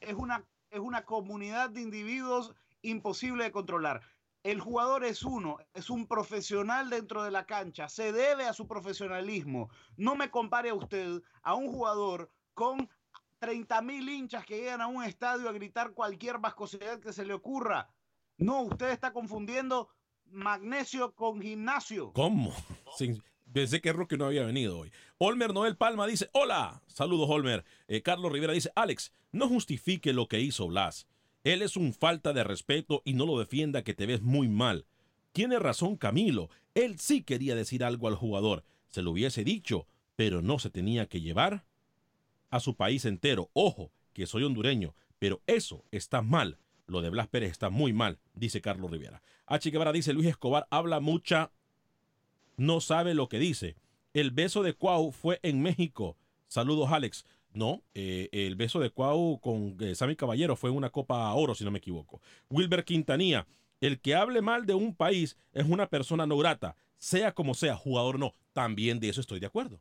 es, 0.00 0.14
una, 0.14 0.44
es 0.70 0.80
una 0.80 1.04
comunidad 1.04 1.68
de 1.68 1.82
individuos 1.82 2.54
imposible 2.80 3.44
de 3.44 3.52
controlar. 3.52 4.00
El 4.42 4.60
jugador 4.60 5.04
es 5.04 5.22
uno, 5.22 5.58
es 5.72 5.88
un 5.88 6.06
profesional 6.06 6.90
dentro 6.90 7.22
de 7.22 7.30
la 7.30 7.46
cancha, 7.46 7.88
se 7.88 8.12
debe 8.12 8.44
a 8.44 8.52
su 8.52 8.66
profesionalismo. 8.66 9.70
No 9.96 10.16
me 10.16 10.30
compare 10.30 10.70
a 10.70 10.74
usted 10.74 11.22
a 11.42 11.54
un 11.54 11.68
jugador 11.68 12.28
con 12.52 12.88
30 13.38 13.82
mil 13.82 14.08
hinchas 14.08 14.44
que 14.44 14.58
llegan 14.58 14.80
a 14.80 14.88
un 14.88 15.04
estadio 15.04 15.48
a 15.48 15.52
gritar 15.52 15.92
cualquier 15.92 16.38
vascosidad 16.38 16.98
que 16.98 17.12
se 17.12 17.24
le 17.24 17.34
ocurra. 17.34 17.90
No, 18.36 18.62
usted 18.62 18.90
está 18.90 19.12
confundiendo 19.12 19.90
magnesio 20.32 21.14
con 21.14 21.40
gimnasio. 21.40 22.12
¿Cómo? 22.12 22.52
Sí, 22.96 23.22
pensé 23.52 23.80
que 23.80 23.92
Roque 23.92 24.16
no 24.16 24.24
había 24.24 24.44
venido 24.44 24.78
hoy. 24.78 24.92
Olmer 25.18 25.54
Noel 25.54 25.76
Palma 25.76 26.06
dice, 26.06 26.28
hola, 26.32 26.82
saludos 26.88 27.30
Olmer. 27.30 27.64
Eh, 27.86 28.02
Carlos 28.02 28.32
Rivera 28.32 28.52
dice, 28.52 28.72
Alex, 28.74 29.12
no 29.30 29.48
justifique 29.48 30.12
lo 30.12 30.26
que 30.26 30.40
hizo 30.40 30.66
Blas. 30.66 31.06
Él 31.44 31.62
es 31.62 31.76
un 31.76 31.92
falta 31.92 32.32
de 32.32 32.44
respeto 32.44 33.02
y 33.04 33.14
no 33.14 33.26
lo 33.26 33.38
defienda 33.38 33.82
que 33.82 33.94
te 33.94 34.06
ves 34.06 34.22
muy 34.22 34.48
mal. 34.48 34.86
Tiene 35.32 35.58
razón 35.58 35.96
Camilo, 35.96 36.50
él 36.74 36.98
sí 36.98 37.22
quería 37.22 37.54
decir 37.54 37.84
algo 37.84 38.08
al 38.08 38.14
jugador. 38.14 38.64
Se 38.88 39.02
lo 39.02 39.12
hubiese 39.12 39.44
dicho, 39.44 39.86
pero 40.16 40.42
no 40.42 40.58
se 40.58 40.70
tenía 40.70 41.06
que 41.06 41.20
llevar 41.20 41.64
a 42.50 42.60
su 42.60 42.76
país 42.76 43.04
entero. 43.04 43.50
Ojo, 43.54 43.90
que 44.12 44.26
soy 44.26 44.44
hondureño, 44.44 44.94
pero 45.18 45.42
eso 45.46 45.84
está 45.90 46.22
mal. 46.22 46.58
Lo 46.86 47.00
de 47.00 47.10
Blas 47.10 47.28
Pérez 47.28 47.50
está 47.50 47.70
muy 47.70 47.92
mal, 47.92 48.18
dice 48.34 48.60
Carlos 48.60 48.90
Rivera. 48.90 49.22
H. 49.46 49.70
Guevara 49.70 49.92
dice, 49.92 50.12
Luis 50.12 50.26
Escobar 50.28 50.66
habla 50.70 51.00
mucha 51.00 51.50
no 52.56 52.80
sabe 52.80 53.14
lo 53.14 53.28
que 53.28 53.38
dice. 53.38 53.76
El 54.14 54.30
beso 54.30 54.62
de 54.62 54.74
Cuau 54.74 55.10
fue 55.10 55.40
en 55.42 55.62
México. 55.62 56.16
Saludos, 56.48 56.90
Alex. 56.92 57.24
No, 57.54 57.82
eh, 57.94 58.28
el 58.32 58.56
beso 58.56 58.80
de 58.80 58.90
Cuau 58.90 59.38
con 59.40 59.76
eh, 59.80 59.94
Sammy 59.94 60.16
Caballero 60.16 60.56
fue 60.56 60.70
una 60.70 60.90
Copa 60.90 61.32
Oro, 61.34 61.54
si 61.54 61.64
no 61.64 61.70
me 61.70 61.78
equivoco. 61.78 62.20
Wilber 62.50 62.84
Quintanilla. 62.84 63.46
El 63.80 64.00
que 64.00 64.14
hable 64.14 64.40
mal 64.42 64.64
de 64.64 64.74
un 64.74 64.94
país 64.94 65.36
es 65.52 65.66
una 65.68 65.88
persona 65.88 66.24
no 66.26 66.36
grata, 66.38 66.76
sea 66.98 67.32
como 67.32 67.52
sea, 67.54 67.74
jugador 67.76 68.18
no. 68.18 68.34
También 68.52 69.00
de 69.00 69.08
eso 69.08 69.20
estoy 69.20 69.40
de 69.40 69.46
acuerdo. 69.46 69.80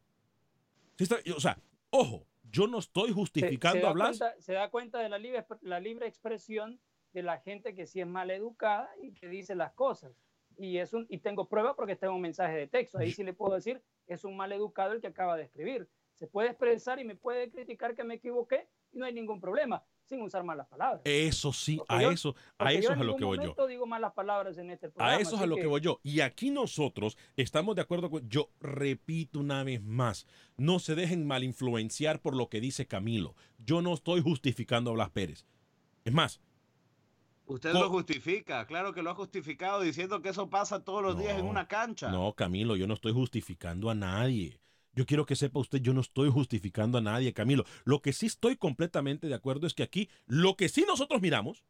Sí 0.97 1.03
está- 1.03 1.19
o 1.35 1.39
sea, 1.39 1.57
ojo, 1.91 2.25
yo 2.51 2.67
no 2.67 2.79
estoy 2.79 3.09
Se- 3.09 3.13
justificando 3.13 3.81
se, 3.81 3.87
a 3.87 3.93
cuenta, 3.93 4.35
se 4.39 4.53
da 4.53 4.69
cuenta 4.69 4.99
de 4.99 5.09
la 5.09 5.17
libre, 5.19 5.45
la 5.61 5.79
libre 5.79 6.07
expresión 6.07 6.79
de 7.13 7.23
la 7.23 7.37
gente 7.39 7.75
que 7.75 7.85
sí 7.87 8.01
es 8.01 8.07
mal 8.07 8.31
educada 8.31 8.89
y 9.01 9.11
que 9.13 9.27
dice 9.29 9.53
las 9.55 9.71
cosas. 9.73 10.11
Y, 10.57 10.77
es 10.77 10.93
un, 10.93 11.05
y 11.09 11.19
tengo 11.19 11.47
prueba 11.47 11.75
porque 11.75 11.95
tengo 11.95 12.15
un 12.15 12.21
mensaje 12.21 12.55
de 12.55 12.67
texto. 12.67 12.97
Ahí 12.97 13.11
sí 13.11 13.23
le 13.23 13.33
puedo 13.33 13.55
decir, 13.55 13.81
es 14.07 14.23
un 14.25 14.35
mal 14.35 14.51
educado 14.51 14.93
el 14.93 15.01
que 15.01 15.07
acaba 15.07 15.37
de 15.37 15.43
escribir. 15.43 15.87
Se 16.21 16.27
puede 16.27 16.49
expresar 16.49 16.99
y 16.99 17.03
me 17.03 17.15
puede 17.15 17.49
criticar 17.49 17.95
que 17.95 18.03
me 18.03 18.13
equivoqué 18.13 18.67
y 18.93 18.99
no 18.99 19.05
hay 19.07 19.11
ningún 19.13 19.41
problema, 19.41 19.83
sin 20.05 20.21
usar 20.21 20.43
malas 20.43 20.67
palabras. 20.67 21.01
Eso 21.03 21.51
sí, 21.51 21.77
Porque 21.77 21.95
a 21.95 22.01
yo- 22.03 22.11
eso, 22.11 22.35
a 22.59 22.71
eso 22.73 22.93
es 22.93 22.99
a 22.99 23.03
lo 23.03 23.15
que 23.15 23.23
voy 23.25 23.37
yo. 23.37 23.41
momento 23.41 23.65
digo 23.65 23.87
malas 23.87 24.13
palabras 24.13 24.55
en 24.59 24.69
este 24.69 24.89
programa. 24.91 25.17
A 25.17 25.19
eso 25.19 25.35
es 25.35 25.41
a 25.41 25.47
lo 25.47 25.55
que 25.55 25.61
que- 25.61 25.67
voy 25.67 25.81
yo. 25.81 25.99
Y 26.03 26.19
aquí 26.21 26.51
nosotros 26.51 27.17
estamos 27.37 27.75
de 27.75 27.81
acuerdo 27.81 28.11
con... 28.11 28.29
Yo 28.29 28.51
repito 28.59 29.39
una 29.39 29.63
vez 29.63 29.81
más, 29.81 30.27
no 30.57 30.77
se 30.77 30.93
dejen 30.93 31.25
mal 31.25 31.43
influenciar 31.43 32.21
por 32.21 32.35
lo 32.35 32.49
que 32.49 32.61
dice 32.61 32.85
Camilo. 32.85 33.33
Yo 33.57 33.81
no 33.81 33.95
estoy 33.95 34.21
justificando 34.21 34.91
a 34.91 34.93
Blas 34.93 35.09
Pérez. 35.09 35.47
Es 36.05 36.13
más, 36.13 36.39
Usted 37.47 37.73
lo 37.73 37.89
justifica, 37.89 38.67
claro 38.67 38.93
que 38.93 39.01
lo 39.01 39.09
ha 39.09 39.15
justificado 39.15 39.81
diciendo 39.81 40.21
que 40.21 40.29
eso 40.29 40.51
pasa 40.51 40.83
todos 40.85 41.01
los 41.01 41.17
días 41.17 41.39
en 41.39 41.45
una 41.47 41.67
cancha. 41.67 42.11
no, 42.11 42.31
Camilo, 42.33 42.75
yo 42.75 42.85
no 42.85 42.93
estoy 42.93 43.11
justificando 43.11 43.89
a 43.89 43.95
nadie. 43.95 44.60
Yo 44.93 45.05
quiero 45.05 45.25
que 45.25 45.35
sepa 45.35 45.59
usted, 45.59 45.79
yo 45.79 45.93
no 45.93 46.01
estoy 46.01 46.29
justificando 46.29 46.97
a 46.97 47.01
nadie, 47.01 47.33
Camilo. 47.33 47.63
Lo 47.85 48.01
que 48.01 48.11
sí 48.13 48.25
estoy 48.25 48.57
completamente 48.57 49.27
de 49.27 49.35
acuerdo 49.35 49.65
es 49.67 49.73
que 49.73 49.83
aquí, 49.83 50.09
lo 50.27 50.55
que 50.57 50.67
sí 50.69 50.83
nosotros 50.87 51.21
miramos 51.21 51.63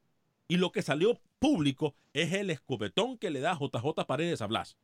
y 0.47 0.57
lo 0.57 0.71
que 0.71 0.81
salió 0.81 1.19
público 1.39 1.95
es 2.13 2.34
el 2.34 2.49
escopetón 2.49 3.17
que 3.17 3.29
le 3.29 3.39
da 3.39 3.57
JJ 3.60 4.05
Paredes 4.07 4.41
a 4.41 4.47
Blas. 4.47 4.75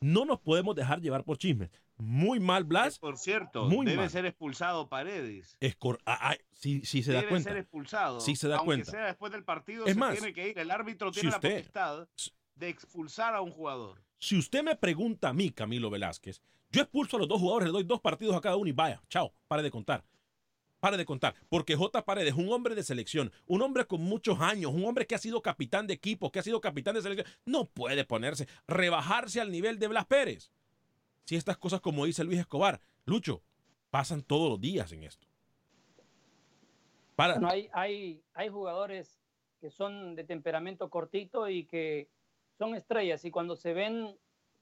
No 0.00 0.24
nos 0.24 0.40
podemos 0.40 0.74
dejar 0.76 1.00
llevar 1.00 1.24
por 1.24 1.38
chismes. 1.38 1.70
Muy 1.96 2.38
mal, 2.38 2.62
Blas. 2.64 2.98
Por 3.00 3.18
cierto, 3.18 3.64
Muy 3.64 3.84
debe 3.84 3.98
mal. 4.02 4.10
ser 4.10 4.24
expulsado 4.24 4.88
Paredes. 4.88 5.56
Es 5.60 5.76
ah, 6.06 6.30
ah, 6.30 6.36
sí 6.52 6.82
se 7.02 7.12
da 7.12 7.18
debe 7.18 7.30
cuenta. 7.30 7.50
ser 7.50 7.58
expulsado. 7.58 8.20
Sí 8.20 8.36
se 8.36 8.46
da 8.46 8.56
Aunque 8.58 8.66
cuenta. 8.66 8.90
sea 8.92 9.06
después 9.06 9.32
del 9.32 9.42
partido, 9.44 9.84
Es 9.86 9.94
se 9.94 9.98
más, 9.98 10.12
tiene 10.16 10.32
que 10.32 10.50
ir. 10.50 10.58
El 10.58 10.70
árbitro 10.70 11.12
si 11.12 11.20
tiene 11.20 11.34
usted- 11.34 11.48
la 11.50 11.56
potestad 11.56 12.08
de 12.54 12.68
expulsar 12.68 13.34
a 13.34 13.40
un 13.40 13.50
jugador. 13.50 14.00
Si 14.18 14.38
usted 14.38 14.62
me 14.62 14.76
pregunta 14.76 15.28
a 15.30 15.32
mí, 15.32 15.50
Camilo 15.50 15.90
Velázquez, 15.90 16.40
yo 16.70 16.82
expulso 16.82 17.16
a 17.16 17.20
los 17.20 17.28
dos 17.28 17.40
jugadores, 17.40 17.68
le 17.68 17.72
doy 17.72 17.84
dos 17.84 18.00
partidos 18.00 18.36
a 18.36 18.40
cada 18.40 18.56
uno 18.56 18.68
y 18.68 18.72
vaya, 18.72 19.02
chao, 19.08 19.32
pare 19.46 19.62
de 19.62 19.70
contar. 19.70 20.04
Pare 20.80 20.96
de 20.96 21.04
contar, 21.04 21.34
porque 21.48 21.74
J. 21.74 22.04
Paredes, 22.04 22.34
un 22.34 22.52
hombre 22.52 22.76
de 22.76 22.84
selección, 22.84 23.32
un 23.46 23.62
hombre 23.62 23.86
con 23.86 24.00
muchos 24.00 24.40
años, 24.40 24.72
un 24.72 24.84
hombre 24.84 25.08
que 25.08 25.16
ha 25.16 25.18
sido 25.18 25.42
capitán 25.42 25.88
de 25.88 25.94
equipo, 25.94 26.30
que 26.30 26.38
ha 26.38 26.42
sido 26.42 26.60
capitán 26.60 26.94
de 26.94 27.02
selección, 27.02 27.26
no 27.44 27.64
puede 27.64 28.04
ponerse, 28.04 28.46
rebajarse 28.68 29.40
al 29.40 29.50
nivel 29.50 29.80
de 29.80 29.88
Blas 29.88 30.06
Pérez. 30.06 30.52
Si 31.24 31.34
estas 31.34 31.58
cosas, 31.58 31.80
como 31.80 32.04
dice 32.04 32.22
Luis 32.22 32.38
Escobar, 32.38 32.80
Lucho, 33.06 33.42
pasan 33.90 34.22
todos 34.22 34.48
los 34.48 34.60
días 34.60 34.92
en 34.92 35.02
esto. 35.02 35.26
Para, 37.16 37.40
Bueno, 37.40 37.50
hay 37.72 38.48
jugadores 38.48 39.18
que 39.60 39.70
son 39.70 40.14
de 40.14 40.24
temperamento 40.24 40.88
cortito 40.88 41.48
y 41.48 41.64
que 41.64 42.08
son 42.56 42.74
estrellas 42.74 43.24
y 43.24 43.30
cuando 43.30 43.56
se 43.56 43.72
ven 43.72 44.16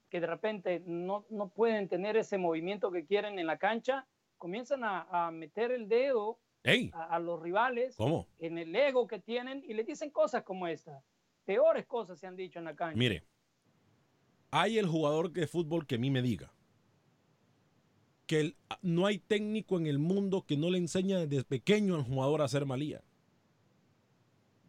que 0.09 0.19
de 0.21 0.27
repente 0.27 0.81
no, 0.85 1.25
no 1.29 1.49
pueden 1.49 1.87
tener 1.87 2.15
ese 2.17 2.37
movimiento 2.37 2.91
que 2.91 3.05
quieren 3.05 3.39
en 3.39 3.47
la 3.47 3.57
cancha, 3.57 4.07
comienzan 4.37 4.83
a, 4.83 5.07
a 5.27 5.31
meter 5.31 5.71
el 5.71 5.87
dedo 5.89 6.39
a 6.91 7.17
los 7.19 7.41
rivales 7.41 7.95
¿Cómo? 7.95 8.27
en 8.39 8.57
el 8.57 8.75
ego 8.75 9.07
que 9.07 9.19
tienen 9.19 9.63
y 9.65 9.73
les 9.73 9.85
dicen 9.85 10.09
cosas 10.09 10.43
como 10.43 10.67
esta. 10.67 11.01
Peores 11.45 11.85
cosas 11.85 12.19
se 12.19 12.27
han 12.27 12.35
dicho 12.35 12.59
en 12.59 12.65
la 12.65 12.75
cancha. 12.75 12.97
Mire, 12.97 13.23
hay 14.51 14.77
el 14.77 14.85
jugador 14.87 15.31
de 15.31 15.47
fútbol 15.47 15.85
que 15.87 15.95
a 15.95 15.97
mí 15.97 16.09
me 16.11 16.21
diga 16.21 16.51
que 18.25 18.41
el- 18.41 18.57
no 18.81 19.05
hay 19.05 19.17
técnico 19.19 19.77
en 19.77 19.87
el 19.87 19.97
mundo 19.99 20.45
que 20.45 20.57
no 20.57 20.69
le 20.69 20.77
enseña 20.77 21.19
desde 21.25 21.45
pequeño 21.45 21.95
al 21.95 22.03
jugador 22.03 22.41
a 22.41 22.45
hacer 22.45 22.65
malía. 22.65 23.01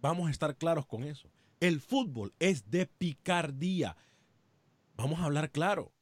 Vamos 0.01 0.29
a 0.29 0.31
estar 0.31 0.55
claros 0.57 0.87
con 0.87 1.03
eso. 1.03 1.29
El 1.59 1.81
fútbol 1.81 2.33
es 2.39 2.71
de 2.71 2.87
picardía. 2.87 3.97
Vamos 4.99 5.21
a 5.21 5.25
hablar 5.27 5.53
claro. 5.53 5.93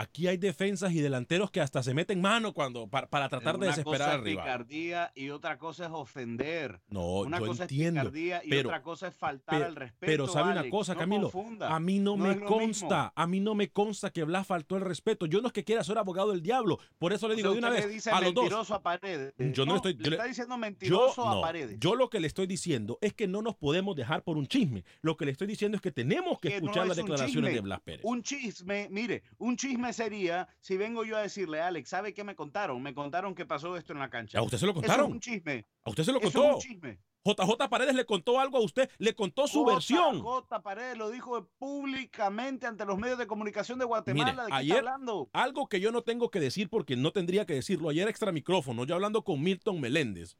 Aquí 0.00 0.26
hay 0.26 0.36
defensas 0.36 0.92
y 0.92 1.00
delanteros 1.00 1.50
que 1.50 1.60
hasta 1.60 1.82
se 1.82 1.94
meten 1.94 2.20
mano 2.20 2.52
cuando 2.52 2.86
para, 2.88 3.08
para 3.08 3.28
tratar 3.28 3.54
de 3.54 3.58
Una 3.58 3.66
desesperar 3.68 3.98
cosa 4.00 4.12
al 4.12 4.18
es 4.20 4.24
rival. 4.24 4.44
picardía 4.44 5.12
y 5.14 5.30
otra 5.30 5.58
cosa 5.58 5.84
es 5.86 5.90
ofender. 5.92 6.80
No, 6.88 7.20
Una 7.20 7.38
yo 7.38 7.46
cosa 7.46 7.64
entiendo. 7.64 8.00
es 8.00 8.06
picardía 8.06 8.42
y 8.44 8.48
pero- 8.50 8.68
otra 8.68 8.82
cosa 8.82 9.08
es 9.08 9.14
faltar 9.14 9.54
pero, 9.56 9.66
al 9.66 9.76
respeto. 9.76 10.06
pero 10.12 10.26
sabe 10.28 10.52
una 10.52 10.68
cosa, 10.70 10.94
no 10.94 11.00
Camilo, 11.00 11.30
confunda. 11.30 11.74
a 11.74 11.80
mí 11.80 11.98
no, 11.98 12.16
No 12.16 12.24
me 12.24 12.40
consta, 12.40 13.12
a 13.14 13.26
mí 13.26 13.40
no 13.40 13.54
me 13.54 13.68
consta 13.70 14.10
que 14.10 14.24
Blas 14.24 14.46
faltó 14.46 14.76
el 14.76 14.82
respeto. 14.82 15.26
Yo 15.26 15.40
no 15.40 15.48
es 15.48 15.52
que 15.52 15.64
quiera 15.64 15.84
ser 15.84 15.98
abogado 15.98 16.30
del 16.30 16.42
diablo, 16.42 16.78
por 16.98 17.12
eso 17.12 17.28
le 17.28 17.34
O 17.34 17.36
digo 17.36 17.48
sea, 17.50 17.52
de 17.52 17.58
una 17.58 17.70
vez 17.70 17.88
dice 17.88 18.10
a 18.10 18.20
los 18.20 18.34
dos. 18.34 18.44
mentiroso 18.44 18.74
a 18.74 18.82
Paredes. 18.82 19.34
Yo 19.38 19.66
no 19.66 19.76
estoy- 19.76 19.94
le 19.94 20.04
yo 20.04 20.10
le- 20.10 20.16
está 20.16 20.26
diciendo 20.26 20.54
Yo, 20.54 20.58
mentiroso 20.58 21.28
a 21.28 21.40
Paredes. 21.40 21.76
yo 21.78 21.94
lo 21.94 22.08
que 22.10 22.20
le 22.20 22.26
estoy 22.26 22.46
diciendo 22.46 22.98
es 23.00 23.12
que 23.14 23.26
no 23.28 23.42
nos 23.42 23.54
podemos 23.56 23.96
dejar 23.96 24.22
por 24.22 24.36
un 24.36 24.46
chisme. 24.46 24.84
Lo 25.02 25.16
que 25.16 25.24
le 25.26 25.32
estoy 25.32 25.46
diciendo 25.46 25.76
es 25.76 25.82
que 25.82 25.90
tenemos 25.92 26.38
que, 26.40 26.56
escuchar 26.56 26.86
las 26.86 26.96
es 26.98 27.02
un 27.04 27.08
declaraciones 27.10 27.48
chisme. 27.50 27.54
de 27.54 27.60
Blas 27.60 27.80
Pérez. 27.80 28.00
Un 28.04 28.22
chisme, 28.22 28.88
mire, 28.90 29.22
un 29.38 29.56
chisme 29.56 29.89
sería 29.92 30.48
si 30.60 30.76
vengo 30.76 31.04
yo 31.04 31.16
a 31.16 31.22
decirle, 31.22 31.60
Alex, 31.60 31.88
¿sabe 31.88 32.12
qué 32.14 32.24
me 32.24 32.34
contaron? 32.36 32.82
Me 32.82 32.94
contaron 32.94 33.34
que 33.34 33.46
pasó 33.46 33.76
esto 33.76 33.92
en 33.92 33.98
la 33.98 34.10
cancha. 34.10 34.38
¿A 34.38 34.42
usted 34.42 34.58
se 34.58 34.66
lo 34.66 34.72
Eso 34.72 34.80
contaron? 34.80 35.06
es 35.06 35.12
un 35.12 35.20
chisme. 35.20 35.66
¿A 35.84 35.90
usted 35.90 36.04
se 36.04 36.12
lo 36.12 36.18
Eso 36.18 36.28
es 36.28 36.34
contó? 36.34 36.54
un 36.56 36.60
chisme. 36.60 36.98
JJ 37.22 37.68
Paredes 37.68 37.94
le 37.94 38.06
contó 38.06 38.40
algo 38.40 38.56
a 38.56 38.60
usted, 38.62 38.88
le 38.96 39.14
contó 39.14 39.46
su 39.46 39.62
versión. 39.66 40.20
J. 40.22 40.62
Paredes 40.62 40.96
lo 40.96 41.10
dijo 41.10 41.46
públicamente 41.58 42.66
ante 42.66 42.86
los 42.86 42.96
medios 42.98 43.18
de 43.18 43.26
comunicación 43.26 43.78
de 43.78 43.84
Guatemala. 43.84 44.30
Mire, 44.32 44.42
¿De 44.44 44.48
qué 44.48 44.54
ayer, 44.54 44.76
está 44.78 44.92
hablando? 44.94 45.28
algo 45.34 45.68
que 45.68 45.80
yo 45.80 45.92
no 45.92 46.00
tengo 46.00 46.30
que 46.30 46.40
decir 46.40 46.70
porque 46.70 46.96
no 46.96 47.12
tendría 47.12 47.44
que 47.44 47.52
decirlo. 47.52 47.90
Ayer 47.90 48.08
extra 48.08 48.32
micrófono, 48.32 48.84
yo 48.84 48.94
hablando 48.94 49.22
con 49.22 49.42
Milton 49.42 49.80
Meléndez 49.82 50.38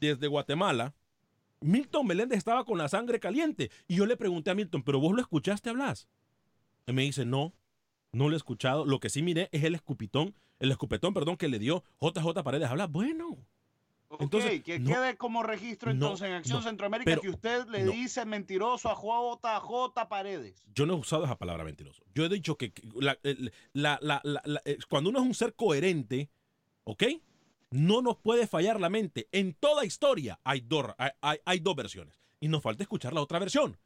desde 0.00 0.26
Guatemala, 0.26 0.94
Milton 1.60 2.06
Meléndez 2.06 2.38
estaba 2.38 2.64
con 2.64 2.76
la 2.78 2.88
sangre 2.88 3.20
caliente. 3.20 3.70
Y 3.86 3.96
yo 3.96 4.06
le 4.06 4.16
pregunté 4.16 4.50
a 4.50 4.54
Milton, 4.54 4.82
¿pero 4.82 4.98
vos 5.00 5.14
lo 5.14 5.20
escuchaste 5.20 5.70
hablar? 5.70 5.96
Y 6.88 6.92
me 6.92 7.02
dice, 7.02 7.24
no, 7.24 7.52
no 8.16 8.28
lo 8.28 8.34
he 8.34 8.36
escuchado. 8.36 8.84
Lo 8.86 8.98
que 9.00 9.10
sí 9.10 9.22
miré 9.22 9.48
es 9.52 9.62
el 9.64 9.74
escupitón, 9.74 10.34
el 10.58 10.70
escupetón, 10.70 11.12
perdón, 11.14 11.36
que 11.36 11.48
le 11.48 11.58
dio 11.58 11.84
JJ 12.00 12.42
Paredes 12.42 12.66
a 12.68 12.70
hablar. 12.70 12.88
Bueno. 12.88 13.36
Ok, 14.08 14.22
Entonces, 14.22 14.62
que 14.62 14.78
no- 14.78 14.88
quede 14.90 15.16
como 15.16 15.42
registro 15.42 15.90
no, 15.92 15.94
entonces 15.94 16.28
en 16.28 16.34
Acción 16.34 16.58
no, 16.60 16.62
Centroamérica 16.62 17.10
pero 17.10 17.20
que 17.22 17.28
usted 17.28 17.66
le 17.66 17.84
dice 17.84 18.24
mentiroso 18.24 18.88
a 18.88 18.94
JJ 18.94 20.08
Paredes. 20.08 20.64
Yo 20.74 20.86
no 20.86 20.94
he 20.94 20.96
usado 20.96 21.24
esa 21.24 21.36
palabra 21.36 21.64
mentiroso. 21.64 22.04
Yo 22.14 22.24
he 22.24 22.28
dicho 22.28 22.56
que 22.56 22.72
la- 22.94 23.18
eh, 23.24 24.78
cuando 24.88 25.10
uno 25.10 25.18
es 25.18 25.26
un 25.26 25.34
ser 25.34 25.54
coherente, 25.54 26.30
¿ok? 26.84 27.02
No 27.72 28.00
nos 28.00 28.16
puede 28.16 28.46
fallar 28.46 28.80
la 28.80 28.88
mente. 28.88 29.28
En 29.32 29.52
toda 29.54 29.84
historia 29.84 30.38
hay 30.44 30.60
dos, 30.60 30.86
hay, 30.98 31.10
hay- 31.20 31.38
hay 31.44 31.58
dos 31.58 31.74
versiones. 31.74 32.20
Y 32.38 32.46
nos 32.46 32.62
falta 32.62 32.84
escuchar 32.84 33.12
la 33.12 33.20
otra 33.22 33.40
versión. 33.40 33.76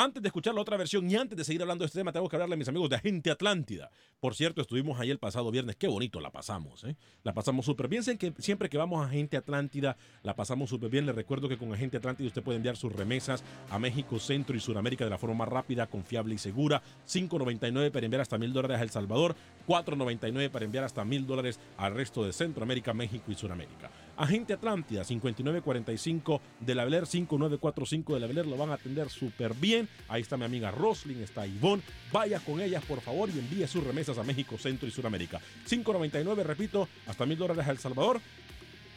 Antes 0.00 0.22
de 0.22 0.28
escuchar 0.28 0.54
la 0.54 0.60
otra 0.60 0.76
versión 0.76 1.10
y 1.10 1.16
antes 1.16 1.36
de 1.36 1.42
seguir 1.42 1.60
hablando 1.60 1.82
de 1.82 1.86
este 1.86 1.98
tema, 1.98 2.12
tengo 2.12 2.28
que 2.28 2.36
hablarle 2.36 2.54
a 2.54 2.56
mis 2.56 2.68
amigos 2.68 2.88
de 2.88 2.94
Agente 2.94 3.32
Atlántida. 3.32 3.90
Por 4.20 4.36
cierto, 4.36 4.62
estuvimos 4.62 5.00
ahí 5.00 5.10
el 5.10 5.18
pasado 5.18 5.50
viernes. 5.50 5.74
Qué 5.74 5.88
bonito 5.88 6.20
la 6.20 6.30
pasamos, 6.30 6.84
¿eh? 6.84 6.94
La 7.24 7.34
pasamos 7.34 7.66
súper 7.66 7.88
bien. 7.88 8.04
Que 8.16 8.32
siempre 8.38 8.68
que 8.68 8.78
vamos 8.78 9.02
a 9.02 9.08
Agente 9.08 9.36
Atlántida, 9.36 9.96
la 10.22 10.36
pasamos 10.36 10.70
súper 10.70 10.88
bien. 10.88 11.04
Les 11.04 11.16
recuerdo 11.16 11.48
que 11.48 11.58
con 11.58 11.74
Agente 11.74 11.96
Atlántida 11.96 12.28
usted 12.28 12.44
puede 12.44 12.58
enviar 12.58 12.76
sus 12.76 12.92
remesas 12.92 13.42
a 13.70 13.80
México, 13.80 14.20
Centro 14.20 14.56
y 14.56 14.60
Sudamérica 14.60 15.02
de 15.02 15.10
la 15.10 15.18
forma 15.18 15.34
más 15.34 15.48
rápida, 15.48 15.88
confiable 15.88 16.36
y 16.36 16.38
segura. 16.38 16.80
5.99 17.08 17.90
para 17.90 18.06
enviar 18.06 18.20
hasta 18.20 18.38
mil 18.38 18.52
dólares 18.52 18.78
a 18.78 18.82
El 18.84 18.90
Salvador. 18.90 19.34
4.99 19.66 20.48
para 20.48 20.64
enviar 20.64 20.84
hasta 20.84 21.04
mil 21.04 21.26
dólares 21.26 21.58
al 21.76 21.92
resto 21.96 22.24
de 22.24 22.32
Centroamérica, 22.32 22.94
México 22.94 23.32
y 23.32 23.34
Sudamérica. 23.34 23.90
Agente 24.18 24.52
Atlántida, 24.52 25.04
5945 25.04 26.40
de 26.58 26.74
la 26.74 26.84
Beler, 26.84 27.06
5945 27.06 28.14
de 28.14 28.20
la 28.20 28.26
Beler, 28.26 28.46
lo 28.46 28.56
van 28.56 28.70
a 28.70 28.74
atender 28.74 29.08
súper 29.10 29.54
bien. 29.54 29.88
Ahí 30.08 30.22
está 30.22 30.36
mi 30.36 30.44
amiga 30.44 30.72
Roslyn, 30.72 31.22
está 31.22 31.46
Ivonne. 31.46 31.84
Vaya 32.12 32.40
con 32.40 32.60
ellas, 32.60 32.84
por 32.84 33.00
favor, 33.00 33.30
y 33.30 33.38
envíe 33.38 33.64
sus 33.68 33.84
remesas 33.84 34.18
a 34.18 34.24
México, 34.24 34.58
Centro 34.58 34.88
y 34.88 34.90
Sudamérica. 34.90 35.40
5.99, 35.68 36.42
repito, 36.42 36.88
hasta 37.06 37.26
mil 37.26 37.38
dólares 37.38 37.68
a 37.68 37.70
El 37.70 37.78
Salvador. 37.78 38.20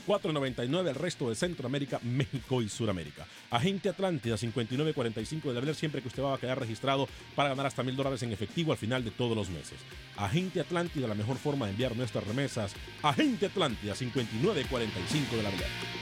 4.99 0.07 0.89
el 0.89 0.95
resto 0.95 1.29
de 1.29 1.35
Centroamérica, 1.35 1.99
México 2.03 2.61
y 2.61 2.69
Sudamérica. 2.69 3.25
Agente 3.49 3.89
Atlántida 3.89 4.37
5945 4.37 5.47
de 5.47 5.53
la 5.53 5.59
Beler, 5.59 5.75
siempre 5.75 6.01
que 6.01 6.07
usted 6.07 6.23
va 6.23 6.35
a 6.35 6.39
quedar 6.39 6.59
registrado 6.59 7.07
para 7.35 7.49
ganar 7.49 7.65
hasta 7.65 7.83
mil 7.83 7.95
dólares 7.95 8.23
en 8.23 8.31
efectivo 8.31 8.71
al 8.71 8.77
final 8.77 9.03
de 9.03 9.11
todos 9.11 9.35
los 9.35 9.49
meses. 9.49 9.79
Agente 10.17 10.59
Atlántida, 10.59 11.07
la 11.07 11.15
mejor 11.15 11.37
forma 11.37 11.65
de 11.65 11.71
enviar 11.71 11.95
nuestras 11.95 12.25
remesas. 12.25 12.73
Agente 13.01 13.47
Atlántida 13.47 13.95
5945 13.95 15.35
de 15.35 15.43
la 15.43 15.49
Beler. 15.49 16.00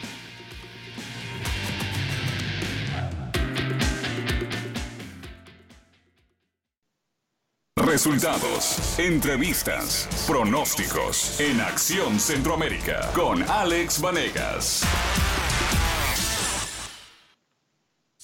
Resultados, 7.90 9.00
entrevistas, 9.00 10.08
pronósticos 10.28 11.40
en 11.40 11.60
Acción 11.60 12.20
Centroamérica 12.20 13.12
con 13.16 13.42
Alex 13.42 14.00
Vanegas. 14.00 14.84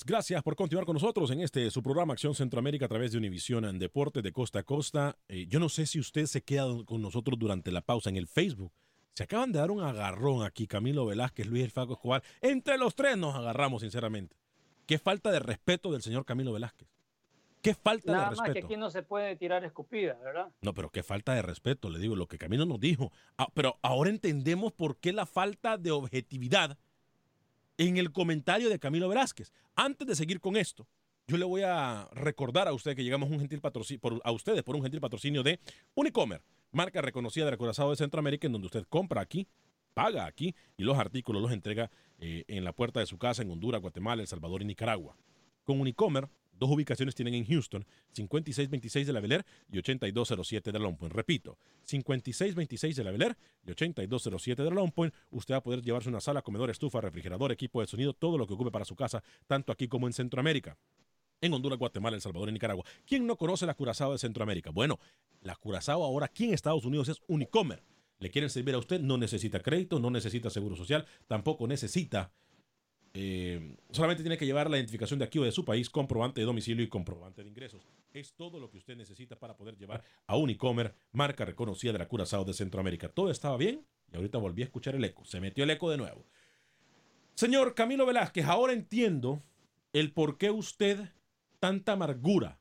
Gracias 0.06 0.44
por 0.44 0.56
continuar 0.56 0.86
con 0.86 0.94
nosotros 0.94 1.32
en 1.32 1.42
este 1.42 1.72
su 1.72 1.82
programa 1.82 2.14
Acción 2.14 2.36
Centroamérica 2.36 2.86
a 2.86 2.90
través 2.90 3.12
de 3.12 3.18
Univisión 3.18 3.66
en 3.66 3.80
Deporte 3.80 4.22
de 4.22 4.32
Costa 4.32 4.60
a 4.60 4.64
Costa. 4.64 5.18
Eh, 5.28 5.48
yo 5.50 5.60
no 5.60 5.68
sé 5.68 5.88
si 5.88 6.00
usted 6.00 6.28
se 6.28 6.44
queda 6.44 6.68
con 6.86 7.02
nosotros 7.02 7.40
durante 7.40 7.72
la 7.72 7.82
pausa 7.82 8.12
en 8.12 8.18
el 8.18 8.28
Facebook. 8.28 8.72
Se 9.16 9.24
acaban 9.24 9.52
de 9.52 9.58
dar 9.58 9.72
un 9.72 9.82
agarrón 9.82 10.44
aquí, 10.44 10.68
Camilo 10.68 11.08
Velázquez, 11.08 11.48
Luis 11.48 11.64
El 11.64 11.72
Faco 11.72 11.94
Escobar. 11.94 12.22
Entre 12.40 12.78
los 12.78 12.94
tres 12.94 13.18
nos 13.18 13.34
agarramos, 13.34 13.82
sinceramente. 13.82 14.38
Qué 14.86 15.00
falta 15.00 15.32
de 15.32 15.40
respeto 15.40 15.92
del 15.92 16.04
señor 16.04 16.24
Camilo 16.24 16.54
Velázquez. 16.54 16.95
Qué 17.66 17.74
falta 17.74 18.12
Nada 18.12 18.24
de 18.26 18.30
más 18.36 18.42
que 18.42 18.46
respeto. 18.50 18.68
aquí 18.68 18.78
no 18.78 18.92
se 18.92 19.02
puede 19.02 19.36
tirar 19.38 19.64
escupida, 19.66 20.14
¿verdad? 20.24 20.52
No, 20.62 20.76
pero 20.76 20.92
qué 20.92 21.02
falta 21.02 21.34
de 21.34 21.42
respeto, 21.42 21.90
le 21.90 21.98
digo, 21.98 22.16
lo 22.16 22.28
que 22.28 22.38
Camilo 22.38 22.64
nos 22.68 22.80
dijo. 22.80 23.12
Ah, 23.40 23.48
pero 23.56 23.80
ahora 23.82 24.12
entendemos 24.12 24.72
por 24.72 24.98
qué 24.98 25.12
la 25.12 25.26
falta 25.26 25.76
de 25.76 25.90
objetividad 25.90 26.78
en 27.80 27.98
el 27.98 28.12
comentario 28.12 28.70
de 28.70 28.78
Camilo 28.78 29.10
Velázquez. 29.10 29.52
Antes 29.76 30.08
de 30.08 30.16
seguir 30.16 30.40
con 30.42 30.58
esto, 30.58 30.88
yo 31.26 31.38
le 31.38 31.46
voy 31.46 31.64
a 31.64 32.08
recordar 32.14 32.68
a 32.68 32.74
usted 32.74 32.96
que 32.96 33.04
llegamos 33.04 33.32
a, 33.32 33.34
un 33.34 33.40
gentil 33.40 33.62
patrocinio, 33.62 34.00
por, 34.00 34.22
a 34.24 34.32
ustedes 34.32 34.62
por 34.62 34.76
un 34.76 34.84
gentil 34.84 35.02
patrocinio 35.02 35.42
de 35.42 35.60
Unicomer, 35.96 36.44
marca 36.72 37.02
reconocida 37.02 37.46
del 37.46 37.58
Curazao 37.58 37.90
de 37.90 37.96
Centroamérica, 37.96 38.46
en 38.46 38.54
donde 38.54 38.68
usted 38.68 38.86
compra 38.88 39.22
aquí, 39.22 39.48
paga 39.96 40.28
aquí 40.28 40.54
y 40.78 40.84
los 40.84 41.00
artículos 41.00 41.42
los 41.42 41.52
entrega 41.52 41.90
eh, 42.20 42.44
en 42.48 42.64
la 42.64 42.74
puerta 42.74 43.00
de 43.00 43.08
su 43.08 43.18
casa 43.18 43.42
en 43.42 43.50
Honduras, 43.50 43.82
Guatemala, 43.82 44.22
El 44.22 44.28
Salvador 44.28 44.62
y 44.62 44.66
Nicaragua. 44.66 45.18
Con 45.64 45.82
Unicomer, 45.82 46.30
dos 46.58 46.70
ubicaciones 46.70 47.16
tienen 47.16 47.34
en 47.34 47.46
Houston, 47.46 47.86
5626 48.14 49.08
de 49.08 49.14
la 49.14 49.20
Beler 49.20 49.46
y 49.72 49.78
8207 49.78 50.72
de 50.72 50.80
Long 50.80 50.98
Point. 50.98 51.14
Repito, 51.14 51.58
5626 51.84 52.96
de 52.96 53.04
la 53.04 53.12
Beler 53.12 53.38
y 53.66 53.72
8207 53.72 54.64
de 54.64 54.72
Long 54.72 54.92
Point. 54.92 55.14
Usted 55.32 55.54
va 55.54 55.58
a 55.58 55.64
poder 55.64 55.82
llevarse 55.82 56.10
una 56.10 56.22
sala, 56.22 56.42
comedor, 56.42 56.70
estufa, 56.70 57.02
refrigerador, 57.02 57.52
equipo 57.52 57.82
de 57.82 57.88
sonido, 57.88 58.14
todo 58.14 58.38
lo 58.38 58.48
que 58.48 58.54
ocupe 58.54 58.72
para 58.72 58.86
su 58.86 58.96
casa, 58.96 59.24
tanto 59.48 59.72
aquí 59.72 59.88
como 59.88 60.08
en 60.08 60.14
Centroamérica. 60.14 60.78
En 61.42 61.54
Honduras, 61.54 61.78
Guatemala, 61.78 62.16
El 62.16 62.22
Salvador 62.22 62.50
y 62.50 62.54
Nicaragua. 62.54 62.86
¿Quién 63.06 63.28
no 63.28 63.36
conoce 63.36 63.66
la 63.66 63.74
Curazao 63.74 64.14
de 64.14 64.18
Centroamérica? 64.18 64.72
Bueno, 64.72 65.00
la 65.42 65.56
Curazao 65.56 66.04
ahora 66.04 66.28
aquí 66.28 66.46
en 66.46 66.54
Estados 66.54 66.86
Unidos 66.86 67.10
es 67.10 67.22
Unicomer. 67.28 67.84
Le 68.20 68.32
quieren 68.32 68.50
servir 68.50 68.74
a 68.74 68.78
usted, 68.78 69.02
no 69.02 69.18
necesita 69.18 69.60
crédito, 69.60 70.00
no 70.00 70.10
necesita 70.10 70.50
seguro 70.50 70.76
social, 70.76 71.06
tampoco 71.28 71.68
necesita 71.68 72.32
eh, 73.18 73.78
solamente 73.92 74.24
tiene 74.24 74.38
que 74.38 74.46
llevar 74.46 74.70
la 74.70 74.76
identificación 74.76 75.18
de 75.20 75.26
aquí 75.26 75.40
o 75.40 75.44
de 75.44 75.54
su 75.54 75.64
país, 75.64 75.90
comprobante 75.90 76.42
de 76.42 76.46
domicilio 76.46 76.84
y 76.84 76.90
comprobante 76.90 77.44
de 77.44 77.50
ingresos. 77.50 77.88
Es 78.14 78.34
todo 78.34 78.60
lo 78.60 78.70
que 78.70 78.78
usted 78.78 78.98
necesita 78.98 79.40
para 79.40 79.56
poder 79.56 79.78
llevar 79.78 80.04
a 80.28 80.36
Unicomer, 80.36 80.94
marca 81.14 81.46
reconocida 81.46 81.94
de 81.94 82.00
la 82.00 82.10
Curazao 82.10 82.44
de 82.44 82.54
Centroamérica. 82.54 83.08
Todo 83.08 83.32
estaba 83.32 83.56
bien 83.56 83.86
y 84.12 84.18
ahorita 84.18 84.38
volví 84.38 84.64
a 84.64 84.66
escuchar 84.66 84.96
el 84.96 85.04
eco. 85.06 85.24
Se 85.24 85.40
metió 85.40 85.64
el 85.64 85.70
eco 85.70 85.90
de 85.90 85.96
nuevo. 85.96 86.26
Señor 87.36 87.74
Camilo 87.74 88.06
Velázquez, 88.06 88.46
ahora 88.46 88.74
entiendo 88.74 89.42
el 89.94 90.12
por 90.12 90.38
qué 90.38 90.52
usted 90.52 91.00
tanta 91.62 91.94
amargura, 91.94 92.60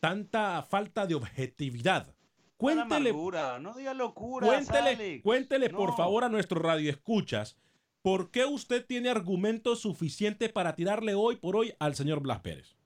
tanta 0.00 0.64
falta 0.64 1.06
de 1.06 1.14
objetividad. 1.14 2.12
Cuéntele, 2.56 3.10
Amargura, 3.10 3.60
no 3.60 3.74
diga 3.74 3.94
locura. 3.94 4.48
cuéntele, 4.48 5.22
cuéntele 5.22 5.70
por 5.70 5.96
favor 5.96 6.24
a 6.24 6.28
nuestro 6.28 6.60
radio 6.60 6.90
escuchas 6.90 7.56
por 8.04 8.30
qué 8.30 8.44
usted 8.44 8.84
tiene 8.84 9.08
argumentos 9.08 9.80
suficientes 9.80 10.52
para 10.52 10.74
tirarle 10.76 11.14
hoy 11.14 11.36
por 11.36 11.56
hoy 11.56 11.72
al 11.78 11.94
señor 11.94 12.20
Blas 12.20 12.40
Pérez. 12.40 12.76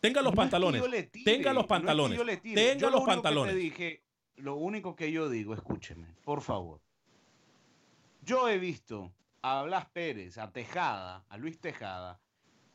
Tenga 0.00 0.22
los 0.22 0.32
No 0.34 0.40
es 0.42 0.46
que 0.46 0.50
pantalones. 0.50 1.10
tire, 1.10 1.24
tenga 1.26 1.52
los 1.52 1.54
no 1.54 1.60
es 1.60 1.64
que 1.64 1.68
pantalones. 1.68 2.18
yo 2.18 2.24
le 2.24 2.36
tire. 2.38 2.54
tenga 2.54 2.80
Yo 2.80 2.90
los 2.90 3.00
lo 3.00 3.06
pantalones. 3.06 3.54
dije, 3.54 4.02
lo 4.36 4.56
único 4.56 4.96
que 4.96 5.12
yo 5.12 5.28
digo, 5.28 5.52
escúcheme, 5.52 6.06
por 6.24 6.40
favor. 6.40 6.80
Yo 8.22 8.48
he 8.48 8.56
visto 8.58 9.12
a 9.42 9.62
Blas 9.64 9.90
Pérez, 9.90 10.38
a 10.38 10.50
Tejada, 10.52 11.26
a 11.28 11.36
Luis 11.36 11.60
Tejada, 11.60 12.18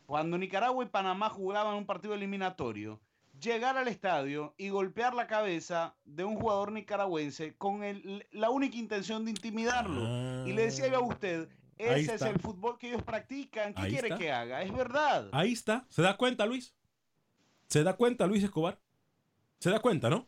cuando 0.05 0.37
Nicaragua 0.37 0.85
y 0.85 0.89
Panamá 0.89 1.29
jugaban 1.31 1.73
un 1.77 1.87
partido 1.87 2.13
eliminatorio, 2.13 3.01
llegar 3.41 3.77
al 3.77 3.87
estadio 3.87 4.53
y 4.57 4.69
golpear 4.69 5.13
la 5.13 5.27
cabeza 5.27 5.95
de 6.05 6.23
un 6.23 6.35
jugador 6.35 6.71
nicaragüense 6.71 7.55
con 7.57 7.83
el- 7.83 8.25
la 8.31 8.49
única 8.49 8.77
intención 8.77 9.25
de 9.25 9.31
intimidarlo. 9.31 10.47
Y 10.47 10.53
le 10.53 10.63
decía 10.65 10.87
yo 10.87 10.97
a 10.97 11.01
usted, 11.01 11.49
Ahí 11.77 12.03
ese 12.03 12.15
es 12.15 12.21
el 12.21 12.39
fútbol 12.39 12.77
que 12.77 12.87
ellos 12.87 13.03
practican. 13.03 13.73
¿Qué 13.73 13.81
Ahí 13.81 13.91
quiere 13.91 14.07
está. 14.07 14.17
que 14.17 14.31
haga? 14.31 14.61
Es 14.61 14.73
verdad. 14.73 15.27
Ahí 15.33 15.51
está. 15.51 15.85
¿Se 15.89 16.01
da 16.01 16.15
cuenta, 16.15 16.45
Luis? 16.45 16.73
¿Se 17.67 17.83
da 17.83 17.93
cuenta, 17.97 18.25
Luis 18.27 18.43
Escobar? 18.43 18.79
¿Se 19.59 19.69
da 19.69 19.79
cuenta, 19.79 20.09
no? 20.09 20.27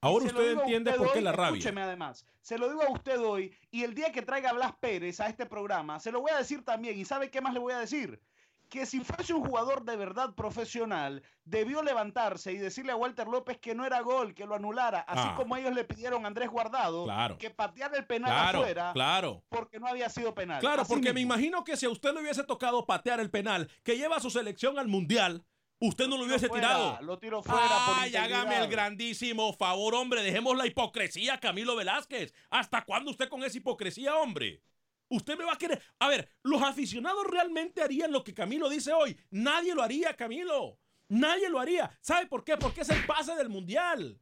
Ahora 0.00 0.24
usted 0.26 0.52
entiende 0.52 0.90
usted 0.90 1.02
por 1.02 1.12
qué 1.12 1.18
hoy, 1.18 1.24
la 1.24 1.32
rabia. 1.32 1.58
Escúcheme 1.58 1.82
además, 1.82 2.24
se 2.40 2.58
lo 2.58 2.68
digo 2.68 2.82
a 2.82 2.90
usted 2.92 3.18
hoy 3.20 3.52
y 3.70 3.82
el 3.82 3.94
día 3.94 4.12
que 4.12 4.22
traiga 4.22 4.50
a 4.50 4.52
Blas 4.52 4.72
Pérez 4.78 5.20
a 5.20 5.26
este 5.26 5.46
programa, 5.46 5.98
se 6.00 6.12
lo 6.12 6.20
voy 6.20 6.30
a 6.30 6.38
decir 6.38 6.64
también. 6.64 6.98
¿Y 6.98 7.04
sabe 7.04 7.30
qué 7.30 7.40
más 7.40 7.52
le 7.54 7.58
voy 7.60 7.72
a 7.72 7.78
decir? 7.78 8.20
Que 8.68 8.84
si 8.84 8.98
fuese 9.00 9.32
un 9.32 9.44
jugador 9.44 9.84
de 9.84 9.96
verdad 9.96 10.34
profesional, 10.34 11.22
debió 11.44 11.82
levantarse 11.84 12.52
y 12.52 12.56
decirle 12.58 12.90
a 12.92 12.96
Walter 12.96 13.28
López 13.28 13.58
que 13.58 13.74
no 13.76 13.86
era 13.86 14.00
gol, 14.00 14.34
que 14.34 14.44
lo 14.44 14.56
anulara, 14.56 15.00
así 15.00 15.22
Ah. 15.24 15.34
como 15.36 15.56
ellos 15.56 15.72
le 15.72 15.84
pidieron 15.84 16.24
a 16.24 16.28
Andrés 16.28 16.50
Guardado 16.50 17.04
Claro. 17.04 17.38
que 17.38 17.50
pateara 17.50 17.96
el 17.96 18.06
penal 18.06 18.32
Claro, 18.32 18.58
afuera 18.58 18.90
claro. 18.92 19.44
porque 19.50 19.78
no 19.78 19.86
había 19.86 20.08
sido 20.08 20.34
penal. 20.34 20.58
Claro, 20.60 20.82
Así 20.82 20.92
porque 20.92 21.12
me 21.12 21.20
imagino 21.20 21.62
que 21.62 21.76
si 21.76 21.86
a 21.86 21.90
usted 21.90 22.12
le 22.12 22.20
hubiese 22.22 22.42
tocado 22.42 22.84
patear 22.86 23.20
el 23.20 23.30
penal 23.30 23.70
que 23.84 23.96
lleva 23.96 24.16
a 24.16 24.20
su 24.20 24.30
selección 24.30 24.80
al 24.80 24.88
mundial, 24.88 25.44
usted 25.78 26.08
no 26.08 26.16
lo 26.18 26.24
hubiese 26.24 26.48
fuera, 26.48 26.68
tirado. 26.68 26.98
Lo 27.02 27.18
tiró 27.20 27.42
fuera 27.44 27.60
por 27.86 27.96
Ay, 28.00 28.16
hágame 28.16 28.56
el 28.58 28.66
grandísimo 28.68 29.52
favor, 29.52 29.94
hombre. 29.94 30.22
Dejemos 30.24 30.56
la 30.56 30.66
hipocresía, 30.66 31.38
Camilo 31.38 31.76
Velázquez. 31.76 32.34
¿Hasta 32.50 32.82
cuándo 32.84 33.12
usted 33.12 33.28
con 33.28 33.44
esa 33.44 33.58
hipocresía, 33.58 34.16
hombre? 34.16 34.60
Usted 35.08 35.36
me 35.38 35.44
va 35.44 35.52
a 35.52 35.58
querer. 35.58 35.80
A 36.00 36.08
ver, 36.08 36.28
los 36.42 36.60
aficionados 36.62 37.24
realmente 37.26 37.82
harían 37.82 38.12
lo 38.12 38.24
que 38.24 38.34
Camilo 38.34 38.68
dice 38.68 38.92
hoy. 38.92 39.16
Nadie 39.30 39.74
lo 39.74 39.82
haría, 39.82 40.14
Camilo. 40.14 40.78
Nadie 41.08 41.48
lo 41.48 41.60
haría. 41.60 41.90
¿Sabe 42.00 42.26
por 42.26 42.42
qué? 42.44 42.56
Porque 42.56 42.80
es 42.80 42.88
el 42.90 43.06
pase 43.06 43.34
del 43.36 43.48
mundial. 43.48 44.20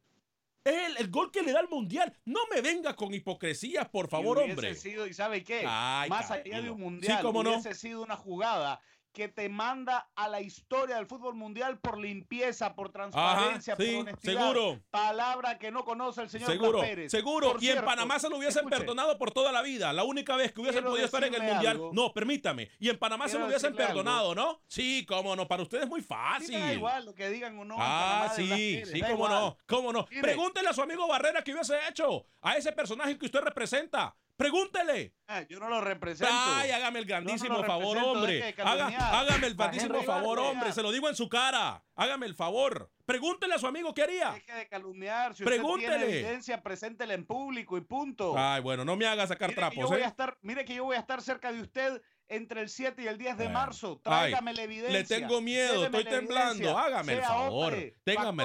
Es 0.63 0.73
el, 0.89 0.97
el 0.97 1.09
gol 1.11 1.31
que 1.31 1.41
le 1.43 1.51
da 1.51 1.59
al 1.59 1.69
mundial. 1.69 2.15
No 2.25 2.39
me 2.53 2.61
venga 2.61 2.95
con 2.95 3.13
hipocresías, 3.13 3.87
por 3.89 4.07
favor, 4.07 4.37
Y 4.45 4.51
hombre. 4.51 4.73
sido, 4.75 5.05
¿y 5.07 5.13
sabe 5.13 5.43
qué? 5.43 5.63
Ay, 5.67 6.09
Más 6.09 6.29
allá 6.31 6.61
de 6.61 6.69
un 6.69 6.77
Sí, 6.77 6.83
mundial, 6.83 7.23
no. 7.23 7.29
hubiese 7.39 7.73
sido 7.75 8.01
una 8.01 8.15
jugada 8.15 8.79
que 9.15 9.29
te 9.29 9.47
manda 9.47 10.09
a 10.15 10.27
la 10.27 10.41
historia 10.41 10.97
del 10.97 11.07
fútbol 11.07 11.35
mundial 11.35 11.79
por 11.79 11.97
limpieza, 11.97 12.75
por 12.75 12.91
transparencia, 12.91 13.75
sí, 13.77 13.85
por 13.85 14.01
honestidad. 14.01 14.33
seguro. 14.51 14.79
Palabra 14.91 15.57
que 15.57 15.71
no 15.71 15.85
conoce 15.85 16.21
el 16.21 16.29
señor 16.29 16.51
Seguro, 16.51 16.79
Blas 16.79 16.89
Pérez. 16.89 17.11
seguro. 17.11 17.53
Por 17.53 17.63
y 17.63 17.69
en 17.69 17.83
Panamá 17.83 18.19
se 18.19 18.29
lo 18.29 18.37
hubiesen 18.37 18.65
escuche, 18.65 18.77
perdonado 18.77 19.17
por 19.17 19.31
toda 19.31 19.53
la 19.53 19.61
vida. 19.61 19.93
La 19.93 20.03
única 20.03 20.35
vez 20.35 20.51
que 20.51 20.59
hubiesen 20.61 20.83
podido 20.83 21.05
estar 21.05 21.23
en 21.23 21.33
el 21.33 21.41
mundial. 21.41 21.79
No, 21.93 22.13
permítame. 22.13 22.69
Y 22.77 22.89
en 22.89 22.99
Panamá 22.99 23.27
se 23.29 23.39
lo 23.39 23.47
hubiesen 23.47 23.73
perdonado, 23.73 24.35
¿no? 24.35 24.61
Sí, 24.67 25.05
cómo 25.07 25.35
no. 25.35 25.47
Para 25.47 25.63
ustedes 25.63 25.85
es 25.85 25.89
muy 25.89 26.01
mí 26.01 26.07
me 26.09 26.15
da 26.15 26.33
fácil. 26.33 26.73
igual 26.73 27.05
lo 27.05 27.15
que 27.15 27.29
digan 27.29 27.57
o 27.57 27.63
no. 27.63 27.77
Ah, 27.79 28.31
sí, 28.35 28.47
Pérez, 28.49 28.91
sí, 28.91 28.99
cómo 28.99 29.13
igual. 29.13 29.31
no, 29.31 29.57
cómo 29.65 29.93
no. 29.93 30.05
Pregúntele 30.05 30.67
a 30.67 30.73
su 30.73 30.81
amigo 30.81 31.07
Barrera 31.07 31.41
que 31.41 31.53
hubiese 31.53 31.75
hecho 31.89 32.25
a 32.41 32.57
ese 32.57 32.73
personaje 32.73 33.17
que 33.17 33.25
usted 33.25 33.39
representa. 33.39 34.13
Pregúntele. 34.37 35.13
Ah, 35.27 35.43
yo 35.47 35.59
no 35.59 35.69
lo 35.69 35.79
represento. 35.81 36.31
Ay, 36.33 36.69
hágame 36.71 36.99
el 36.99 37.05
grandísimo 37.05 37.57
no 37.59 37.63
favor, 37.63 37.97
hombre. 37.97 38.53
Haga- 38.57 39.19
hágame 39.19 39.47
el 39.47 39.55
grandísimo 39.55 40.03
favor, 40.03 40.39
hombre. 40.39 40.71
Se 40.73 40.81
lo 40.81 40.91
digo 40.91 41.07
en 41.09 41.15
su 41.15 41.29
cara. 41.29 41.83
Hágame 41.95 42.25
el 42.25 42.35
favor. 42.35 42.91
Pregúntele 43.05 43.53
a 43.53 43.57
su 43.59 43.67
amigo 43.67 43.93
qué 43.93 44.03
haría. 44.03 44.31
Deje 44.33 44.53
de 44.53 44.67
calumniar. 44.67 45.35
Si 45.35 45.43
usted 45.43 45.55
Pregúntele. 45.55 45.97
tiene 45.97 46.13
evidencia, 46.19 46.61
preséntela 46.61 47.13
en 47.13 47.25
público 47.25 47.77
y 47.77 47.81
punto. 47.81 48.35
Ay, 48.37 48.61
bueno, 48.61 48.83
no 48.83 48.95
me 48.97 49.05
haga 49.07 49.25
sacar 49.27 49.49
Mire 49.49 49.55
que, 49.55 49.61
yo 49.61 49.69
trapos, 49.75 49.91
voy 49.91 50.01
a 50.01 50.05
¿eh? 50.05 50.07
estar, 50.07 50.37
mire 50.41 50.65
que 50.65 50.75
yo 50.75 50.83
voy 50.83 50.95
a 50.97 50.99
estar 50.99 51.21
cerca 51.21 51.51
de 51.53 51.61
usted 51.61 52.01
entre 52.27 52.61
el 52.61 52.69
7 52.69 53.03
y 53.03 53.07
el 53.07 53.17
10 53.17 53.37
de 53.37 53.43
Bueno. 53.45 53.59
marzo. 53.59 54.01
Ay, 54.03 54.31
Tráigame 54.31 54.53
la 54.53 54.63
evidencia. 54.63 54.99
Le 54.99 55.03
tengo 55.05 55.39
miedo, 55.41 55.85
estoy 55.85 56.03
la 56.03 56.09
temblando. 56.09 56.77
Hágame 56.77 57.13
el 57.13 57.21
favor. 57.21 57.73
hombre, 57.73 57.95
Téngame. 58.03 58.43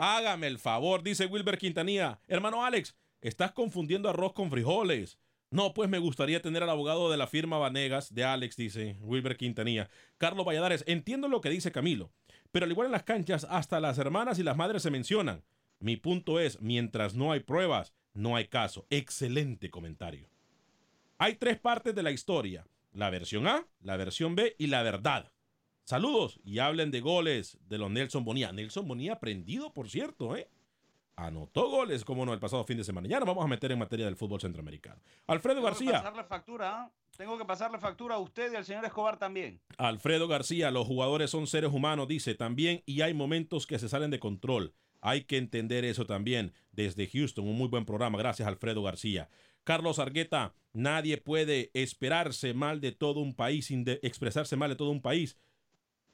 Hágame 0.00 0.46
el 0.48 0.58
favor, 0.58 1.02
dice 1.02 1.26
Wilber 1.26 1.58
Quintanilla. 1.58 2.18
Hermano 2.26 2.64
Alex, 2.64 2.96
estás 3.20 3.52
confundiendo 3.52 4.08
arroz 4.08 4.32
con 4.32 4.50
frijoles. 4.50 5.18
No, 5.50 5.72
pues 5.72 5.88
me 5.88 5.98
gustaría 5.98 6.42
tener 6.42 6.62
al 6.62 6.68
abogado 6.68 7.10
de 7.10 7.16
la 7.16 7.26
firma 7.26 7.56
Vanegas 7.56 8.14
de 8.14 8.24
Alex, 8.24 8.56
dice 8.56 8.98
Wilber 9.00 9.36
Quintanilla. 9.36 9.88
Carlos 10.18 10.46
Valladares, 10.46 10.84
entiendo 10.86 11.26
lo 11.28 11.40
que 11.40 11.48
dice 11.48 11.72
Camilo, 11.72 12.12
pero 12.52 12.64
al 12.64 12.70
igual 12.70 12.86
en 12.86 12.92
las 12.92 13.04
canchas, 13.04 13.46
hasta 13.48 13.80
las 13.80 13.96
hermanas 13.96 14.38
y 14.38 14.42
las 14.42 14.56
madres 14.58 14.82
se 14.82 14.90
mencionan. 14.90 15.44
Mi 15.80 15.96
punto 15.96 16.38
es, 16.38 16.60
mientras 16.60 17.14
no 17.14 17.32
hay 17.32 17.40
pruebas, 17.40 17.94
no 18.12 18.36
hay 18.36 18.48
caso. 18.48 18.86
Excelente 18.90 19.70
comentario. 19.70 20.28
Hay 21.16 21.36
tres 21.36 21.58
partes 21.58 21.94
de 21.94 22.02
la 22.02 22.10
historia. 22.10 22.66
La 22.92 23.10
versión 23.10 23.46
A, 23.46 23.66
la 23.80 23.96
versión 23.96 24.34
B 24.34 24.54
y 24.58 24.66
la 24.66 24.82
verdad. 24.82 25.32
Saludos 25.84 26.40
y 26.44 26.58
hablen 26.58 26.90
de 26.90 27.00
goles 27.00 27.58
de 27.66 27.78
los 27.78 27.90
Nelson 27.90 28.24
Bonilla. 28.24 28.52
Nelson 28.52 28.86
Bonilla 28.86 29.14
aprendido, 29.14 29.72
por 29.72 29.88
cierto, 29.88 30.36
¿eh? 30.36 30.50
Anotó 31.18 31.68
goles, 31.68 32.04
como 32.04 32.24
no, 32.24 32.32
el 32.32 32.38
pasado 32.38 32.62
fin 32.62 32.76
de 32.76 32.84
semana. 32.84 33.08
Ya 33.08 33.18
nos 33.18 33.26
vamos 33.26 33.44
a 33.44 33.48
meter 33.48 33.72
en 33.72 33.78
materia 33.80 34.06
del 34.06 34.14
fútbol 34.14 34.40
centroamericano. 34.40 35.00
Alfredo 35.26 35.56
Tengo 35.56 35.66
que 35.66 35.70
García. 35.72 35.92
pasarle 35.94 36.22
factura. 36.22 36.92
Tengo 37.16 37.36
que 37.36 37.44
pasarle 37.44 37.78
factura 37.80 38.14
a 38.14 38.18
usted 38.18 38.52
y 38.52 38.54
al 38.54 38.64
señor 38.64 38.84
Escobar 38.84 39.18
también. 39.18 39.60
Alfredo 39.78 40.28
García, 40.28 40.70
los 40.70 40.86
jugadores 40.86 41.30
son 41.30 41.48
seres 41.48 41.72
humanos, 41.72 42.06
dice 42.06 42.36
también, 42.36 42.84
y 42.86 43.00
hay 43.00 43.14
momentos 43.14 43.66
que 43.66 43.80
se 43.80 43.88
salen 43.88 44.12
de 44.12 44.20
control. 44.20 44.74
Hay 45.00 45.24
que 45.24 45.38
entender 45.38 45.84
eso 45.84 46.06
también. 46.06 46.52
Desde 46.70 47.08
Houston, 47.08 47.48
un 47.48 47.56
muy 47.58 47.66
buen 47.66 47.84
programa. 47.84 48.16
Gracias, 48.16 48.46
Alfredo 48.46 48.84
García. 48.84 49.28
Carlos 49.64 49.98
Argueta, 49.98 50.54
nadie 50.72 51.18
puede 51.18 51.72
esperarse 51.74 52.54
mal 52.54 52.80
de 52.80 52.92
todo 52.92 53.18
un 53.18 53.34
país, 53.34 53.72
expresarse 54.02 54.54
mal 54.54 54.70
de 54.70 54.76
todo 54.76 54.90
un 54.90 55.02
país, 55.02 55.36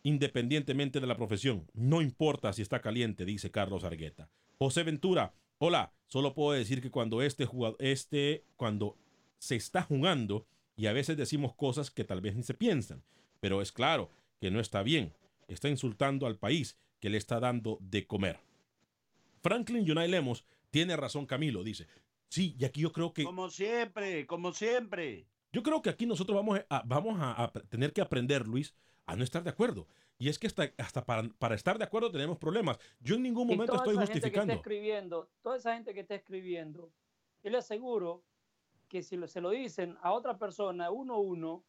independientemente 0.02 0.98
de 0.98 1.06
la 1.06 1.16
profesión. 1.16 1.70
No 1.74 2.00
importa 2.00 2.54
si 2.54 2.62
está 2.62 2.80
caliente, 2.80 3.26
dice 3.26 3.50
Carlos 3.50 3.84
Argueta. 3.84 4.30
José 4.64 4.82
Ventura, 4.82 5.34
hola, 5.58 5.92
solo 6.06 6.32
puedo 6.32 6.52
decir 6.56 6.80
que 6.80 6.90
cuando 6.90 7.20
este 7.20 7.44
jugador, 7.44 7.76
este, 7.80 8.46
cuando 8.56 8.96
se 9.38 9.56
está 9.56 9.82
jugando, 9.82 10.46
y 10.74 10.86
a 10.86 10.94
veces 10.94 11.18
decimos 11.18 11.54
cosas 11.54 11.90
que 11.90 12.02
tal 12.02 12.22
vez 12.22 12.34
ni 12.34 12.44
se 12.44 12.54
piensan, 12.54 13.02
pero 13.40 13.60
es 13.60 13.72
claro 13.72 14.10
que 14.40 14.50
no 14.50 14.60
está 14.60 14.82
bien. 14.82 15.12
Está 15.48 15.68
insultando 15.68 16.26
al 16.26 16.38
país 16.38 16.78
que 16.98 17.10
le 17.10 17.18
está 17.18 17.40
dando 17.40 17.76
de 17.82 18.06
comer. 18.06 18.40
Franklin 19.42 19.84
Yunay 19.84 20.08
Lemos 20.08 20.46
tiene 20.70 20.96
razón 20.96 21.26
Camilo, 21.26 21.62
dice. 21.62 21.86
Sí, 22.30 22.56
y 22.58 22.64
aquí 22.64 22.80
yo 22.80 22.90
creo 22.90 23.12
que 23.12 23.24
Como 23.24 23.50
siempre, 23.50 24.26
como 24.26 24.54
siempre. 24.54 25.26
yo 25.52 25.62
creo 25.62 25.82
que 25.82 25.90
aquí 25.90 26.06
nosotros 26.06 26.34
vamos 26.36 26.58
a, 26.70 26.82
vamos 26.86 27.20
a, 27.20 27.44
a 27.44 27.52
tener 27.52 27.92
que 27.92 28.00
aprender, 28.00 28.48
Luis, 28.48 28.74
a 29.04 29.14
no 29.14 29.24
estar 29.24 29.44
de 29.44 29.50
acuerdo. 29.50 29.86
Y 30.24 30.30
es 30.30 30.38
que 30.38 30.46
hasta, 30.46 30.72
hasta 30.78 31.04
para, 31.04 31.28
para 31.38 31.54
estar 31.54 31.76
de 31.76 31.84
acuerdo 31.84 32.10
tenemos 32.10 32.38
problemas. 32.38 32.78
Yo 32.98 33.16
en 33.16 33.22
ningún 33.24 33.46
momento 33.46 33.74
estoy 33.74 33.92
esa 33.92 34.06
gente 34.06 34.12
que 34.12 34.20
justificando. 34.38 34.52
está 34.54 34.60
escribiendo, 34.62 35.28
toda 35.42 35.56
esa 35.58 35.74
gente 35.74 35.92
que 35.92 36.00
está 36.00 36.14
escribiendo, 36.14 36.90
yo 37.42 37.50
le 37.50 37.58
aseguro 37.58 38.24
que 38.88 39.02
si 39.02 39.18
lo- 39.18 39.28
se 39.28 39.42
lo 39.42 39.50
dicen 39.50 39.98
a 40.00 40.12
otra 40.12 40.38
persona, 40.38 40.90
uno 40.90 41.16
a 41.16 41.18
uno, 41.20 41.62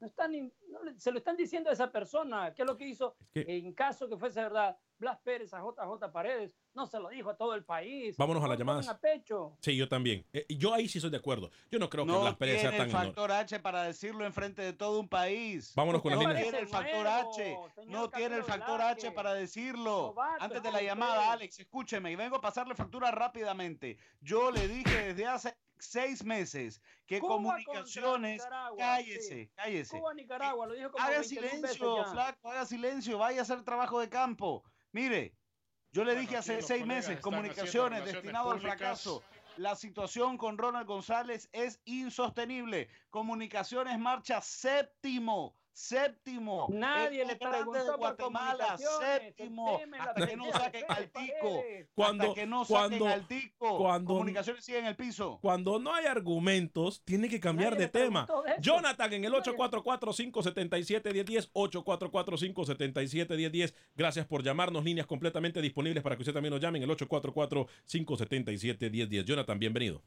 no 0.00 0.06
están, 0.06 0.32
no 0.68 0.78
se 0.98 1.10
lo 1.10 1.18
están 1.18 1.36
diciendo 1.36 1.70
a 1.70 1.72
esa 1.72 1.90
persona. 1.90 2.52
¿Qué 2.54 2.62
es 2.62 2.68
lo 2.68 2.76
que 2.76 2.86
hizo? 2.88 3.16
Es 3.34 3.44
que- 3.44 3.56
En 3.58 3.72
caso 3.72 4.08
que 4.08 4.16
fuese 4.16 4.40
verdad, 4.40 4.76
Blas 4.98 5.18
Pérez 5.22 5.52
a 5.52 5.60
JJ 5.60 6.10
Paredes 6.10 6.56
no 6.74 6.86
se 6.86 6.98
lo 6.98 7.10
dijo 7.10 7.28
a 7.30 7.36
todo 7.36 7.54
el 7.54 7.64
país. 7.64 8.16
Vámonos 8.16 8.42
a 8.42 8.46
No 8.46 8.50
las 8.52 8.58
llamadas. 8.58 8.88
a 8.88 8.98
pecho. 8.98 9.56
Sí, 9.60 9.76
yo 9.76 9.88
también. 9.88 10.24
Eh, 10.32 10.46
yo 10.48 10.72
ahí 10.72 10.88
sí 10.88 10.98
estoy 10.98 11.10
de 11.10 11.18
acuerdo. 11.18 11.50
Yo 11.70 11.78
no 11.78 11.90
creo 11.90 12.06
que 12.06 12.12
No 12.12 12.22
Blas 12.22 12.36
Pérez 12.36 12.60
sea 12.62 12.70
tiene 12.70 12.76
tan 12.78 12.84
el 12.86 12.90
ignorante. 12.90 13.14
factor 13.14 13.32
H 13.32 13.60
para 13.60 13.82
decirlo 13.82 14.24
enfrente 14.24 14.62
de 14.62 14.72
todo 14.72 14.98
un 15.00 15.08
país. 15.08 15.74
Vámonos 15.74 16.00
con 16.00 16.12
las 16.12 16.20
no 16.22 16.28
líneas. 16.28 16.42
tiene 16.44 16.58
el 16.60 16.68
factor 16.68 17.06
H. 17.06 17.56
No 17.86 18.08
tiene 18.10 18.36
el 18.36 18.44
factor. 18.44 18.80
H 18.80 19.10
para 19.12 19.34
decirlo. 19.34 20.08
Novato, 20.08 20.44
Antes 20.44 20.62
de 20.62 20.72
la 20.72 20.80
llamada, 20.82 21.32
Alex, 21.32 21.60
escúcheme. 21.60 22.10
Y 22.12 22.16
vengo 22.16 22.36
a 22.36 22.40
pasarle 22.40 22.74
factura 22.74 23.10
rápidamente. 23.10 23.98
Yo 24.20 24.50
le 24.50 24.66
dije 24.66 25.08
desde 25.08 25.26
hace 25.26 25.56
seis 25.78 26.24
meses 26.24 26.80
que 27.06 27.20
Cuba 27.20 27.34
comunicaciones. 27.34 28.42
Cállese, 28.78 29.44
sí. 29.44 29.50
cállese. 29.54 29.98
Cuba, 29.98 30.14
Nicaragua, 30.14 30.66
lo 30.66 30.74
dijo 30.74 30.90
como 30.90 31.04
Haga 31.04 31.18
20.000 31.18 31.20
veces 31.20 31.28
silencio, 31.28 32.04
flaco, 32.06 32.50
haga 32.50 32.66
silencio. 32.66 33.18
Vaya 33.18 33.40
a 33.40 33.42
hacer 33.42 33.62
trabajo 33.62 34.00
de 34.00 34.08
campo. 34.08 34.64
Mire, 34.92 35.34
yo 35.92 36.04
le 36.04 36.12
Bueno, 36.12 36.20
dije 36.20 36.36
hace 36.36 36.62
seis 36.62 36.82
colegas 36.82 36.86
meses, 36.86 37.20
comunicaciones 37.20 38.04
destinado 38.04 38.50
al 38.50 38.60
fracaso. 38.60 39.22
La 39.56 39.74
situación 39.74 40.36
con 40.36 40.58
Ronald 40.58 40.86
González 40.86 41.48
es 41.52 41.80
insostenible. 41.86 42.88
Comunicaciones 43.08 43.98
marcha 43.98 44.42
séptimo, 44.42 45.54
séptimo. 45.76 46.66
Nadie 46.70 47.24
le 47.26 47.36
preguntó 47.36 47.72
de 47.72 47.84
por 47.90 47.98
Guatemala, 47.98 48.76
el 48.78 48.86
séptimo. 49.22 49.78
Hasta 50.00 50.26
que 50.26 50.36
no 50.36 50.50
saquen 50.52 50.84
al 50.88 51.10
tico. 51.10 51.62
Cuando, 51.94 52.22
hasta 52.24 52.34
que 52.34 52.46
no 52.46 52.64
saquen 52.64 52.98
cuando, 52.98 53.06
al 53.08 53.26
tico. 53.28 53.78
cuando- 53.78 54.14
Comunicaciones 54.14 54.64
siguen 54.64 54.84
en 54.84 54.88
el 54.88 54.96
piso. 54.96 55.38
cuando 55.42 55.78
no 55.78 55.94
hay 55.94 56.06
argumentos, 56.06 57.02
tiene 57.04 57.28
que 57.28 57.38
cambiar 57.40 57.72
Nadie 57.72 57.84
de 57.86 57.92
tema. 57.92 58.26
de. 58.46 58.54
Jonathan 58.60 59.12
en 59.12 59.24
el 59.26 59.32
Nadie. 59.32 59.52
844-577-1010, 59.52 61.50
844-577-1010. 61.52 63.74
Gracias 63.94 64.24
por 64.26 64.42
llamarnos, 64.42 64.82
líneas 64.82 65.06
completamente 65.06 65.60
disponibles 65.60 66.02
para 66.02 66.16
que 66.16 66.22
usted 66.22 66.32
también 66.32 66.52
nos 66.52 66.60
llame 66.62 66.78
en 66.78 66.84
el 66.84 66.90
844-577-1010. 66.96 69.24
Jonathan, 69.24 69.58
bienvenido. 69.58 70.02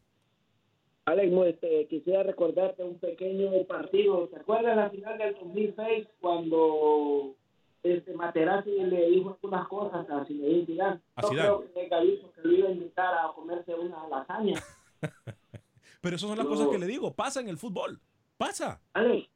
Alex, 1.10 1.34
este, 1.48 1.88
quisiera 1.88 2.24
recordarte 2.24 2.84
un 2.84 3.00
pequeño 3.00 3.52
partido. 3.68 4.28
¿Te 4.28 4.38
acuerdas 4.38 4.76
la 4.76 4.90
final 4.90 5.18
del 5.18 5.34
2006 5.36 6.08
cuando 6.22 7.36
este 7.84 8.14
Materazzi 8.14 8.72
le 8.72 9.10
dijo 9.10 9.38
unas 9.42 9.68
cosas 9.68 10.10
a 10.10 10.26
Zinedine 10.26 10.66
Zidane? 10.66 11.02
Yo 11.22 11.30
creo 11.30 11.62
que 11.62 11.68
tenga 11.70 12.00
visto 12.02 12.32
que 12.34 12.42
lo 12.42 12.52
iba 12.52 12.68
a 12.68 12.72
invitar 12.72 13.14
a 13.14 13.34
comerse 13.34 13.74
una 13.74 14.08
lasaña. 14.08 14.62
Pero 16.02 16.16
esas 16.16 16.30
son 16.30 16.38
las 16.38 16.46
No. 16.46 16.52
cosas 16.52 16.68
que 16.70 16.78
le 16.78 16.86
digo. 16.88 17.14
Pasa 17.14 17.42
en 17.42 17.50
el 17.50 17.58
fútbol. 17.58 18.00
Pasa. 18.38 18.80
Alex, 18.94 19.28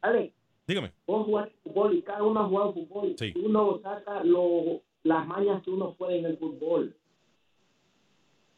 Alex, 0.00 0.32
Dígame. 0.66 0.92
vos 1.06 1.26
jugás 1.26 1.48
fútbol 1.64 1.94
y 1.96 2.02
cada 2.02 2.22
uno 2.22 2.40
ha 2.40 2.48
jugado 2.48 2.72
fútbol. 2.74 3.14
Sí. 3.18 3.34
Uno 3.44 3.78
saca 3.82 4.22
lo, 4.24 4.80
las 5.02 5.26
mañas 5.26 5.62
que 5.62 5.70
uno 5.70 5.94
puede 5.94 6.18
en 6.18 6.24
el 6.26 6.38
fútbol. 6.38 6.96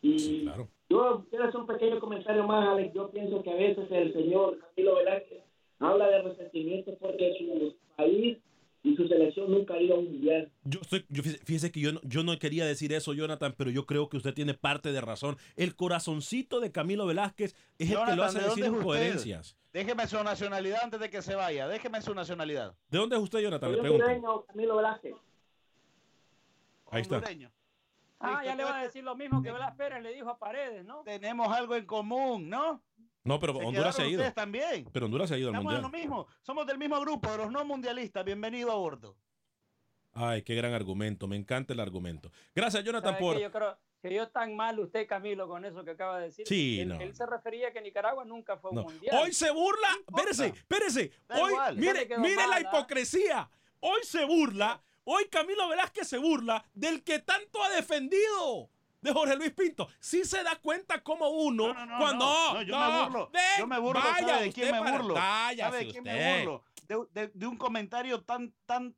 Y 0.03 0.19
Sí, 0.19 0.41
claro. 0.45 0.69
Yo 0.91 1.25
quiero 1.31 1.45
hacer 1.45 1.61
un 1.61 1.67
pequeño 1.69 2.01
comentario 2.01 2.45
más, 2.45 2.69
Alex. 2.69 2.93
Yo 2.93 3.11
pienso 3.11 3.43
que 3.45 3.51
a 3.51 3.55
veces 3.55 3.87
el 3.91 4.13
señor 4.13 4.59
Camilo 4.59 4.97
Velázquez 4.97 5.45
habla 5.79 6.09
de 6.09 6.23
resentimiento 6.23 6.97
porque 6.99 7.33
su 7.39 7.77
país 7.97 8.39
y 8.83 8.97
su 8.97 9.07
selección 9.07 9.53
nunca 9.53 9.75
ha 9.75 9.81
ido 9.81 9.95
a 9.95 9.99
un 9.99 10.07
mundial. 10.07 10.51
Yo 10.65 10.81
estoy, 10.81 11.05
yo 11.09 11.23
fíjese, 11.23 11.45
fíjese 11.45 11.71
que 11.71 11.81
yo 11.81 11.93
no, 11.93 12.01
yo 12.03 12.25
no 12.25 12.37
quería 12.39 12.67
decir 12.67 12.93
eso, 12.93 13.13
Jonathan, 13.13 13.55
pero 13.57 13.71
yo 13.71 13.87
creo 13.87 14.09
que 14.09 14.17
usted 14.17 14.35
tiene 14.35 14.55
parte 14.55 14.91
de 14.91 15.01
razón. 15.01 15.37
El 15.55 15.77
corazoncito 15.77 16.59
de 16.59 16.73
Camilo 16.73 17.07
Velázquez 17.07 17.55
es 17.79 17.91
el 17.91 17.99
que 18.05 18.17
lo 18.17 18.25
hace 18.25 18.41
¿de 18.41 18.45
decir 18.47 18.65
incoherencias. 18.65 19.57
Déjeme 19.73 20.09
su 20.09 20.21
nacionalidad 20.25 20.81
antes 20.83 20.99
de 20.99 21.09
que 21.09 21.23
se 21.23 21.37
vaya. 21.37 21.69
Déjeme 21.69 22.03
su 22.03 22.15
nacionalidad. 22.15 22.75
¿De 22.91 22.99
dónde 22.99 23.15
es 23.15 23.23
usted, 23.23 23.39
Jonathan? 23.39 23.71
Le 23.71 23.79
pregunto. 23.79 24.45
Camilo 24.49 24.77
Velázquez. 24.77 25.15
Ahí 26.91 27.03
está. 27.03 27.19
Hondureño. 27.19 27.53
Ah, 28.21 28.29
Listo, 28.29 28.45
ya 28.45 28.55
le 28.55 28.65
va 28.65 28.69
a 28.71 28.73
entonces 28.75 28.89
decir 28.93 29.05
lo 29.05 29.17
mismo 29.17 29.43
que 29.43 29.51
Blas 29.51 29.75
Pérez 29.77 30.03
le 30.03 30.13
dijo 30.13 30.29
a 30.29 30.39
Paredes, 30.39 30.85
¿no? 30.85 31.03
Tenemos 31.05 31.49
algo 31.57 31.75
en 31.75 31.87
común, 31.87 32.49
¿no? 32.51 32.83
No, 33.25 33.39
pero 33.41 33.55
Se 33.55 33.65
Honduras 33.65 33.97
se 33.97 34.03
ha 34.03 34.07
ido. 34.07 34.19
ustedes 34.19 34.35
también. 34.35 34.89
Pero 34.93 35.07
Honduras 35.07 35.29
se 35.29 35.35
ha 35.35 35.39
ido 35.39 35.49
al 35.49 35.55
Estamos 35.55 35.75
en 35.75 35.83
mundial. 35.83 36.03
lo 36.03 36.09
mismo. 36.17 36.27
Somos 36.43 36.67
del 36.67 36.79
mismo 36.79 37.01
grupo, 37.01 37.31
de 37.31 37.39
los 37.39 37.51
no 37.51 37.65
mundialistas. 37.65 38.25
Bienvenido 38.25 38.71
a 38.73 38.75
bordo. 38.77 39.17
Ay, 40.13 40.43
qué 40.43 40.55
gran 40.55 40.73
argumento. 40.75 41.27
Me 41.29 41.37
encanta 41.37 41.73
el 41.73 41.81
argumento. 41.81 42.31
Gracias, 42.55 42.83
Jonathan, 42.85 43.13
¿Sabe 43.15 43.21
por. 43.25 43.39
Yo 43.41 43.51
creo, 43.53 43.79
se 44.03 44.09
oyó 44.09 44.29
tan 44.29 44.57
mal 44.57 44.79
usted, 44.81 45.07
Camilo, 45.07 45.47
con 45.49 45.65
eso 45.65 45.85
que 45.85 45.93
acaba 45.93 46.19
de 46.19 46.25
decir. 46.27 46.47
Sí, 46.47 46.81
él, 46.81 46.89
no. 46.89 47.01
él 47.01 47.15
se 47.15 47.27
refería 47.27 47.69
a 47.69 47.73
que 47.73 47.81
Nicaragua 47.81 48.25
nunca 48.25 48.57
fue 48.57 48.71
un 48.71 48.77
No. 48.77 48.83
mundial. 48.85 49.17
Hoy 49.23 49.33
se 49.33 49.51
burla. 49.51 49.89
Espérese, 50.09 50.47
espérese. 50.47 51.13
Da 51.29 51.43
Hoy, 51.43 51.55
mire, 51.77 52.09
mire 52.19 52.47
la 52.49 52.57
¿ah? 52.57 52.61
hipocresía. 52.61 53.51
Hoy 53.81 54.01
se 54.03 54.25
burla. 54.25 54.83
Hoy 55.13 55.25
Camilo 55.29 55.69
Velázquez 55.69 56.07
se 56.09 56.19
burla 56.19 56.65
del 56.73 57.03
que 57.03 57.19
tanto 57.19 57.61
ha 57.65 57.71
defendido. 57.71 58.71
De 59.01 59.13
Jorge 59.13 59.35
Luis 59.35 59.51
Pinto. 59.53 59.89
Sí 59.99 60.25
se 60.25 60.43
da 60.45 60.57
cuenta 60.57 61.03
como 61.03 61.29
uno 61.31 61.69
No, 61.73 61.75
no, 61.75 61.87
no, 61.87 61.99
cuando. 61.99 62.63
yo 62.63 62.79
me 62.79 63.03
burlo. 63.03 63.31
ven, 63.33 63.43
yo 63.59 63.67
me 63.67 63.79
burlo, 63.81 64.01
vaya 64.03 64.29
¿sabe 64.29 64.43
de 64.45 64.53
quién 64.53 64.71
me 64.73 64.79
para- 64.79 64.91
burlo? 64.99 65.15
váyase 65.15 65.63
¿Sabe 65.71 65.79
de 65.85 65.91
quién 65.91 66.05
me 66.05 66.11
usted. 66.13 66.45
burlo? 66.45 66.65
De, 66.87 67.21
de- 67.21 67.31
de 67.35 67.47
un 67.47 67.57
comentario 67.57 68.21
tan, 68.23 68.53
tan, 68.67 68.95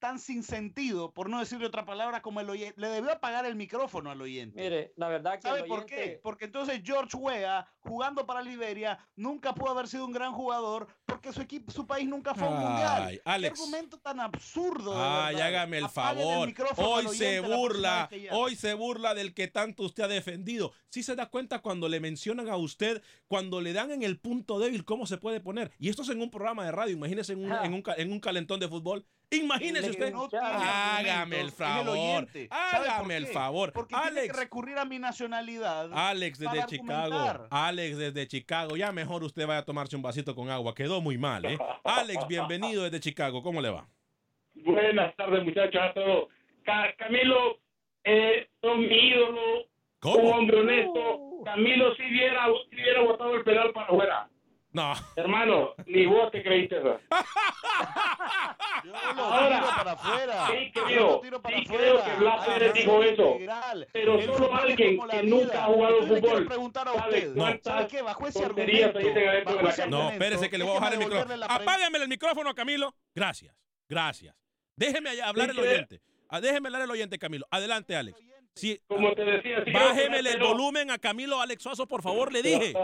tan 0.00 0.18
sin 0.18 0.42
sentido, 0.42 1.12
por 1.12 1.28
no 1.30 1.38
decirle 1.38 1.66
otra 1.66 1.84
palabra, 1.84 2.20
como 2.22 2.40
el 2.40 2.50
oyente. 2.50 2.80
Le 2.80 2.88
debió 2.88 3.12
apagar 3.12 3.46
el 3.46 3.54
micrófono 3.54 4.10
al 4.10 4.20
oyente. 4.20 4.60
Mire, 4.60 4.92
la 4.96 5.08
verdad 5.08 5.36
que 5.36 5.42
¿Sabe 5.42 5.60
el 5.60 5.66
por 5.66 5.86
qué? 5.86 6.18
Porque 6.22 6.46
entonces 6.46 6.80
George 6.84 7.16
Weah, 7.16 7.66
jugando 7.78 8.26
para 8.26 8.42
Liberia, 8.42 8.98
nunca 9.14 9.54
pudo 9.54 9.70
haber 9.70 9.86
sido 9.86 10.04
un 10.06 10.12
gran 10.12 10.32
jugador 10.32 10.88
porque 11.04 11.32
su 11.32 11.40
equipo, 11.42 11.70
su 11.70 11.86
país 11.86 12.08
nunca 12.08 12.34
fue 12.34 12.46
a 12.46 12.50
un 12.50 12.56
Ay, 12.58 12.64
mundial. 12.66 13.22
Alex. 13.24 13.54
Qué 13.58 13.62
argumento 13.62 13.98
tan 13.98 14.20
absurdo. 14.20 14.94
Ay, 14.96 15.34
verdad. 15.36 15.48
hágame 15.48 15.78
el 15.78 15.84
Apaguen 15.84 16.54
favor. 16.74 17.04
hoy 17.06 17.08
se 17.16 17.40
burla, 17.40 18.08
hoy 18.32 18.56
se 18.56 18.74
burla 18.74 19.14
del 19.14 19.34
que 19.34 19.46
tanto 19.48 19.82
usted 19.84 20.04
ha 20.04 20.08
defendido. 20.08 20.72
Sí 20.88 21.02
se 21.02 21.14
da 21.14 21.26
cuenta 21.26 21.60
cuando 21.60 21.88
le 21.88 22.00
mencionan 22.00 22.48
a 22.48 22.56
usted, 22.56 23.02
cuando 23.28 23.60
le 23.60 23.72
dan 23.74 23.90
en 23.90 24.02
el 24.02 24.18
punto 24.18 24.58
débil, 24.58 24.84
cómo 24.84 25.06
se 25.06 25.18
puede 25.18 25.40
poner. 25.40 25.70
Y 25.78 25.88
esto 25.90 26.02
es 26.02 26.08
en 26.08 26.22
un 26.22 26.30
programa 26.30 26.64
de 26.64 26.72
radio, 26.72 26.94
imagínese 26.94 27.34
en 27.34 27.44
un, 27.44 27.52
Ah. 27.52 27.60
en 27.64 27.74
un, 27.74 27.82
en 27.96 28.12
un 28.12 28.20
calentón 28.20 28.58
de 28.58 28.68
fútbol. 28.68 29.04
Imagínese 29.30 29.82
Le- 29.86 29.90
usted. 29.90 30.12
No 30.12 30.28
Hágame 30.42 31.40
el 31.40 31.50
favor. 31.52 31.88
oyente. 31.90 32.48
¿Sabe 32.48 32.84
por 32.86 32.94
Hágame 32.94 33.16
el 33.16 33.26
favor. 33.28 33.72
Porque 33.72 33.94
tiene 33.94 34.06
Alex. 34.20 34.32
que 34.34 34.40
recurrir 34.40 34.78
a 34.78 34.84
mi 34.84 34.98
nacionalidad. 34.98 35.90
Alex 35.92 36.38
desde 36.38 36.66
Chicago. 36.66 37.46
Alex 37.50 37.96
desde 37.96 38.26
Chicago. 38.26 38.76
Ya 38.76 38.90
mejor 38.92 39.22
usted 39.22 39.46
vaya 39.46 39.60
a 39.60 39.64
tomarse 39.64 39.94
un 39.94 40.02
vasito 40.02 40.34
con 40.34 40.50
agua. 40.50 40.74
Quedó 40.74 41.00
muy 41.00 41.16
mal, 41.16 41.44
¿eh? 41.44 41.56
Alex, 41.84 42.26
bienvenido 42.26 42.82
desde 42.82 42.98
Chicago. 43.00 43.42
¿Cómo 43.42 43.60
le 43.60 43.70
va? 43.70 43.86
Buenas 44.54 45.14
tardes, 45.16 45.44
muchachos, 45.44 45.80
a 45.80 45.94
todos. 45.94 46.28
Ca- 46.64 46.92
Camilo, 46.98 47.58
eh, 48.04 48.48
son 48.60 48.80
mi 48.80 48.86
ídolo, 49.08 49.58
un 49.60 49.66
¿Cómo? 50.00 50.30
hombre 50.30 50.58
honesto. 50.60 51.42
Camilo, 51.44 51.94
si 51.94 52.02
hubiera, 52.02 52.46
si 52.68 52.74
hubiera 52.76 53.02
botado 53.02 53.34
el 53.36 53.44
pedal 53.44 53.72
para 53.72 53.86
afuera. 53.86 54.28
No. 54.72 54.94
Hermano, 55.16 55.74
ni 55.86 56.06
vos 56.06 56.30
te 56.30 56.42
creíste 56.44 56.78
eso. 56.78 57.00
Yo 58.84 58.92
lo 58.92 59.22
Ahora, 59.24 59.58
tiro 59.60 59.66
para 59.76 59.92
afuera. 59.92 60.46
sí 60.46 60.72
Yo 60.74 60.84
creo, 60.84 61.06
lo 61.10 61.20
tiro 61.20 61.42
para 61.42 61.56
sí 61.58 61.62
afuera. 61.64 61.82
creo 61.84 62.04
que 62.04 62.14
Blas 62.20 62.46
Pérez 62.46 62.74
dijo 62.74 63.02
eso. 63.02 63.32
integral. 63.32 63.88
Pero 63.92 64.22
solo 64.22 64.54
alguien 64.54 65.00
que 65.08 65.22
nunca 65.24 65.64
ha 65.64 65.66
jugado 65.66 66.02
fútbol 66.06 66.46
preguntar 66.46 66.88
a 66.88 66.92
usted. 66.92 67.34
cuántas 67.34 67.74
¿Sabe 67.74 67.86
qué? 67.88 68.02
Bajo 68.02 68.26
ese 68.26 68.44
argumento. 68.44 68.98
bajo 69.44 69.68
ese. 69.68 69.88
No, 69.88 70.10
espérese 70.10 70.48
que 70.50 70.58
le 70.58 70.64
voy 70.64 70.76
a 70.76 70.80
bajar 70.80 70.92
el 70.94 70.98
micrófono. 71.00 71.44
Apágame 71.48 71.98
el 71.98 72.08
micrófono, 72.08 72.54
Camilo. 72.54 72.94
Gracias, 73.14 73.54
gracias. 73.88 74.34
Déjeme 74.76 75.20
hablar 75.20 75.50
Sí, 75.50 75.58
el 75.58 75.64
oyente. 75.66 76.00
Ah, 76.28 76.40
Déjeme 76.40 76.68
hablar 76.68 76.82
el 76.82 76.90
oyente, 76.90 77.18
Camilo. 77.18 77.44
Adelante, 77.50 77.96
Alex. 77.96 78.16
Sí, 78.54 78.78
Como 78.88 79.12
te 79.14 79.24
decía, 79.24 79.58
sí 79.64 79.70
creo 79.70 79.78
que 79.78 79.84
bájeme 79.94 80.18
el 80.18 80.26
pero- 80.32 80.48
volumen 80.48 80.90
a 80.90 80.98
Camilo 80.98 81.40
Alex 81.40 81.62
Suazo, 81.62 81.86
por 81.86 82.02
favor, 82.02 82.32
le 82.32 82.42
dije. 82.42 82.74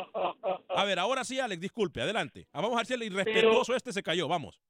A 0.68 0.84
ver, 0.84 0.98
ahora 0.98 1.24
sí, 1.24 1.38
Alex, 1.40 1.60
disculpe, 1.60 2.00
adelante. 2.00 2.46
Ah, 2.52 2.60
Vamos 2.60 2.74
a 2.74 2.76
ver 2.78 2.86
si 2.86 2.94
el 2.94 3.02
irrespetuoso 3.02 3.74
este 3.74 3.92
se 3.92 4.02
cayó, 4.02 4.28
vamos. 4.28 4.60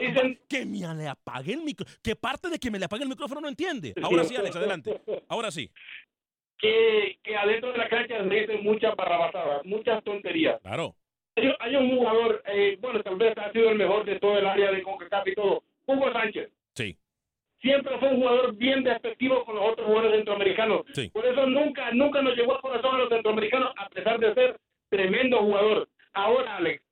Dicen, 0.00 0.40
Que 0.48 0.64
me 0.66 0.78
le 0.94 1.06
apague 1.08 1.52
el 1.52 1.62
micrófono. 1.62 1.96
¿Qué 2.02 2.16
parte 2.16 2.48
de 2.48 2.58
que 2.58 2.70
me 2.70 2.78
le 2.78 2.86
apague 2.86 3.02
el 3.02 3.08
micrófono 3.08 3.40
no 3.42 3.48
entiende? 3.48 3.94
Ahora 4.02 4.24
sí, 4.24 4.34
Alex, 4.34 4.56
adelante. 4.56 5.00
Ahora 5.28 5.50
sí. 5.50 5.70
que, 6.58 7.18
que 7.22 7.36
adentro 7.36 7.70
de 7.72 7.78
la 7.78 7.88
cancha 7.88 8.18
se 8.18 8.28
dicen 8.34 8.64
muchas 8.64 8.96
barrabasadas, 8.96 9.64
muchas 9.64 10.02
tonterías. 10.02 10.60
Claro. 10.62 10.96
Hay, 11.36 11.54
hay 11.60 11.76
un 11.76 11.96
jugador, 11.96 12.42
eh, 12.46 12.76
bueno, 12.80 13.00
tal 13.02 13.16
vez 13.16 13.36
ha 13.38 13.52
sido 13.52 13.70
el 13.70 13.78
mejor 13.78 14.04
de 14.04 14.18
todo 14.18 14.38
el 14.38 14.46
área 14.46 14.72
de 14.72 14.82
CONCACAF 14.82 15.28
y 15.28 15.34
todo, 15.36 15.62
Hugo 15.86 16.12
Sánchez. 16.12 16.50
Sí. 16.74 16.96
Siempre 17.60 17.98
fue 17.98 18.08
un 18.10 18.16
jugador 18.20 18.54
bien 18.54 18.84
despectivo 18.84 19.44
con 19.44 19.56
los 19.56 19.70
otros 19.70 19.86
jugadores 19.86 20.16
centroamericanos. 20.16 20.82
Sí. 20.92 21.10
Por 21.10 21.26
eso 21.26 21.46
nunca, 21.46 21.90
nunca 21.92 22.22
nos 22.22 22.36
llegó 22.36 22.54
al 22.54 22.60
corazón 22.60 22.94
a 22.94 22.98
los 22.98 23.08
centroamericanos, 23.08 23.72
a 23.76 23.88
pesar 23.88 24.18
de 24.20 24.32
ser 24.34 24.56
tremendo 24.90 25.38
jugador. 25.38 25.88
Ahora, 26.14 26.56
Alex, 26.56 26.82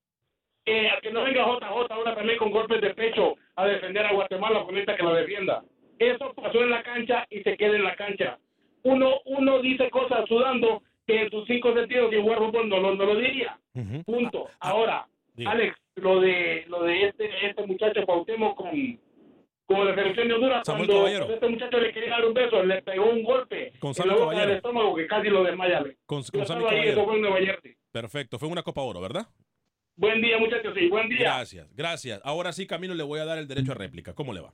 eh, 0.64 0.88
a 0.90 1.00
que 1.00 1.12
no 1.12 1.22
venga 1.22 1.44
JJ 1.46 1.64
ahora 1.94 2.14
también 2.16 2.38
con 2.38 2.50
golpes 2.50 2.80
de 2.80 2.94
pecho 2.94 3.36
a 3.54 3.66
defender 3.66 4.04
a 4.06 4.12
Guatemala, 4.12 4.64
con 4.64 4.76
esta 4.76 4.96
que 4.96 5.02
la 5.04 5.14
defienda. 5.14 5.62
Eso 5.98 6.32
pasó 6.34 6.60
en 6.62 6.70
la 6.70 6.82
cancha 6.82 7.24
y 7.30 7.40
se 7.42 7.56
queda 7.56 7.76
en 7.76 7.84
la 7.84 7.94
cancha. 7.94 8.38
Uno, 8.82 9.20
uno 9.24 9.60
dice 9.60 9.88
cosas 9.90 10.26
sudando 10.28 10.82
que 11.06 11.22
en 11.22 11.30
sus 11.30 11.46
cinco 11.46 11.72
sentidos 11.74 12.12
y 12.12 12.20
jugar 12.20 12.38
fútbol 12.38 12.68
no, 12.68 12.80
lo- 12.80 12.94
no 12.96 13.04
lo 13.04 13.14
diría. 13.16 13.56
Ujú. 13.74 14.02
Punto. 14.04 14.48
Ah, 14.60 14.70
Ahora, 14.70 15.06
diga. 15.34 15.52
Alex, 15.52 15.76
lo 15.94 16.20
de 16.20 16.64
lo 16.68 16.82
de 16.82 17.04
este 17.06 17.30
este 17.46 17.64
muchacho 17.66 18.04
Cuauhtémoc 18.04 18.56
con 18.56 18.98
con 19.66 19.84
la 19.84 19.94
selección 19.94 20.28
de 20.28 20.34
Honduras 20.34 20.62
Samuel 20.64 20.86
cuando 20.86 21.04
Caballero. 21.04 21.34
este 21.34 21.48
muchacho 21.48 21.78
le 21.78 21.92
quería 21.92 22.10
dar 22.10 22.24
un 22.24 22.34
beso, 22.34 22.62
le 22.62 22.82
pegó 22.82 23.10
un 23.10 23.22
golpe 23.24 23.72
Con 23.80 23.92
en 23.98 24.06
la 24.08 24.14
boca 24.14 24.24
Caballero. 24.26 24.46
del 24.48 24.56
estómago 24.58 24.94
que 24.94 25.06
casi 25.06 25.28
lo 25.28 25.42
desmaya. 25.44 25.82
Con, 26.06 26.22
Yo 26.22 26.30
con 26.32 26.46
Sammy 26.46 26.60
estaba 26.64 26.70
ahí, 26.70 26.76
Caballero. 26.76 26.92
eso 26.92 27.04
fue 27.04 27.14
en 27.16 27.20
Nueva 27.22 27.36
Jersey. 27.38 27.76
Perfecto, 27.90 28.38
fue 28.38 28.48
una 28.48 28.62
Copa 28.62 28.82
Oro, 28.82 29.00
¿verdad? 29.00 29.26
Buen 29.96 30.20
día, 30.20 30.38
muchachos, 30.38 30.72
sí, 30.76 30.88
buen 30.88 31.08
día. 31.08 31.18
Gracias, 31.20 31.74
gracias. 31.74 32.20
Ahora 32.22 32.52
sí, 32.52 32.66
Camilo, 32.66 32.94
le 32.94 33.02
voy 33.02 33.18
a 33.18 33.24
dar 33.24 33.38
el 33.38 33.48
derecho 33.48 33.72
a 33.72 33.74
réplica. 33.74 34.14
¿Cómo 34.14 34.32
le 34.34 34.40
va? 34.40 34.52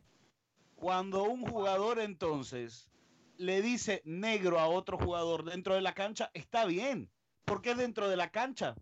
Cuando 0.77 1.25
un 1.25 1.43
jugador 1.47 1.99
entonces 2.01 2.89
le 3.37 3.61
dice 3.61 4.03
negro 4.05 4.59
a 4.61 4.69
otro 4.69 4.99
jugador 4.99 5.45
dentro 5.45 5.75
de 5.75 5.81
la 5.81 5.95
cancha, 5.95 6.31
está 6.35 6.65
bien, 6.65 7.11
porque 7.45 7.73
es 7.73 7.77
dentro 7.77 8.09
de 8.09 8.17
la 8.17 8.31
cancha. 8.31 8.77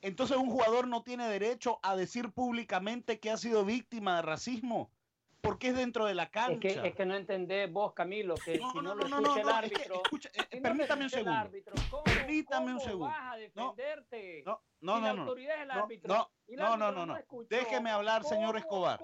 Entonces 0.00 0.36
un 0.36 0.48
jugador 0.50 0.88
no 0.88 1.02
tiene 1.02 1.28
derecho 1.28 1.78
a 1.82 1.94
decir 1.96 2.30
públicamente 2.32 3.20
que 3.20 3.30
ha 3.30 3.36
sido 3.36 3.64
víctima 3.64 4.16
de 4.16 4.22
racismo, 4.22 4.90
porque 5.46 5.68
es 5.68 5.76
dentro 5.76 6.04
de 6.06 6.14
la 6.14 6.24
Es 6.24 6.30
cancha. 6.30 6.58
que, 6.60 6.88
es 6.88 6.94
que 6.94 7.06
no 7.06 7.14
entendés 7.16 7.72
vos, 7.72 7.92
Camilo, 7.94 8.34
que 8.36 8.58
No, 8.58 8.70
si 8.72 8.76
no, 8.78 8.82
no, 8.82 8.94
no, 8.94 9.02
lo 9.02 9.08
no, 9.08 9.20
no, 9.20 9.28
escucha 9.36 9.40
el 9.40 9.46
no, 9.46 9.50
es 9.50 9.70
que, 9.70 9.76
árbitro. 9.76 10.02
escucha, 10.04 10.28
eh, 10.28 10.32
si 10.50 10.56
no 10.56 10.56
lo 10.56 10.62
permítame 10.62 11.04
un 11.04 11.10
segundo. 11.10 11.32
árbitro, 11.32 11.74
¿cómo- 11.90 12.04
Permítame 12.04 12.72
un 12.74 12.80
segundo. 12.80 13.06
vas 13.06 13.32
a 13.32 13.36
defenderte? 13.36 14.42
No, 14.44 14.62
no, 14.80 14.98
no, 15.00 15.06
la 15.06 15.12
no. 15.14 15.22
autoridad 15.22 15.56
es 15.56 15.62
el 15.62 15.68
No, 15.68 15.74
árbitro 15.74 16.14
no, 16.14 16.30
y 16.46 16.52
el 16.54 16.58
no, 16.60 16.76
no, 16.76 16.92
no, 16.92 17.06
no. 17.06 17.16
escuchó, 17.16 17.48
Déjeme 17.48 17.90
hablar, 17.90 18.24
señor 18.24 18.48
¿cómo- 18.48 18.58
Escobar. 18.58 19.00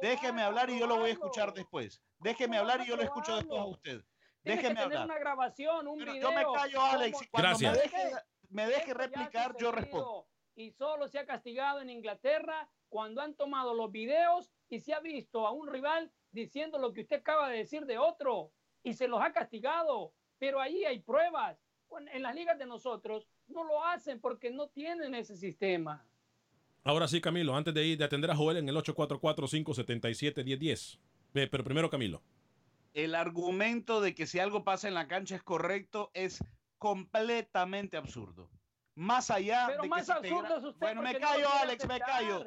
Déjeme 0.00 0.42
hablar 0.42 0.70
y 0.70 0.78
yo 0.78 0.86
lo 0.86 0.96
voy 0.98 1.10
a 1.10 1.12
escuchar 1.12 1.52
después. 1.52 2.02
Déjeme 2.18 2.56
¿Cómo 2.58 2.70
hablar 2.70 2.86
y 2.86 2.88
yo 2.88 2.96
lo 2.96 3.02
escucho 3.02 3.36
después 3.36 3.60
a 3.60 3.64
usted. 3.64 4.02
Tienes 4.42 4.62
Déjeme 4.62 4.68
tener 4.80 4.82
hablar. 4.84 5.04
una 5.04 5.18
grabación, 5.18 5.86
un 5.86 5.98
Pero 6.00 6.12
video. 6.14 6.30
yo 6.30 6.36
me 6.36 6.44
callo, 6.58 6.82
Alex, 6.82 7.12
¿Cómo- 7.12 7.24
y 7.24 7.28
cuando 7.28 7.48
Gracias. 7.48 7.72
me 8.50 8.66
deje, 8.66 8.94
replicar, 8.94 9.54
yo 9.58 9.70
respondo. 9.70 10.26
Y 10.56 10.72
solo 10.72 11.06
se 11.08 11.18
ha 11.20 11.26
castigado 11.26 11.80
en 11.80 11.88
Inglaterra 11.90 12.68
cuando 12.88 13.22
han 13.22 13.34
tomado 13.34 13.72
los 13.74 13.90
videos 13.92 14.50
y 14.72 14.80
se 14.80 14.92
ha 14.94 15.00
visto 15.00 15.46
a 15.46 15.52
un 15.52 15.68
rival 15.68 16.10
diciendo 16.30 16.78
lo 16.78 16.94
que 16.94 17.02
usted 17.02 17.16
acaba 17.16 17.50
de 17.50 17.58
decir 17.58 17.84
de 17.84 17.98
otro 17.98 18.52
y 18.82 18.94
se 18.94 19.06
los 19.06 19.20
ha 19.20 19.30
castigado. 19.30 20.14
Pero 20.38 20.62
ahí 20.62 20.86
hay 20.86 21.00
pruebas. 21.00 21.62
Bueno, 21.90 22.10
En 22.10 22.22
las 22.22 22.34
ligas 22.34 22.58
de 22.58 22.64
nosotros 22.64 23.28
no 23.48 23.64
lo 23.64 23.84
hacen 23.84 24.18
porque 24.18 24.50
no 24.50 24.68
tienen 24.68 25.14
ese 25.14 25.36
sistema. 25.36 26.06
Ahora 26.84 27.06
sí, 27.06 27.20
Camilo, 27.20 27.54
antes 27.54 27.74
de 27.74 27.84
ir 27.84 27.98
de 27.98 28.04
atender 28.04 28.30
a 28.30 28.34
Joel 28.34 28.56
en 28.56 28.66
el 28.66 28.76
844-577-1010. 28.76 30.98
Ve, 31.34 31.48
Pero 31.48 31.64
primero, 31.64 31.90
Camilo. 31.90 32.22
El 32.94 33.14
argumento 33.14 34.00
de 34.00 34.14
que 34.14 34.26
si 34.26 34.38
algo 34.38 34.64
pasa 34.64 34.88
en 34.88 34.94
la 34.94 35.06
cancha 35.06 35.36
es 35.36 35.42
correcto 35.42 36.10
es 36.14 36.42
completamente 36.78 37.98
absurdo. 37.98 38.48
Más 38.94 39.30
allá 39.30 39.64
Pero 39.68 39.82
de 39.82 39.88
más 39.88 40.06
que 40.06 40.06
te 40.06 40.12
absurdo 40.12 40.56
es 40.58 40.64
usted. 40.64 40.80
Bueno, 40.80 41.02
me 41.02 41.12
porque 41.12 41.20
no 41.20 41.28
lo 41.28 41.34
callo, 41.34 41.48
Alex, 41.62 41.88
me 41.88 42.00
callo. 42.00 42.44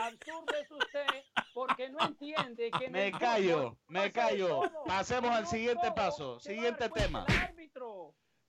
Absurdo 0.00 0.54
es 0.62 0.70
usted 0.70 1.06
porque 1.52 1.90
no 1.90 1.98
entiende 2.06 2.70
que 2.78 2.88
Me 2.88 3.10
callo, 3.10 3.76
me 3.88 4.12
callo. 4.12 4.62
Pasemos 4.86 5.30
al 5.30 5.46
siguiente 5.46 5.82
todo 5.82 5.94
paso. 5.94 6.40
Siguiente 6.40 6.88
tema. 6.90 7.26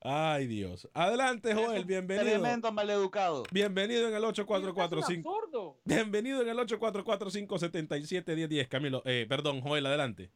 Ay, 0.03 0.47
Dios. 0.47 0.89
Adelante, 0.95 1.53
Joel, 1.53 1.85
bienvenido. 1.85 2.39
Tremendo 2.39 2.71
maleducado. 2.71 3.43
Bienvenido 3.51 4.07
en 4.07 4.15
el 4.15 4.23
Es 4.23 4.29
8445. 4.29 5.29
absurdo. 5.29 5.77
Bienvenido 5.85 6.41
en 6.41 6.49
el 6.49 6.57
844-577-1010, 6.57 8.67
Camilo. 8.67 9.03
Eh, 9.05 9.27
perdón, 9.29 9.61
Joel, 9.61 9.85
adelante. 9.85 10.31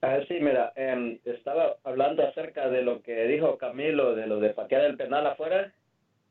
Ah, 0.00 0.18
sí, 0.28 0.34
mira, 0.40 0.72
em, 0.76 1.18
estaba 1.24 1.76
hablando 1.84 2.26
acerca 2.26 2.68
de 2.68 2.82
lo 2.82 3.02
que 3.02 3.26
dijo 3.26 3.58
Camilo, 3.58 4.14
de 4.14 4.26
lo 4.26 4.40
de 4.40 4.50
patear 4.50 4.82
el 4.82 4.96
penal 4.96 5.26
afuera. 5.26 5.72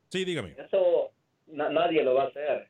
Sí, 0.09 0.25
dígame. 0.25 0.55
Eso 0.57 1.11
na- 1.47 1.69
nadie 1.69 2.03
lo 2.03 2.13
va 2.15 2.23
a 2.23 2.27
hacer. 2.27 2.67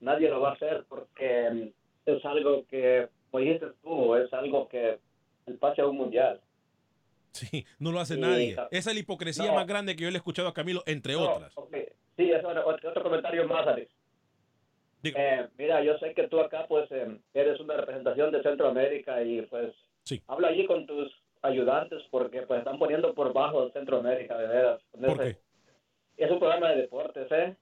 Nadie 0.00 0.28
lo 0.28 0.40
va 0.40 0.50
a 0.50 0.54
hacer 0.54 0.84
porque 0.88 1.46
em, 1.46 1.72
es 2.06 2.24
algo 2.24 2.66
que, 2.66 3.08
como 3.30 3.44
dijiste 3.44 3.66
tú, 3.82 4.16
es 4.16 4.32
algo 4.32 4.68
que 4.68 4.98
el 5.46 5.58
pase 5.58 5.82
a 5.82 5.86
un 5.86 5.96
mundial. 5.96 6.40
Sí, 7.32 7.64
no 7.78 7.92
lo 7.92 8.00
hace 8.00 8.14
Sí, 8.16 8.20
nadie. 8.20 8.56
Esa 8.70 8.90
es 8.90 8.94
la 8.94 9.00
hipocresía 9.00 9.46
No. 9.46 9.54
más 9.54 9.66
grande 9.66 9.96
que 9.96 10.02
yo 10.04 10.10
le 10.10 10.16
he 10.16 10.18
escuchado 10.18 10.48
a 10.48 10.54
Camilo, 10.54 10.82
entre 10.86 11.14
No, 11.14 11.32
otras. 11.34 11.52
ok. 11.56 11.74
Sí, 12.16 12.30
eso, 12.30 12.48
otro, 12.48 12.90
otro 12.90 13.02
comentario 13.02 13.46
más, 13.48 13.66
Alex. 13.66 13.90
Eh, 15.04 15.48
mira, 15.58 15.82
yo 15.82 15.98
sé 15.98 16.14
que 16.14 16.28
tú 16.28 16.38
acá, 16.40 16.66
pues, 16.68 16.90
em, 16.92 17.18
eres 17.34 17.58
una 17.58 17.76
representación 17.76 18.30
de 18.30 18.42
Centroamérica 18.42 19.22
y, 19.22 19.42
pues, 19.42 19.74
Sí. 20.04 20.22
habla 20.28 20.48
allí 20.48 20.66
con 20.66 20.86
tus 20.86 21.10
ayudantes 21.42 22.02
porque 22.10 22.42
pues 22.42 22.58
están 22.60 22.78
poniendo 22.78 23.12
por 23.14 23.32
bajo 23.32 23.68
Centroamérica, 23.70 24.36
de 24.38 24.46
veras. 24.46 24.80
¿Por 24.92 25.18
qué? 25.20 25.36
Es 26.16 26.30
un 26.30 26.38
programa 26.38 26.70
de 26.70 26.82
deportes, 26.82 27.26
¿eh? 27.30 27.56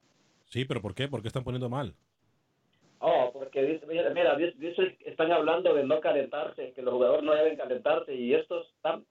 Sí, 0.45 0.65
pero 0.65 0.81
¿por 0.81 0.93
qué? 0.93 1.07
¿Por 1.07 1.21
qué 1.21 1.27
están 1.29 1.43
poniendo 1.43 1.69
mal? 1.69 1.95
Oh, 2.99 3.31
porque 3.33 3.63
dice, 3.63 3.85
mira, 3.87 4.09
mira, 4.11 4.35
dice- 4.35 4.97
están 5.05 5.31
hablando 5.31 5.73
de 5.73 5.83
no 5.85 5.99
calentarse, 6.01 6.71
que 6.73 6.81
los 6.83 6.93
jugadores 6.93 7.23
no 7.23 7.33
deben 7.33 7.57
calentarse 7.57 8.13
y 8.13 8.33
estos 8.33 8.67
están... 8.75 9.03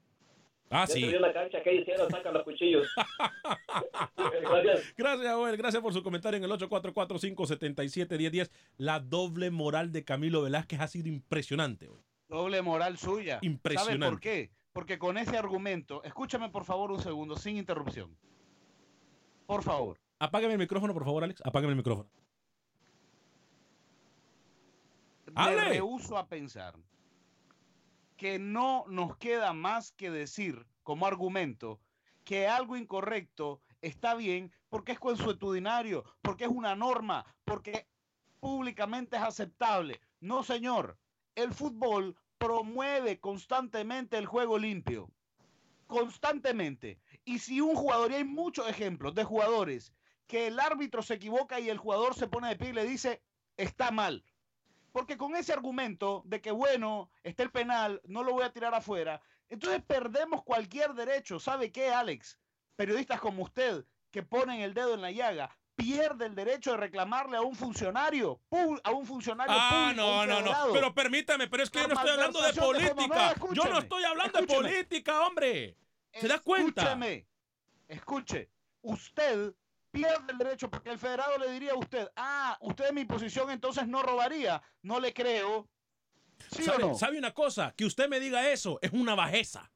Ah, 0.72 0.86
sí. 0.86 1.04
de 1.04 1.16
una 1.18 1.32
cancha 1.32 1.60
que 1.64 1.74
hicieron, 1.74 2.08
sacan 2.10 2.32
los 2.32 2.44
cuchillos. 2.44 2.86
Gracias. 4.16 4.94
Gracias, 4.96 5.34
Joel. 5.34 5.56
Gracias 5.56 5.82
por 5.82 5.92
su 5.92 6.02
comentario 6.04 6.38
en 6.38 6.44
el 6.44 6.50
844-577-1010. 6.52 8.50
La 8.76 9.00
doble 9.00 9.50
moral 9.50 9.90
de 9.90 10.04
Camilo 10.04 10.42
Velázquez 10.42 10.78
ha 10.80 10.86
sido 10.86 11.08
impresionante. 11.08 11.88
hoy. 11.88 11.98
Doble 12.28 12.62
moral 12.62 12.96
suya. 12.98 13.38
Impresionante. 13.42 13.98
¿Sabe 13.98 14.10
por 14.12 14.20
qué? 14.20 14.50
Porque 14.72 14.98
con 15.00 15.18
ese 15.18 15.36
argumento, 15.36 16.04
escúchame 16.04 16.48
por 16.50 16.64
favor 16.64 16.92
un 16.92 17.00
segundo, 17.00 17.34
sin 17.34 17.56
interrupción. 17.56 18.16
Por 19.50 19.64
favor. 19.64 19.98
Apágame 20.20 20.52
el 20.52 20.60
micrófono, 20.60 20.94
por 20.94 21.04
favor, 21.04 21.24
Alex. 21.24 21.42
Apágame 21.44 21.72
el 21.72 21.76
micrófono. 21.76 22.08
Me 25.26 25.56
rehuso 25.56 26.16
a 26.16 26.28
pensar 26.28 26.76
que 28.16 28.38
no 28.38 28.84
nos 28.86 29.16
queda 29.16 29.52
más 29.52 29.90
que 29.90 30.08
decir 30.12 30.68
como 30.84 31.04
argumento 31.04 31.80
que 32.22 32.46
algo 32.46 32.76
incorrecto 32.76 33.60
está 33.82 34.14
bien 34.14 34.52
porque 34.68 34.92
es 34.92 35.00
consuetudinario, 35.00 36.04
porque 36.22 36.44
es 36.44 36.50
una 36.50 36.76
norma, 36.76 37.26
porque 37.44 37.88
públicamente 38.38 39.16
es 39.16 39.22
aceptable. 39.22 40.00
No, 40.20 40.44
señor. 40.44 40.96
El 41.34 41.52
fútbol 41.52 42.16
promueve 42.38 43.18
constantemente 43.18 44.16
el 44.16 44.26
juego 44.26 44.58
limpio. 44.58 45.10
Constantemente. 45.90 47.00
Y 47.24 47.40
si 47.40 47.60
un 47.60 47.74
jugador, 47.74 48.12
y 48.12 48.14
hay 48.14 48.24
muchos 48.24 48.68
ejemplos 48.68 49.12
de 49.12 49.24
jugadores, 49.24 49.92
que 50.28 50.46
el 50.46 50.60
árbitro 50.60 51.02
se 51.02 51.14
equivoca 51.14 51.58
y 51.58 51.68
el 51.68 51.78
jugador 51.78 52.14
se 52.14 52.28
pone 52.28 52.48
de 52.48 52.54
pie 52.54 52.68
y 52.68 52.74
le 52.74 52.84
dice, 52.84 53.24
está 53.56 53.90
mal. 53.90 54.24
Porque 54.92 55.16
con 55.16 55.34
ese 55.34 55.52
argumento 55.52 56.22
de 56.26 56.40
que, 56.40 56.52
bueno, 56.52 57.10
está 57.24 57.42
el 57.42 57.50
penal, 57.50 58.00
no 58.04 58.22
lo 58.22 58.34
voy 58.34 58.44
a 58.44 58.52
tirar 58.52 58.72
afuera, 58.72 59.20
entonces 59.48 59.82
perdemos 59.82 60.44
cualquier 60.44 60.94
derecho. 60.94 61.40
¿Sabe 61.40 61.72
qué, 61.72 61.88
Alex? 61.90 62.38
Periodistas 62.76 63.20
como 63.20 63.42
usted, 63.42 63.84
que 64.12 64.22
ponen 64.22 64.60
el 64.60 64.74
dedo 64.74 64.94
en 64.94 65.02
la 65.02 65.10
llaga, 65.10 65.58
pierde 65.80 66.26
el 66.26 66.34
derecho 66.34 66.72
de 66.72 66.76
reclamarle 66.76 67.36
a 67.36 67.42
un 67.42 67.54
funcionario, 67.56 68.40
a 68.84 68.90
un 68.90 69.06
funcionario 69.06 69.54
Ah, 69.58 69.90
público, 69.90 70.02
no, 70.02 70.26
no, 70.26 70.40
no. 70.40 70.72
Pero 70.72 70.94
permítame, 70.94 71.48
pero 71.48 71.62
es 71.62 71.70
que 71.70 71.80
yo 71.80 71.88
no 71.88 71.94
estoy 71.94 72.10
hablando 72.10 72.42
de 72.42 72.52
política. 72.52 73.34
Yo 73.52 73.64
no 73.64 73.78
estoy 73.78 74.04
hablando 74.04 74.40
de 74.40 74.46
política, 74.46 75.26
hombre. 75.26 75.76
¿Se 76.12 76.28
da 76.28 76.38
cuenta? 76.40 76.82
Escúcheme, 76.82 77.26
escuche, 77.88 78.50
usted 78.82 79.54
pierde 79.90 80.32
el 80.32 80.38
derecho 80.38 80.70
porque 80.70 80.90
el 80.90 80.98
federado 80.98 81.38
le 81.38 81.50
diría 81.50 81.72
a 81.72 81.76
usted, 81.76 82.08
ah, 82.16 82.56
usted 82.60 82.88
en 82.88 82.94
mi 82.96 83.04
posición 83.04 83.50
entonces 83.50 83.86
no 83.86 84.02
robaría, 84.02 84.62
no 84.82 85.00
le 85.00 85.12
creo. 85.12 85.68
¿Sí 86.52 86.62
o 86.62 86.64
¿Sabe, 86.66 86.78
no? 86.84 86.94
sabe 86.94 87.18
una 87.18 87.32
cosa? 87.32 87.74
Que 87.76 87.84
usted 87.84 88.08
me 88.08 88.18
diga 88.18 88.48
eso 88.50 88.78
es 88.82 88.92
una 88.92 89.14
bajeza. 89.14 89.70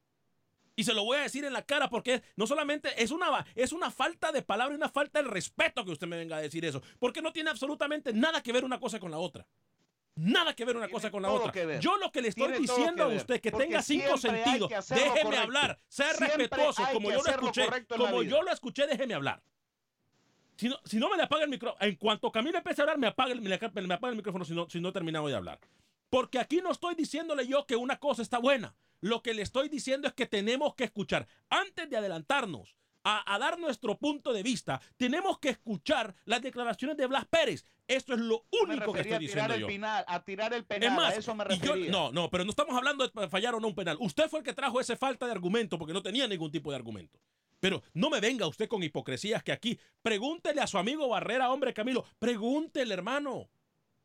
Y 0.76 0.84
se 0.84 0.94
lo 0.94 1.04
voy 1.04 1.18
a 1.18 1.22
decir 1.22 1.44
en 1.44 1.52
la 1.52 1.62
cara 1.62 1.88
porque 1.88 2.22
no 2.36 2.46
solamente 2.46 3.02
es 3.02 3.10
una, 3.10 3.46
es 3.54 3.72
una 3.72 3.90
falta 3.90 4.32
de 4.32 4.42
palabra 4.42 4.74
y 4.74 4.76
una 4.76 4.88
falta 4.88 5.22
de 5.22 5.28
respeto 5.28 5.84
que 5.84 5.92
usted 5.92 6.06
me 6.06 6.16
venga 6.16 6.36
a 6.36 6.40
decir 6.40 6.64
eso. 6.64 6.82
Porque 6.98 7.22
no 7.22 7.32
tiene 7.32 7.50
absolutamente 7.50 8.12
nada 8.12 8.42
que 8.42 8.52
ver 8.52 8.64
una 8.64 8.80
cosa 8.80 8.98
con 8.98 9.10
la 9.10 9.18
otra. 9.18 9.46
Nada 10.16 10.54
que 10.54 10.64
ver 10.64 10.76
una 10.76 10.88
cosa 10.88 11.10
con 11.10 11.22
la 11.22 11.30
otra. 11.30 11.52
Yo 11.80 11.96
lo 11.96 12.10
que 12.12 12.22
le 12.22 12.28
estoy 12.28 12.48
Tiene 12.48 12.60
diciendo 12.60 13.04
a 13.04 13.08
usted 13.08 13.40
que 13.40 13.50
Porque 13.50 13.66
tenga 13.66 13.82
cinco 13.82 14.16
sentidos. 14.16 14.70
Déjeme 14.88 15.36
hablar. 15.36 15.80
Sea 15.88 16.12
Siempre 16.14 16.36
respetuoso 16.36 16.82
como 16.92 17.10
yo 17.10 17.22
lo 17.22 17.30
escuché. 17.30 17.66
Como 17.88 18.22
yo 18.22 18.42
lo 18.42 18.52
escuché, 18.52 18.86
déjeme 18.86 19.14
hablar. 19.14 19.42
Si 20.56 20.68
no, 20.68 20.78
si 20.84 20.98
no 20.98 21.10
me 21.10 21.16
le 21.16 21.24
apaga 21.24 21.42
el 21.42 21.50
micrófono, 21.50 21.84
en 21.84 21.96
cuanto 21.96 22.30
Camilo 22.30 22.58
empiece 22.58 22.80
a 22.80 22.84
hablar, 22.84 22.96
me 22.96 23.08
apaga 23.08 23.32
el, 23.32 23.40
me 23.40 23.54
apaga 23.54 24.10
el 24.10 24.16
micrófono 24.16 24.44
si 24.44 24.54
no, 24.54 24.70
si 24.70 24.80
no 24.80 24.90
he 24.90 24.92
terminado 24.92 25.26
de 25.26 25.34
hablar. 25.34 25.58
Porque 26.10 26.38
aquí 26.38 26.60
no 26.62 26.70
estoy 26.70 26.94
diciéndole 26.94 27.44
yo 27.48 27.66
que 27.66 27.74
una 27.74 27.98
cosa 27.98 28.22
está 28.22 28.38
buena. 28.38 28.76
Lo 29.04 29.22
que 29.22 29.34
le 29.34 29.42
estoy 29.42 29.68
diciendo 29.68 30.08
es 30.08 30.14
que 30.14 30.24
tenemos 30.24 30.74
que 30.74 30.84
escuchar. 30.84 31.28
Antes 31.50 31.90
de 31.90 31.96
adelantarnos 31.98 32.74
a, 33.02 33.34
a 33.34 33.38
dar 33.38 33.58
nuestro 33.58 33.98
punto 33.98 34.32
de 34.32 34.42
vista, 34.42 34.80
tenemos 34.96 35.38
que 35.38 35.50
escuchar 35.50 36.14
las 36.24 36.40
declaraciones 36.40 36.96
de 36.96 37.06
Blas 37.06 37.26
Pérez. 37.26 37.66
Esto 37.86 38.14
es 38.14 38.20
lo 38.20 38.46
único 38.62 38.94
que 38.94 39.00
estoy 39.00 39.12
a 39.12 39.18
tirar 39.18 39.20
diciendo 39.20 39.54
el 39.56 39.60
yo. 39.60 39.66
penal, 39.66 40.04
a 40.08 40.24
tirar 40.24 40.54
el 40.54 40.60
Es 40.60 40.66
penal, 40.66 40.96
más, 40.96 41.12
a 41.12 41.16
eso 41.18 41.34
me 41.34 41.44
yo- 41.58 41.76
no, 41.76 42.12
no, 42.12 42.30
pero 42.30 42.44
no 42.44 42.50
estamos 42.50 42.74
hablando 42.74 43.06
de 43.06 43.28
fallar 43.28 43.54
o 43.54 43.60
no 43.60 43.68
un 43.68 43.74
penal. 43.74 43.98
Usted 44.00 44.26
fue 44.30 44.38
el 44.38 44.44
que 44.46 44.54
trajo 44.54 44.80
ese 44.80 44.96
falta 44.96 45.26
de 45.26 45.32
argumento 45.32 45.76
porque 45.78 45.92
no 45.92 46.02
tenía 46.02 46.26
ningún 46.26 46.50
tipo 46.50 46.70
de 46.70 46.76
argumento. 46.76 47.20
Pero 47.60 47.82
no 47.92 48.08
me 48.08 48.20
venga 48.20 48.46
usted 48.46 48.68
con 48.68 48.82
hipocresías 48.82 49.42
que 49.42 49.52
aquí. 49.52 49.78
Pregúntele 50.00 50.62
a 50.62 50.66
su 50.66 50.78
amigo 50.78 51.06
Barrera, 51.08 51.50
hombre 51.52 51.74
Camilo. 51.74 52.06
Pregúntele, 52.18 52.94
hermano. 52.94 53.50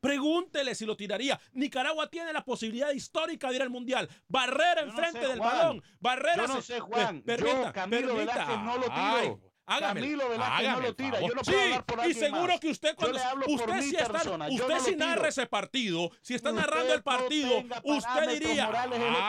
Pregúntele 0.00 0.74
si 0.74 0.86
lo 0.86 0.96
tiraría. 0.96 1.38
Nicaragua 1.52 2.08
tiene 2.08 2.32
la 2.32 2.44
posibilidad 2.44 2.90
histórica 2.92 3.50
de 3.50 3.56
ir 3.56 3.62
al 3.62 3.70
Mundial. 3.70 4.08
Barrera 4.28 4.82
no 4.84 4.90
enfrente 4.90 5.20
sé, 5.20 5.28
del 5.28 5.38
Juan. 5.38 5.56
balón. 5.58 5.82
Barrera 6.00 6.46
Yo 6.46 6.54
no 6.54 6.62
sé, 6.62 6.80
Juan. 6.80 7.22
Per- 7.22 7.40
Yo, 7.40 7.46
permita, 7.46 7.72
Camilo 7.72 8.14
permita. 8.14 8.32
Velázquez, 8.32 8.58
no 8.64 8.74
lo 8.76 8.82
tiro. 8.84 8.94
Ay, 8.96 9.36
hágame- 9.66 10.00
Camilo 10.00 10.28
Velázquez 10.30 10.58
hágame 10.58 10.80
no 10.82 10.88
lo 10.88 10.94
tira. 10.96 11.10
favor. 11.12 11.28
Yo 11.28 11.34
no 11.34 11.42
puedo 11.42 11.58
Sí, 11.58 11.64
hablar 11.64 11.84
por 11.84 12.06
y 12.06 12.14
seguro 12.14 12.46
más. 12.48 12.60
que 12.60 12.68
usted 12.70 12.94
cuando 12.96 13.18
usted 13.46 13.80
si 13.82 13.96
está, 13.96 14.08
persona, 14.12 14.48
usted 14.48 14.68
no 14.68 14.80
si 14.80 14.96
narra 14.96 15.28
ese 15.28 15.46
partido, 15.46 16.10
si 16.22 16.34
está 16.34 16.50
Usted 16.50 16.60
narrando 16.62 16.92
el 16.94 16.98
no 17.00 17.04
partido, 17.04 17.62
usted 17.84 18.28
diría, 18.38 18.70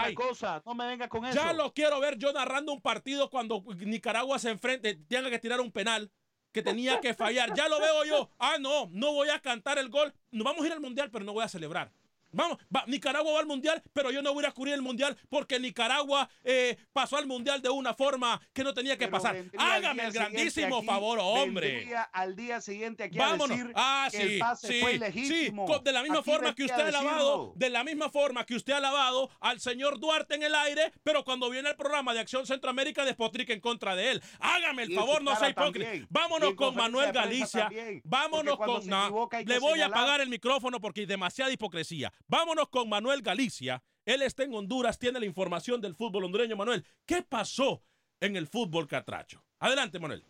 "Ay, 0.04 0.14
cosa. 0.16 0.62
No 0.66 0.74
me 0.74 0.88
venga 0.88 1.08
con 1.10 1.26
eso. 1.26 1.36
ya 1.36 1.54
lo 1.54 1.74
quiero 1.74 2.00
ver 2.00 2.18
yo 2.18 2.32
narrando 2.34 2.72
un 2.72 2.82
partido 2.82 3.30
cuando 3.30 3.62
Nicaragua 3.80 4.40
se 4.40 4.50
enfrente, 4.50 4.96
tenga 4.96 5.30
que 5.30 5.38
tirar 5.40 5.60
un 5.62 5.72
penal 5.72 6.10
que 6.52 6.62
tenía 6.62 7.00
que 7.00 7.14
fallar. 7.14 7.54
Ya 7.56 7.68
lo 7.68 7.80
veo 7.80 8.06
yo. 8.06 8.30
Ah, 8.40 8.58
no, 8.60 8.90
no 8.92 9.14
voy 9.14 9.30
a 9.30 9.40
cantar 9.40 9.78
el 9.78 9.90
gol. 9.90 10.14
Nos 10.32 10.46
vamos 10.46 10.64
a 10.64 10.68
ir 10.68 10.74
al 10.74 10.82
mundial, 10.82 11.10
pero 11.12 11.26
no 11.26 11.34
voy 11.34 11.44
a 11.44 11.50
celebrar. 11.50 11.92
Vamos, 12.32 12.58
va- 12.76 12.86
Nicaragua 12.88 13.34
va 13.34 13.40
al 13.40 13.46
mundial, 13.46 13.82
pero 13.94 14.12
yo 14.12 14.22
no 14.22 14.34
voy 14.34 14.44
a 14.44 14.48
ir 14.48 14.52
a 14.52 14.54
cubrir 14.54 14.74
el 14.74 14.82
mundial 14.82 15.18
porque 15.30 15.60
Nicaragua 15.60 16.30
eh, 16.44 16.78
pasó 16.94 17.18
al 17.18 17.28
mundial 17.28 17.62
de 17.62 17.70
una 17.70 17.94
forma 17.94 18.40
que 18.54 18.64
no 18.64 18.74
tenía 18.74 18.98
que 18.98 19.08
Pero 19.08 19.12
pasar. 19.12 19.36
Hágame 19.58 20.06
el 20.06 20.12
grandísimo 20.12 20.78
aquí, 20.78 20.86
favor, 20.86 21.20
hombre. 21.22 21.94
al 22.14 22.36
día 22.36 22.62
siguiente 22.62 23.04
aquí 23.04 23.18
Vámonos. 23.18 23.52
a 23.52 23.54
decir 23.56 23.72
ah, 23.76 24.08
que 24.12 24.18
sí, 24.18 24.34
el 24.34 24.40
pase 24.40 24.68
sí, 24.68 24.80
fue 24.82 24.92
sí. 24.92 24.96
ilegítimo. 24.98 25.66
Co- 25.66 25.80
De 25.80 25.92
la 25.92 26.02
misma 26.02 26.20
Aquí 26.20 26.32
forma 26.32 26.56
que 26.56 26.64
usted 26.66 26.80
ha 26.88 26.92
lavado, 26.92 27.32
decirlo. 27.38 27.54
de 27.56 27.70
la 27.70 27.84
misma 27.84 28.10
forma 28.10 28.46
que 28.46 28.56
usted 28.56 28.74
ha 28.74 28.80
lavado 28.80 29.30
al 29.40 29.60
señor 29.60 30.00
Duarte 30.00 30.36
en 30.36 30.44
el 30.44 30.56
aire, 30.56 30.92
pero 31.04 31.24
cuando 31.24 31.50
viene 31.50 31.70
el 31.70 31.76
programa 31.76 32.14
de 32.14 32.20
Acción 32.20 32.46
Centroamérica 32.46 33.06
despotrica 33.06 33.54
en 33.54 33.60
contra 33.60 33.96
de 33.96 34.12
él. 34.12 34.24
Hágame 34.40 34.84
el 34.84 34.94
favor, 34.96 35.22
no 35.22 35.36
sea 35.36 35.50
hipócrita. 35.50 35.86
también. 35.90 36.08
Vámonos 36.10 36.54
con 36.56 36.76
Manuel 36.76 37.12
Galicia. 37.12 37.62
también. 37.62 38.02
Vámonos 38.04 38.58
con. 38.58 38.82
se 38.82 38.90
equivoca 38.90 39.42
le 39.42 39.60
voy 39.60 39.74
señalar. 39.74 39.98
a 39.98 40.02
apagar 40.02 40.22
el 40.22 40.30
micrófono 40.30 40.80
porque 40.80 41.02
hay 41.02 41.06
demasiada 41.06 41.52
hipocresía. 41.52 42.12
Vámonos 42.28 42.70
con 42.70 42.90
Manuel 42.90 43.22
Galicia. 43.22 43.84
Él 44.06 44.22
está 44.22 44.44
en 44.44 44.54
Honduras, 44.54 44.98
tiene 44.98 45.20
la 45.20 45.26
información 45.26 45.80
del 45.80 45.96
fútbol 45.96 46.26
hondureño. 46.26 46.56
Manuel, 46.56 46.86
¿qué 47.06 47.22
pasó 47.22 47.84
en 48.20 48.36
el 48.36 48.48
fútbol 48.48 48.88
catracho? 48.88 49.44
Adelante, 49.60 50.00
Manuel. 50.00 50.26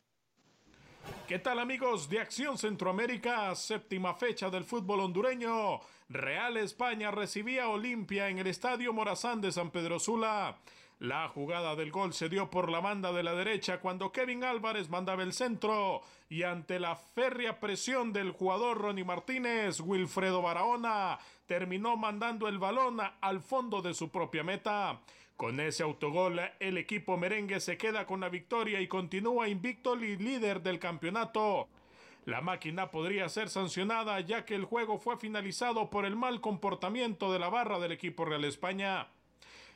¿Qué 1.28 1.39
tal 1.39 1.60
amigos 1.60 2.10
de 2.10 2.20
Acción 2.20 2.58
Centroamérica? 2.58 3.56
Séptima 3.56 4.14
fecha 4.14 4.50
del 4.50 4.66
fútbol 4.66 5.00
hondureño. 5.00 5.80
Real 6.10 6.58
España 6.58 7.10
recibía 7.10 7.70
Olimpia 7.70 8.28
en 8.28 8.39
el 8.39 8.48
Estadio 8.48 8.92
Morazán 8.92 9.39
de 9.39 9.52
San 9.52 9.72
Pedro 9.72 10.00
Sula. 10.00 10.58
La 11.00 11.28
jugada 11.30 11.76
del 11.76 11.89
gol 11.89 12.14
se 12.14 12.30
dio 12.30 12.52
por 12.52 12.70
la 12.70 12.80
banda 12.80 13.12
de 13.12 13.24
la 13.24 13.34
derecha 13.34 13.80
cuando 13.80 14.12
Kevin 14.12 14.44
Álvarez 14.44 14.89
mandaba 14.89 15.24
el 15.24 15.34
centro 15.34 16.02
y 16.30 16.44
ante 16.44 16.80
la 16.80 16.96
férrea 16.96 17.60
presión 17.60 18.14
del 18.14 18.32
jugador 18.32 18.78
Ronnie 18.78 19.04
Martínez, 19.04 19.80
Wilfredo 19.80 20.44
Barahona 20.44 21.18
terminó 21.52 21.97
mandando 21.97 22.47
el 22.47 22.60
balón 22.60 22.99
al 23.20 23.41
fondo 23.41 23.82
de 23.82 23.93
su 23.93 24.08
propia 24.08 24.41
meta. 24.41 25.02
Con 25.36 25.60
ese 25.60 25.84
autogol, 25.84 26.39
el 26.62 26.78
equipo 26.78 27.18
merengue 27.18 27.60
se 27.60 27.78
queda 27.78 28.06
con 28.06 28.22
la 28.22 28.30
victoria 28.30 28.80
y 28.80 28.88
continúa 28.88 29.49
invicto 29.49 30.02
y 30.02 30.16
líder 30.16 30.62
del 30.62 30.80
campeonato. 30.80 31.68
La 32.24 32.39
máquina 32.39 32.89
podría 32.89 33.28
ser 33.28 33.49
sancionada 33.49 34.18
ya 34.22 34.45
que 34.45 34.56
el 34.56 34.64
juego 34.64 34.97
fue 34.97 35.18
finalizado 35.18 35.89
por 35.89 36.06
el 36.06 36.16
mal 36.16 36.39
comportamiento 36.39 37.34
de 37.34 37.39
la 37.39 37.49
barra 37.49 37.80
del 37.80 37.91
equipo 37.91 38.24
Real 38.24 38.45
España. 38.45 39.10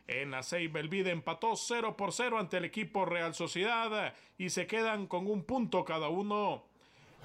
En 0.08 0.32
la 0.32 0.44
Ceiba 0.44 0.80
el 0.80 0.88
Vide 0.88 1.12
empató 1.12 1.58
0 1.58 1.98
por 1.98 2.14
0 2.14 2.40
ante 2.40 2.56
el 2.56 2.64
equipo 2.64 3.04
Real 3.04 3.36
Sociedad 3.36 4.14
y 4.38 4.50
se 4.50 4.66
quedan 4.66 5.08
con 5.08 5.28
un 5.28 5.44
punto 5.44 5.84
cada 5.84 6.08
uno. 6.08 6.64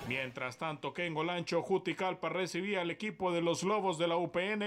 Mientras 0.08 0.58
tanto 0.58 0.92
que 0.92 1.06
en 1.06 1.16
Olancho 1.16 1.62
Juticalpa 1.62 2.28
recibía 2.28 2.80
al 2.80 2.90
equipo 2.90 3.32
de 3.32 3.42
los 3.42 3.62
Lobos 3.62 3.96
de 3.98 4.08
la 4.08 4.16
UPN. 4.16 4.62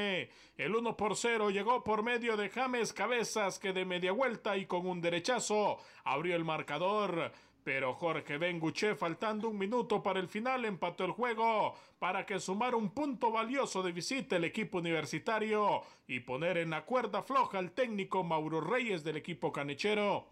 El 0.57 0.75
1 0.75 0.95
por 0.95 1.17
0 1.17 1.49
llegó 1.49 1.83
por 1.83 2.03
medio 2.03 2.37
de 2.37 2.49
James 2.49 2.93
Cabezas 2.93 3.59
que 3.59 3.73
de 3.73 3.83
media 3.83 4.11
vuelta 4.11 4.55
y 4.55 4.65
con 4.65 4.87
un 4.87 5.01
derechazo 5.01 5.79
abrió 6.05 6.35
el 6.35 6.45
marcador. 6.45 7.31
Pero 7.63 7.93
Jorge 7.93 8.37
Benguche, 8.37 8.95
faltando 8.95 9.49
un 9.49 9.57
minuto 9.57 10.03
para 10.03 10.19
el 10.19 10.27
final, 10.27 10.65
empató 10.65 11.05
el 11.05 11.11
juego 11.11 11.75
para 11.97 12.25
que 12.25 12.39
sumara 12.39 12.75
un 12.75 12.89
punto 12.89 13.31
valioso 13.31 13.81
de 13.81 13.93
visita 13.93 14.35
el 14.35 14.43
equipo 14.43 14.79
universitario 14.79 15.81
y 16.07 16.19
poner 16.19 16.57
en 16.57 16.71
la 16.71 16.83
cuerda 16.83 17.23
floja 17.23 17.59
al 17.59 17.71
técnico 17.71 18.23
Mauro 18.23 18.59
Reyes 18.59 19.03
del 19.03 19.17
equipo 19.17 19.51
canechero. 19.51 20.27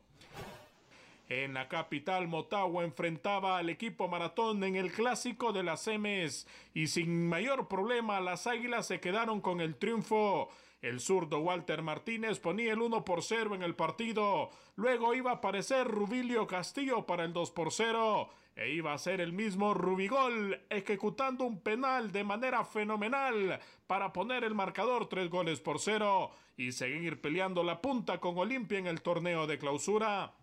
En 1.31 1.53
la 1.53 1.69
capital, 1.69 2.27
Motagua 2.27 2.83
enfrentaba 2.83 3.57
al 3.57 3.69
equipo 3.69 4.09
maratón 4.09 4.65
en 4.65 4.75
el 4.75 4.91
clásico 4.91 5.53
de 5.53 5.63
las 5.63 5.81
semes 5.81 6.45
y 6.73 6.87
sin 6.87 7.29
mayor 7.29 7.69
problema 7.69 8.19
las 8.19 8.47
águilas 8.47 8.87
se 8.87 8.99
quedaron 8.99 9.39
con 9.39 9.61
el 9.61 9.77
triunfo. 9.77 10.49
El 10.81 10.99
zurdo 10.99 11.39
Walter 11.39 11.83
Martínez 11.83 12.39
ponía 12.39 12.73
el 12.73 12.81
1 12.81 13.05
por 13.05 13.23
0 13.23 13.55
en 13.55 13.63
el 13.63 13.75
partido. 13.75 14.49
Luego 14.75 15.13
iba 15.13 15.31
a 15.31 15.35
aparecer 15.35 15.87
Rubilio 15.87 16.47
Castillo 16.47 17.05
para 17.05 17.23
el 17.23 17.31
2 17.31 17.51
por 17.51 17.71
0. 17.71 18.27
E 18.57 18.71
iba 18.71 18.91
a 18.91 18.97
ser 18.97 19.21
el 19.21 19.31
mismo 19.31 19.73
Rubigol 19.73 20.59
ejecutando 20.69 21.45
un 21.45 21.61
penal 21.61 22.11
de 22.11 22.25
manera 22.25 22.65
fenomenal 22.65 23.57
para 23.87 24.11
poner 24.11 24.43
el 24.43 24.53
marcador 24.53 25.07
3 25.07 25.29
goles 25.29 25.61
por 25.61 25.79
0 25.79 26.29
y 26.57 26.73
seguir 26.73 27.21
peleando 27.21 27.63
la 27.63 27.79
punta 27.79 28.19
con 28.19 28.37
Olimpia 28.37 28.79
en 28.79 28.87
el 28.87 29.01
torneo 29.01 29.47
de 29.47 29.57
clausura. 29.57 30.33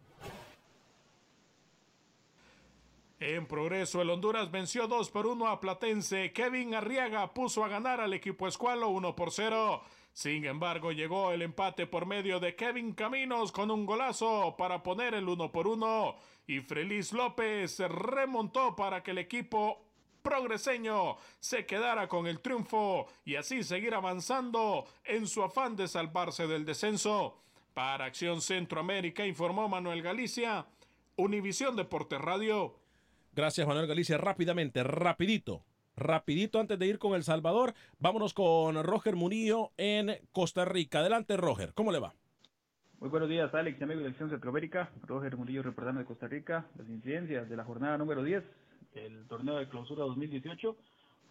En 3.20 3.46
progreso, 3.46 4.00
el 4.00 4.10
Honduras 4.10 4.52
venció 4.52 4.86
2 4.86 5.10
por 5.10 5.26
1 5.26 5.48
a 5.48 5.58
Platense. 5.58 6.32
Kevin 6.32 6.76
Arriaga 6.76 7.34
puso 7.34 7.64
a 7.64 7.68
ganar 7.68 8.00
al 8.00 8.14
equipo 8.14 8.46
Escualo 8.46 8.90
1 8.90 9.16
por 9.16 9.32
0. 9.32 9.82
Sin 10.12 10.44
embargo, 10.44 10.92
llegó 10.92 11.32
el 11.32 11.42
empate 11.42 11.88
por 11.88 12.06
medio 12.06 12.38
de 12.38 12.54
Kevin 12.54 12.92
Caminos 12.92 13.50
con 13.50 13.72
un 13.72 13.86
golazo 13.86 14.54
para 14.56 14.84
poner 14.84 15.14
el 15.14 15.28
1 15.28 15.50
por 15.50 15.66
1. 15.66 16.14
Y 16.46 16.60
Frelis 16.60 17.12
López 17.12 17.80
remontó 17.80 18.76
para 18.76 19.02
que 19.02 19.10
el 19.10 19.18
equipo 19.18 19.84
progreseño 20.22 21.16
se 21.40 21.66
quedara 21.66 22.06
con 22.06 22.28
el 22.28 22.38
triunfo 22.38 23.06
y 23.24 23.34
así 23.34 23.64
seguir 23.64 23.96
avanzando 23.96 24.84
en 25.04 25.26
su 25.26 25.42
afán 25.42 25.74
de 25.74 25.88
salvarse 25.88 26.46
del 26.46 26.64
descenso. 26.64 27.42
Para 27.74 28.04
Acción 28.04 28.40
Centroamérica 28.40 29.26
informó 29.26 29.68
Manuel 29.68 30.02
Galicia, 30.02 30.66
Univisión 31.16 31.74
Deportes 31.74 32.20
Radio. 32.20 32.76
Gracias, 33.38 33.68
Manuel 33.68 33.86
Galicia. 33.86 34.18
Rápidamente, 34.18 34.82
rapidito, 34.82 35.62
rapidito 35.94 36.58
antes 36.58 36.76
de 36.76 36.88
ir 36.88 36.98
con 36.98 37.14
El 37.14 37.22
Salvador, 37.22 37.72
vámonos 38.00 38.34
con 38.34 38.82
Roger 38.82 39.14
Murillo 39.14 39.70
en 39.76 40.10
Costa 40.32 40.64
Rica. 40.64 40.98
Adelante, 40.98 41.36
Roger, 41.36 41.72
¿cómo 41.72 41.92
le 41.92 42.00
va? 42.00 42.14
Muy 42.98 43.08
buenos 43.10 43.28
días, 43.28 43.54
Alex 43.54 43.80
y 43.80 43.84
amigos 43.84 44.02
de 44.02 44.08
Acción 44.08 44.30
Centroamérica. 44.30 44.90
Roger 45.02 45.36
Murillo 45.36 45.62
reportando 45.62 46.00
de 46.00 46.06
Costa 46.06 46.26
Rica. 46.26 46.66
Las 46.76 46.88
incidencias 46.88 47.48
de 47.48 47.56
la 47.56 47.62
jornada 47.62 47.96
número 47.96 48.24
10, 48.24 48.42
el 48.94 49.28
torneo 49.28 49.54
de 49.58 49.68
clausura 49.68 50.02
2018. 50.02 50.76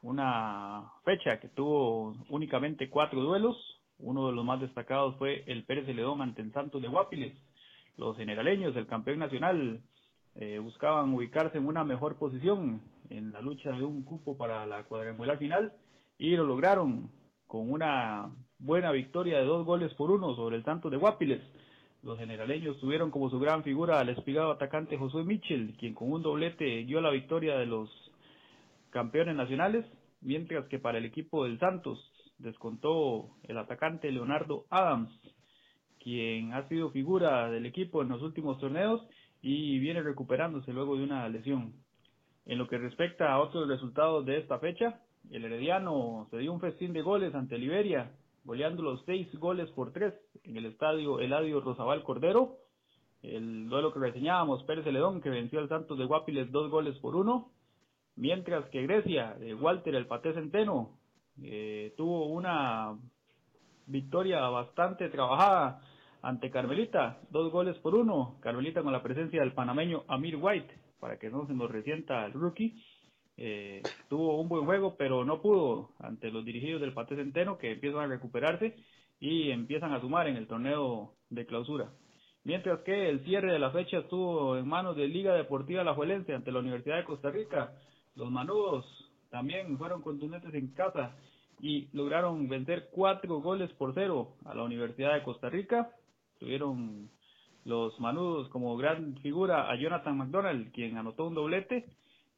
Una 0.04 0.90
fecha 1.04 1.42
que 1.42 1.50
tuvo 1.50 2.16
únicamente 2.30 2.90
cuatro 2.90 3.20
duelos. 3.20 3.58
Uno 4.00 4.28
de 4.28 4.34
los 4.34 4.46
más 4.46 4.62
destacados 4.62 5.18
fue 5.18 5.44
el 5.46 5.66
Pérez 5.66 5.86
Celedón 5.86 6.22
ante 6.22 6.42
el 6.42 6.54
Santos 6.54 6.82
de 6.82 6.88
Guapiles. 6.88 7.34
Los 7.98 8.16
generaleños, 8.16 8.78
el 8.78 8.88
campeón 8.88 9.20
nacional, 9.20 9.82
eh, 10.40 10.60
buscaban 10.60 11.14
ubicarse 11.14 11.58
en 11.58 11.66
una 11.66 11.84
mejor 11.84 12.16
posición 12.18 12.82
en 13.10 13.32
la 13.32 13.42
lucha 13.42 13.72
de 13.72 13.84
un 13.84 14.04
cupo 14.04 14.38
para 14.38 14.68
la 14.68 14.84
cuadrangular 14.84 15.40
final 15.40 15.74
y 16.20 16.36
lo 16.36 16.46
lograron 16.46 17.10
con 17.48 17.72
una 17.72 18.30
buena 18.60 18.92
victoria 18.92 19.40
de 19.40 19.46
dos 19.46 19.66
goles 19.66 19.92
por 19.96 20.12
uno 20.12 20.36
sobre 20.36 20.58
el 20.58 20.64
Santos 20.64 20.92
de 20.92 20.98
Guapiles. 20.98 21.42
Los 22.04 22.20
generaleños 22.20 22.80
tuvieron 22.80 23.10
como 23.10 23.32
su 23.32 23.40
gran 23.40 23.64
figura 23.64 24.00
al 24.00 24.10
espigado 24.10 24.52
atacante 24.52 24.98
Josué 24.98 25.24
Mitchell, 25.24 25.76
quien 25.80 25.96
con 25.96 26.12
un 26.12 26.22
doblete 26.22 26.86
dio 26.86 27.02
la 27.02 27.10
victoria 27.10 27.58
de 27.58 27.66
los 27.66 27.90
campeones 28.92 29.36
nacionales, 29.36 29.86
mientras 30.22 30.68
que 30.68 30.78
para 30.78 31.00
el 31.00 31.06
equipo 31.06 31.46
del 31.46 31.60
Santos 31.60 32.00
descontó 32.38 33.30
el 33.44 33.58
atacante 33.58 34.12
Leonardo 34.12 34.66
Adams, 34.70 35.10
quien 36.00 36.54
ha 36.54 36.68
sido 36.70 36.92
figura 36.92 37.50
del 37.50 37.66
equipo 37.66 38.04
en 38.04 38.10
los 38.10 38.22
últimos 38.22 38.60
torneos 38.60 39.02
y 39.42 39.80
viene 39.80 40.02
recuperándose 40.02 40.74
luego 40.74 40.98
de 40.98 41.04
una 41.04 41.28
lesión. 41.30 41.74
En 42.46 42.58
lo 42.58 42.68
que 42.68 42.78
respecta 42.78 43.32
a 43.32 43.40
otros 43.40 43.68
resultados 43.68 44.26
de 44.26 44.38
esta 44.38 44.60
fecha, 44.60 45.02
el 45.32 45.46
Herediano 45.46 46.28
se 46.32 46.38
dio 46.38 46.54
un 46.54 46.62
festín 46.62 46.94
de 46.94 47.02
goles 47.02 47.36
ante 47.36 47.58
Liberia, 47.58 48.12
goleando 48.46 48.82
los 48.82 49.04
seis 49.06 49.28
goles 49.40 49.70
por 49.72 49.92
tres 49.92 50.14
en 50.44 50.56
el 50.56 50.66
estadio 50.66 51.20
Eladio 51.20 51.60
Rosabal 51.60 52.04
Cordero. 52.04 52.58
El 53.22 53.68
duelo 53.68 53.94
que 53.94 54.00
reseñábamos, 54.00 54.64
Pérez 54.64 54.86
Celedón, 54.86 55.22
que 55.22 55.30
venció 55.30 55.60
al 55.60 55.68
Santos 55.68 55.98
de 55.98 56.06
Guapiles 56.06 56.52
dos 56.52 56.72
goles 56.72 56.98
por 57.00 57.16
uno. 57.16 57.52
Mientras 58.16 58.66
que 58.70 58.84
Grecia, 58.84 59.36
de 59.36 59.54
Walter 59.54 59.94
el 59.96 60.08
Paté 60.08 60.34
Centeno, 60.34 60.98
eh, 61.44 61.94
tuvo 61.98 62.28
una 62.28 62.98
victoria 63.86 64.48
bastante 64.50 65.10
trabajada 65.10 65.82
ante 66.28 66.52
Carmelita, 66.52 67.22
dos 67.30 67.54
goles 67.54 67.78
por 67.78 67.96
uno. 67.96 68.36
Carmelita 68.42 68.84
con 68.84 68.92
la 68.92 69.02
presencia 69.02 69.40
del 69.40 69.54
panameño 69.54 70.04
Amir 70.10 70.36
White, 70.36 70.74
para 71.00 71.18
que 71.18 71.30
no 71.30 71.48
se 71.48 71.54
nos 71.54 71.72
resienta 71.72 72.26
el 72.26 72.34
rookie. 72.34 72.84
Eh, 73.38 73.82
tuvo 74.10 74.38
un 74.42 74.50
buen 74.50 74.66
juego, 74.66 74.98
pero 74.98 75.24
no 75.24 75.42
pudo 75.42 75.92
ante 76.00 76.30
los 76.30 76.44
dirigidos 76.44 76.82
del 76.82 76.92
Pate 76.92 77.16
Centeno, 77.16 77.58
que 77.58 77.72
empiezan 77.72 78.02
a 78.02 78.08
recuperarse 78.08 78.76
y 79.22 79.52
empiezan 79.52 79.94
a 79.94 80.02
sumar 80.02 80.28
en 80.28 80.36
el 80.36 80.48
torneo 80.48 81.14
de 81.30 81.46
clausura. 81.46 81.94
Mientras 82.44 82.82
que 82.82 83.08
el 83.08 83.24
cierre 83.24 83.54
de 83.54 83.60
la 83.60 83.72
fecha 83.72 84.00
estuvo 84.00 84.58
en 84.58 84.68
manos 84.68 84.98
de 84.98 85.08
Liga 85.08 85.34
Deportiva 85.34 85.86
La 85.86 85.94
Juelense 85.94 86.34
ante 86.34 86.52
la 86.52 86.60
Universidad 86.60 86.98
de 86.98 87.06
Costa 87.06 87.32
Rica. 87.32 87.72
Los 88.16 88.30
manudos 88.30 88.86
también 89.30 89.78
fueron 89.78 90.02
contundentes 90.02 90.54
en 90.54 90.74
casa 90.74 91.16
y 91.62 91.88
lograron 91.94 92.50
vencer 92.50 92.90
cuatro 92.92 93.40
goles 93.40 93.72
por 93.74 93.94
cero 93.94 94.34
a 94.44 94.54
la 94.54 94.64
Universidad 94.64 95.14
de 95.14 95.24
Costa 95.24 95.50
Rica 95.50 95.90
Tuvieron 96.40 97.10
los 97.66 98.00
manudos 98.00 98.48
como 98.50 98.78
gran 98.78 99.18
figura 99.22 99.70
a 99.70 99.76
Jonathan 99.76 100.18
McDonald, 100.18 100.72
quien 100.72 100.98
anotó 100.98 101.28
un 101.28 101.36
doblete, 101.36 101.86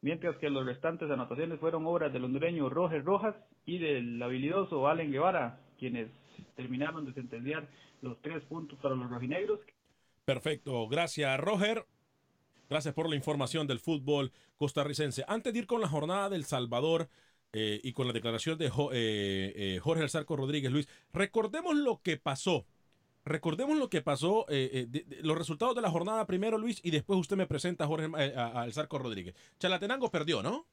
mientras 0.02 0.36
que 0.38 0.50
los 0.50 0.66
restantes 0.66 1.10
anotaciones 1.12 1.60
fueron 1.60 1.86
obras 1.86 2.12
del 2.12 2.24
hondureño 2.24 2.70
Roger 2.70 3.04
Rojas 3.04 3.36
y 3.66 3.78
del 3.78 4.22
habilidoso 4.22 4.88
Allen 4.88 5.12
Guevara, 5.12 5.60
quienes 5.78 6.10
terminaron 6.56 7.06
de 7.06 7.14
sentenciar 7.14 7.68
los 8.02 8.20
tres 8.22 8.44
puntos 8.46 8.80
para 8.80 8.96
los 8.96 9.10
rojinegros. 9.10 9.60
Perfecto, 10.26 10.88
gracias 10.88 11.40
Roger. 11.40 11.86
Gracias 12.70 12.94
por 12.94 13.10
la 13.10 13.16
información 13.16 13.66
del 13.66 13.80
fútbol 13.80 14.32
costarricense. 14.58 15.24
Antes 15.28 15.54
de 15.54 15.60
ir 15.60 15.68
con 15.68 15.82
la 15.82 15.88
jornada 15.88 16.30
del 16.30 16.46
Salvador 16.46 17.10
eh, 17.52 17.82
y 17.84 17.94
con 17.94 18.06
la 18.06 18.14
declaración 18.14 18.60
de 18.60 18.68
eh, 18.68 18.72
eh, 18.94 19.80
Jorge 19.82 20.04
Alzarco 20.04 20.36
Rodríguez 20.36 20.72
Luis, 20.72 20.88
recordemos 21.12 21.76
lo 21.76 22.02
que 22.04 22.18
pasó 22.18 22.68
Recordemos 23.30 23.78
lo 23.78 23.92
que 23.92 24.02
pasó, 24.02 24.48
eh, 24.50 24.90
eh, 24.92 25.06
los 25.22 25.38
resultados 25.38 25.76
de 25.76 25.84
la 25.84 25.92
jornada 25.92 26.26
primero, 26.26 26.58
Luis, 26.58 26.84
y 26.84 26.90
después 26.90 27.20
usted 27.20 27.38
me 27.38 27.46
presenta 27.46 27.84
a 27.84 27.88
Jorge 27.88 28.10
eh, 28.18 28.34
al 28.36 28.74
Zarco 28.74 28.98
Rodríguez. 28.98 29.36
Chalatenango 29.60 30.10
perdió, 30.10 30.42
¿no? 30.42 30.66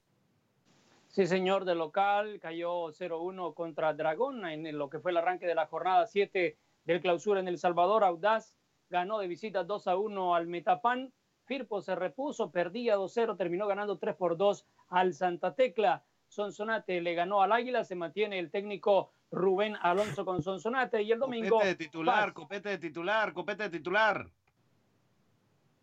Sí, 1.09 1.27
señor, 1.27 1.67
de 1.67 1.75
local 1.75 2.39
cayó 2.41 2.87
0-1 2.87 3.53
contra 3.53 3.93
Dragón 3.93 4.47
en 4.47 4.79
lo 4.79 4.89
que 4.89 5.01
fue 5.01 5.11
el 5.11 5.19
arranque 5.19 5.47
de 5.47 5.55
la 5.55 5.67
jornada 5.67 6.07
7 6.07 6.57
del 6.87 7.01
clausura 7.03 7.41
en 7.41 7.49
El 7.49 7.59
Salvador. 7.59 8.05
Audaz 8.05 8.55
ganó 8.89 9.19
de 9.19 9.29
visita 9.29 9.67
2-1 9.67 10.35
al 10.35 10.47
Metapan. 10.47 11.13
Firpo 11.45 11.83
se 11.83 11.95
repuso, 11.95 12.53
perdía 12.53 12.97
2-0, 12.97 13.37
terminó 13.37 13.67
ganando 13.67 13.99
3 13.99 14.17
por 14.17 14.39
2 14.39 14.65
al 14.89 15.13
Santa 15.13 15.55
Tecla. 15.55 16.05
Sonsonate 16.29 17.03
le 17.03 17.15
ganó 17.15 17.43
al 17.43 17.53
Águila, 17.53 17.85
se 17.85 17.97
mantiene 17.97 18.39
el 18.39 18.51
técnico 18.51 19.13
Rubén 19.31 19.77
Alonso 19.81 20.25
con 20.25 20.43
Sonsonate 20.43 21.03
y 21.03 21.13
el 21.13 21.19
domingo. 21.19 21.57
Copete 21.57 21.69
de 21.69 21.75
titular, 21.77 22.33
copete 22.33 22.69
de 22.71 22.79
titular, 22.79 23.33
copete 23.33 23.63
de 23.65 23.71
titular. 23.71 24.31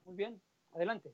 Muy 0.05 0.15
bien, 0.15 0.41
adelante. 0.73 1.13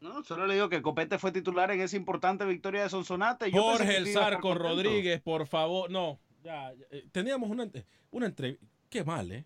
No, 0.00 0.24
solo 0.24 0.46
le 0.46 0.54
digo 0.54 0.68
que 0.68 0.82
Copete 0.82 1.16
fue 1.16 1.30
titular 1.30 1.70
en 1.70 1.80
esa 1.80 1.96
importante 1.96 2.44
victoria 2.44 2.82
de 2.82 2.88
Sonsonate. 2.88 3.52
Jorge 3.52 3.96
El 3.96 4.08
Zarco 4.08 4.52
Rodríguez, 4.52 5.20
por 5.20 5.46
favor. 5.46 5.88
No, 5.90 6.18
ya, 6.42 6.72
eh, 6.90 7.06
teníamos 7.12 7.50
una, 7.50 7.70
una 8.10 8.26
entrevista. 8.26 8.66
Qué 8.90 9.04
mal, 9.04 9.30
¿eh? 9.30 9.44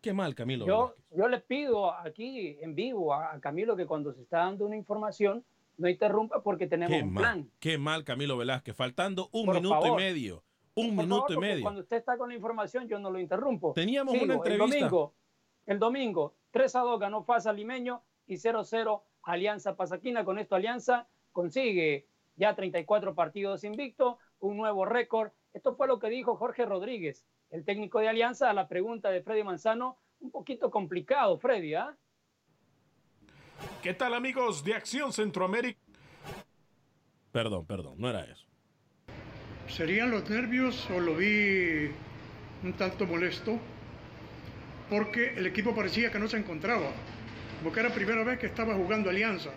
Qué 0.00 0.12
mal, 0.12 0.36
Camilo. 0.36 0.66
Yo, 0.66 0.94
yo 1.10 1.26
le 1.26 1.40
pido 1.40 1.92
aquí 1.92 2.56
en 2.60 2.76
vivo 2.76 3.12
a 3.12 3.40
Camilo 3.40 3.76
que 3.76 3.86
cuando 3.86 4.12
se 4.12 4.22
está 4.22 4.38
dando 4.38 4.66
una 4.66 4.76
información 4.76 5.44
no 5.78 5.88
interrumpa 5.88 6.42
porque 6.42 6.66
tenemos 6.66 7.00
un 7.00 7.14
plan. 7.14 7.50
Qué 7.58 7.78
mal, 7.78 8.04
Camilo 8.04 8.36
Velázquez, 8.36 8.76
faltando 8.76 9.30
un 9.32 9.48
minuto 9.48 9.86
y 9.86 9.96
medio. 9.96 10.44
Un 10.74 10.94
minuto 10.94 11.32
y 11.32 11.38
medio. 11.38 11.62
Cuando 11.62 11.80
usted 11.80 11.96
está 11.96 12.18
con 12.18 12.28
la 12.28 12.34
información, 12.34 12.86
yo 12.86 12.98
no 12.98 13.10
lo 13.10 13.18
interrumpo. 13.18 13.72
Teníamos 13.72 14.14
una 14.14 14.34
entrevista. 14.34 14.64
El 14.64 14.70
domingo, 14.70 15.14
el 15.66 15.78
domingo, 15.78 16.34
3 16.50 16.76
a 16.76 16.80
2 16.80 17.00
ganó 17.00 17.22
Fasa 17.24 17.52
Limeño 17.52 18.02
y 18.26 18.36
0 18.36 18.64
0 18.64 19.04
Alianza 19.22 19.76
Pasaquina. 19.76 20.24
Con 20.24 20.38
esto, 20.38 20.56
Alianza 20.56 21.08
consigue 21.32 22.06
ya 22.36 22.54
34 22.54 23.14
partidos 23.14 23.64
invicto, 23.64 24.18
un 24.40 24.56
nuevo 24.56 24.84
récord. 24.84 25.32
Esto 25.52 25.74
fue 25.74 25.88
lo 25.88 25.98
que 25.98 26.08
dijo 26.08 26.36
Jorge 26.36 26.64
Rodríguez, 26.66 27.24
el 27.50 27.64
técnico 27.64 28.00
de 28.00 28.08
Alianza, 28.08 28.50
a 28.50 28.52
la 28.52 28.68
pregunta 28.68 29.10
de 29.10 29.22
Freddy 29.22 29.44
Manzano. 29.44 29.98
Un 30.20 30.30
poquito 30.32 30.70
complicado, 30.70 31.38
Freddy, 31.38 31.74
¿ah? 31.74 31.96
¿Qué 33.82 33.94
tal 33.94 34.14
amigos 34.14 34.64
de 34.64 34.74
Acción 34.74 35.12
Centroamérica? 35.12 35.78
Perdón, 37.32 37.66
perdón, 37.66 37.94
no 37.98 38.10
era 38.10 38.24
eso. 38.24 38.44
¿Serían 39.68 40.10
los 40.10 40.28
nervios 40.28 40.88
o 40.90 41.00
lo 41.00 41.14
vi 41.14 41.90
un 42.62 42.72
tanto 42.76 43.06
molesto? 43.06 43.58
Porque 44.88 45.34
el 45.36 45.46
equipo 45.46 45.74
parecía 45.74 46.10
que 46.10 46.18
no 46.18 46.28
se 46.28 46.38
encontraba, 46.38 46.90
porque 47.62 47.80
era 47.80 47.90
la 47.90 47.94
primera 47.94 48.24
vez 48.24 48.38
que 48.38 48.46
estaba 48.46 48.74
jugando 48.74 49.10
alianza. 49.10 49.50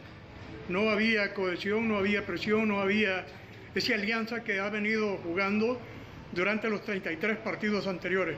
No 0.67 0.89
había 0.89 1.33
cohesión, 1.33 1.87
no 1.87 1.97
había 1.97 2.25
presión, 2.25 2.67
no 2.67 2.81
había 2.81 3.25
esa 3.73 3.95
alianza 3.95 4.43
que 4.43 4.59
ha 4.59 4.69
venido 4.69 5.17
jugando 5.17 5.79
durante 6.33 6.69
los 6.69 6.83
33 6.83 7.37
partidos 7.37 7.87
anteriores. 7.87 8.37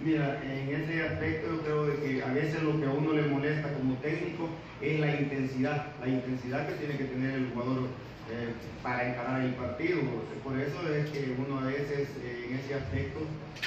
Mira, 0.00 0.40
en 0.44 0.68
ese 0.68 1.02
aspecto 1.02 1.48
yo 1.56 1.62
creo 1.62 2.00
que 2.00 2.22
a 2.22 2.32
veces 2.32 2.62
lo 2.62 2.78
que 2.78 2.86
a 2.86 2.90
uno 2.90 3.12
le 3.12 3.22
molesta 3.22 3.72
como 3.74 3.94
técnico 3.96 4.48
es 4.80 5.00
la 5.00 5.20
intensidad, 5.20 5.86
la 6.00 6.08
intensidad 6.08 6.68
que 6.68 6.74
tiene 6.74 6.96
que 6.96 7.04
tener 7.04 7.34
el 7.34 7.50
jugador 7.50 7.88
eh, 8.30 8.52
para 8.82 9.10
encarar 9.10 9.42
el 9.42 9.54
partido. 9.54 10.00
Por 10.44 10.58
eso 10.60 10.94
es 10.94 11.10
que 11.10 11.34
uno 11.36 11.58
a 11.58 11.64
veces 11.64 12.10
eh, 12.22 12.46
en 12.48 12.58
ese 12.58 12.74
aspecto 12.74 13.20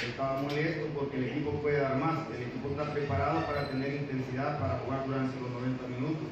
estaba 0.08 0.42
molesto 0.42 0.88
porque 0.98 1.18
el 1.18 1.24
equipo 1.26 1.52
puede 1.62 1.82
dar 1.82 1.98
más, 1.98 2.28
el 2.34 2.44
equipo 2.44 2.70
está 2.70 2.94
preparado 2.94 3.46
para 3.46 3.70
tener 3.70 3.94
intensidad 3.94 4.58
para 4.60 4.80
jugar 4.80 5.06
durante 5.06 5.40
los 5.40 5.52
90 5.52 5.88
minutos. 5.88 6.28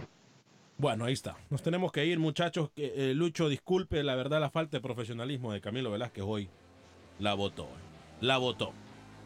Bueno, 0.77 1.03
ahí 1.05 1.13
está. 1.13 1.35
Nos 1.49 1.61
tenemos 1.61 1.91
que 1.91 2.05
ir, 2.05 2.19
muchachos. 2.19 2.69
Eh, 2.77 3.11
Lucho, 3.13 3.49
disculpe 3.49 4.01
la 4.01 4.15
verdad 4.15 4.39
la 4.39 4.49
falta 4.49 4.77
de 4.77 4.81
profesionalismo 4.81 5.51
de 5.51 5.59
Camilo 5.59 5.91
Velázquez 5.91 6.23
hoy. 6.25 6.49
La 7.19 7.33
votó. 7.33 7.67
La 8.21 8.37
votó. 8.37 8.71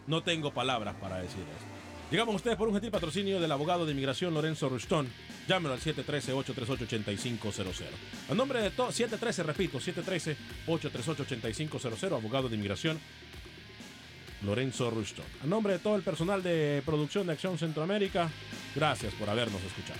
No 0.08 0.24
tengo 0.24 0.54
palabras 0.54 0.96
para 0.96 1.18
decir 1.18 1.40
esto. 1.40 1.66
Llegamos 2.12 2.34
a 2.34 2.36
ustedes 2.36 2.58
por 2.58 2.68
un 2.68 2.74
gentil 2.76 2.92
patrocinio 2.92 3.42
del 3.42 3.52
abogado 3.52 3.86
de 3.86 3.92
inmigración 3.92 4.34
Lorenzo 4.34 4.68
Ruston. 4.70 5.08
Llámelo 5.48 5.74
al 5.74 5.80
713-838-8500. 5.80 7.86
A 8.30 8.36
nombre 8.36 8.62
de 8.62 8.70
todo, 8.72 8.92
713, 8.92 9.44
repito, 9.44 9.80
713-838-8500, 9.80 12.16
abogado 12.16 12.50
de 12.50 12.56
inmigración 12.56 13.00
Lorenzo 14.44 14.90
Ruston. 14.92 15.26
A 15.44 15.48
nombre 15.48 15.74
de 15.74 15.80
todo 15.80 15.96
el 15.96 16.04
personal 16.04 16.44
de 16.44 16.84
producción 16.86 17.26
de 17.26 17.34
Acción 17.34 17.58
Centroamérica, 17.58 18.30
gracias 18.76 19.14
por 19.16 19.28
habernos 19.30 19.64
escuchado. 19.64 20.00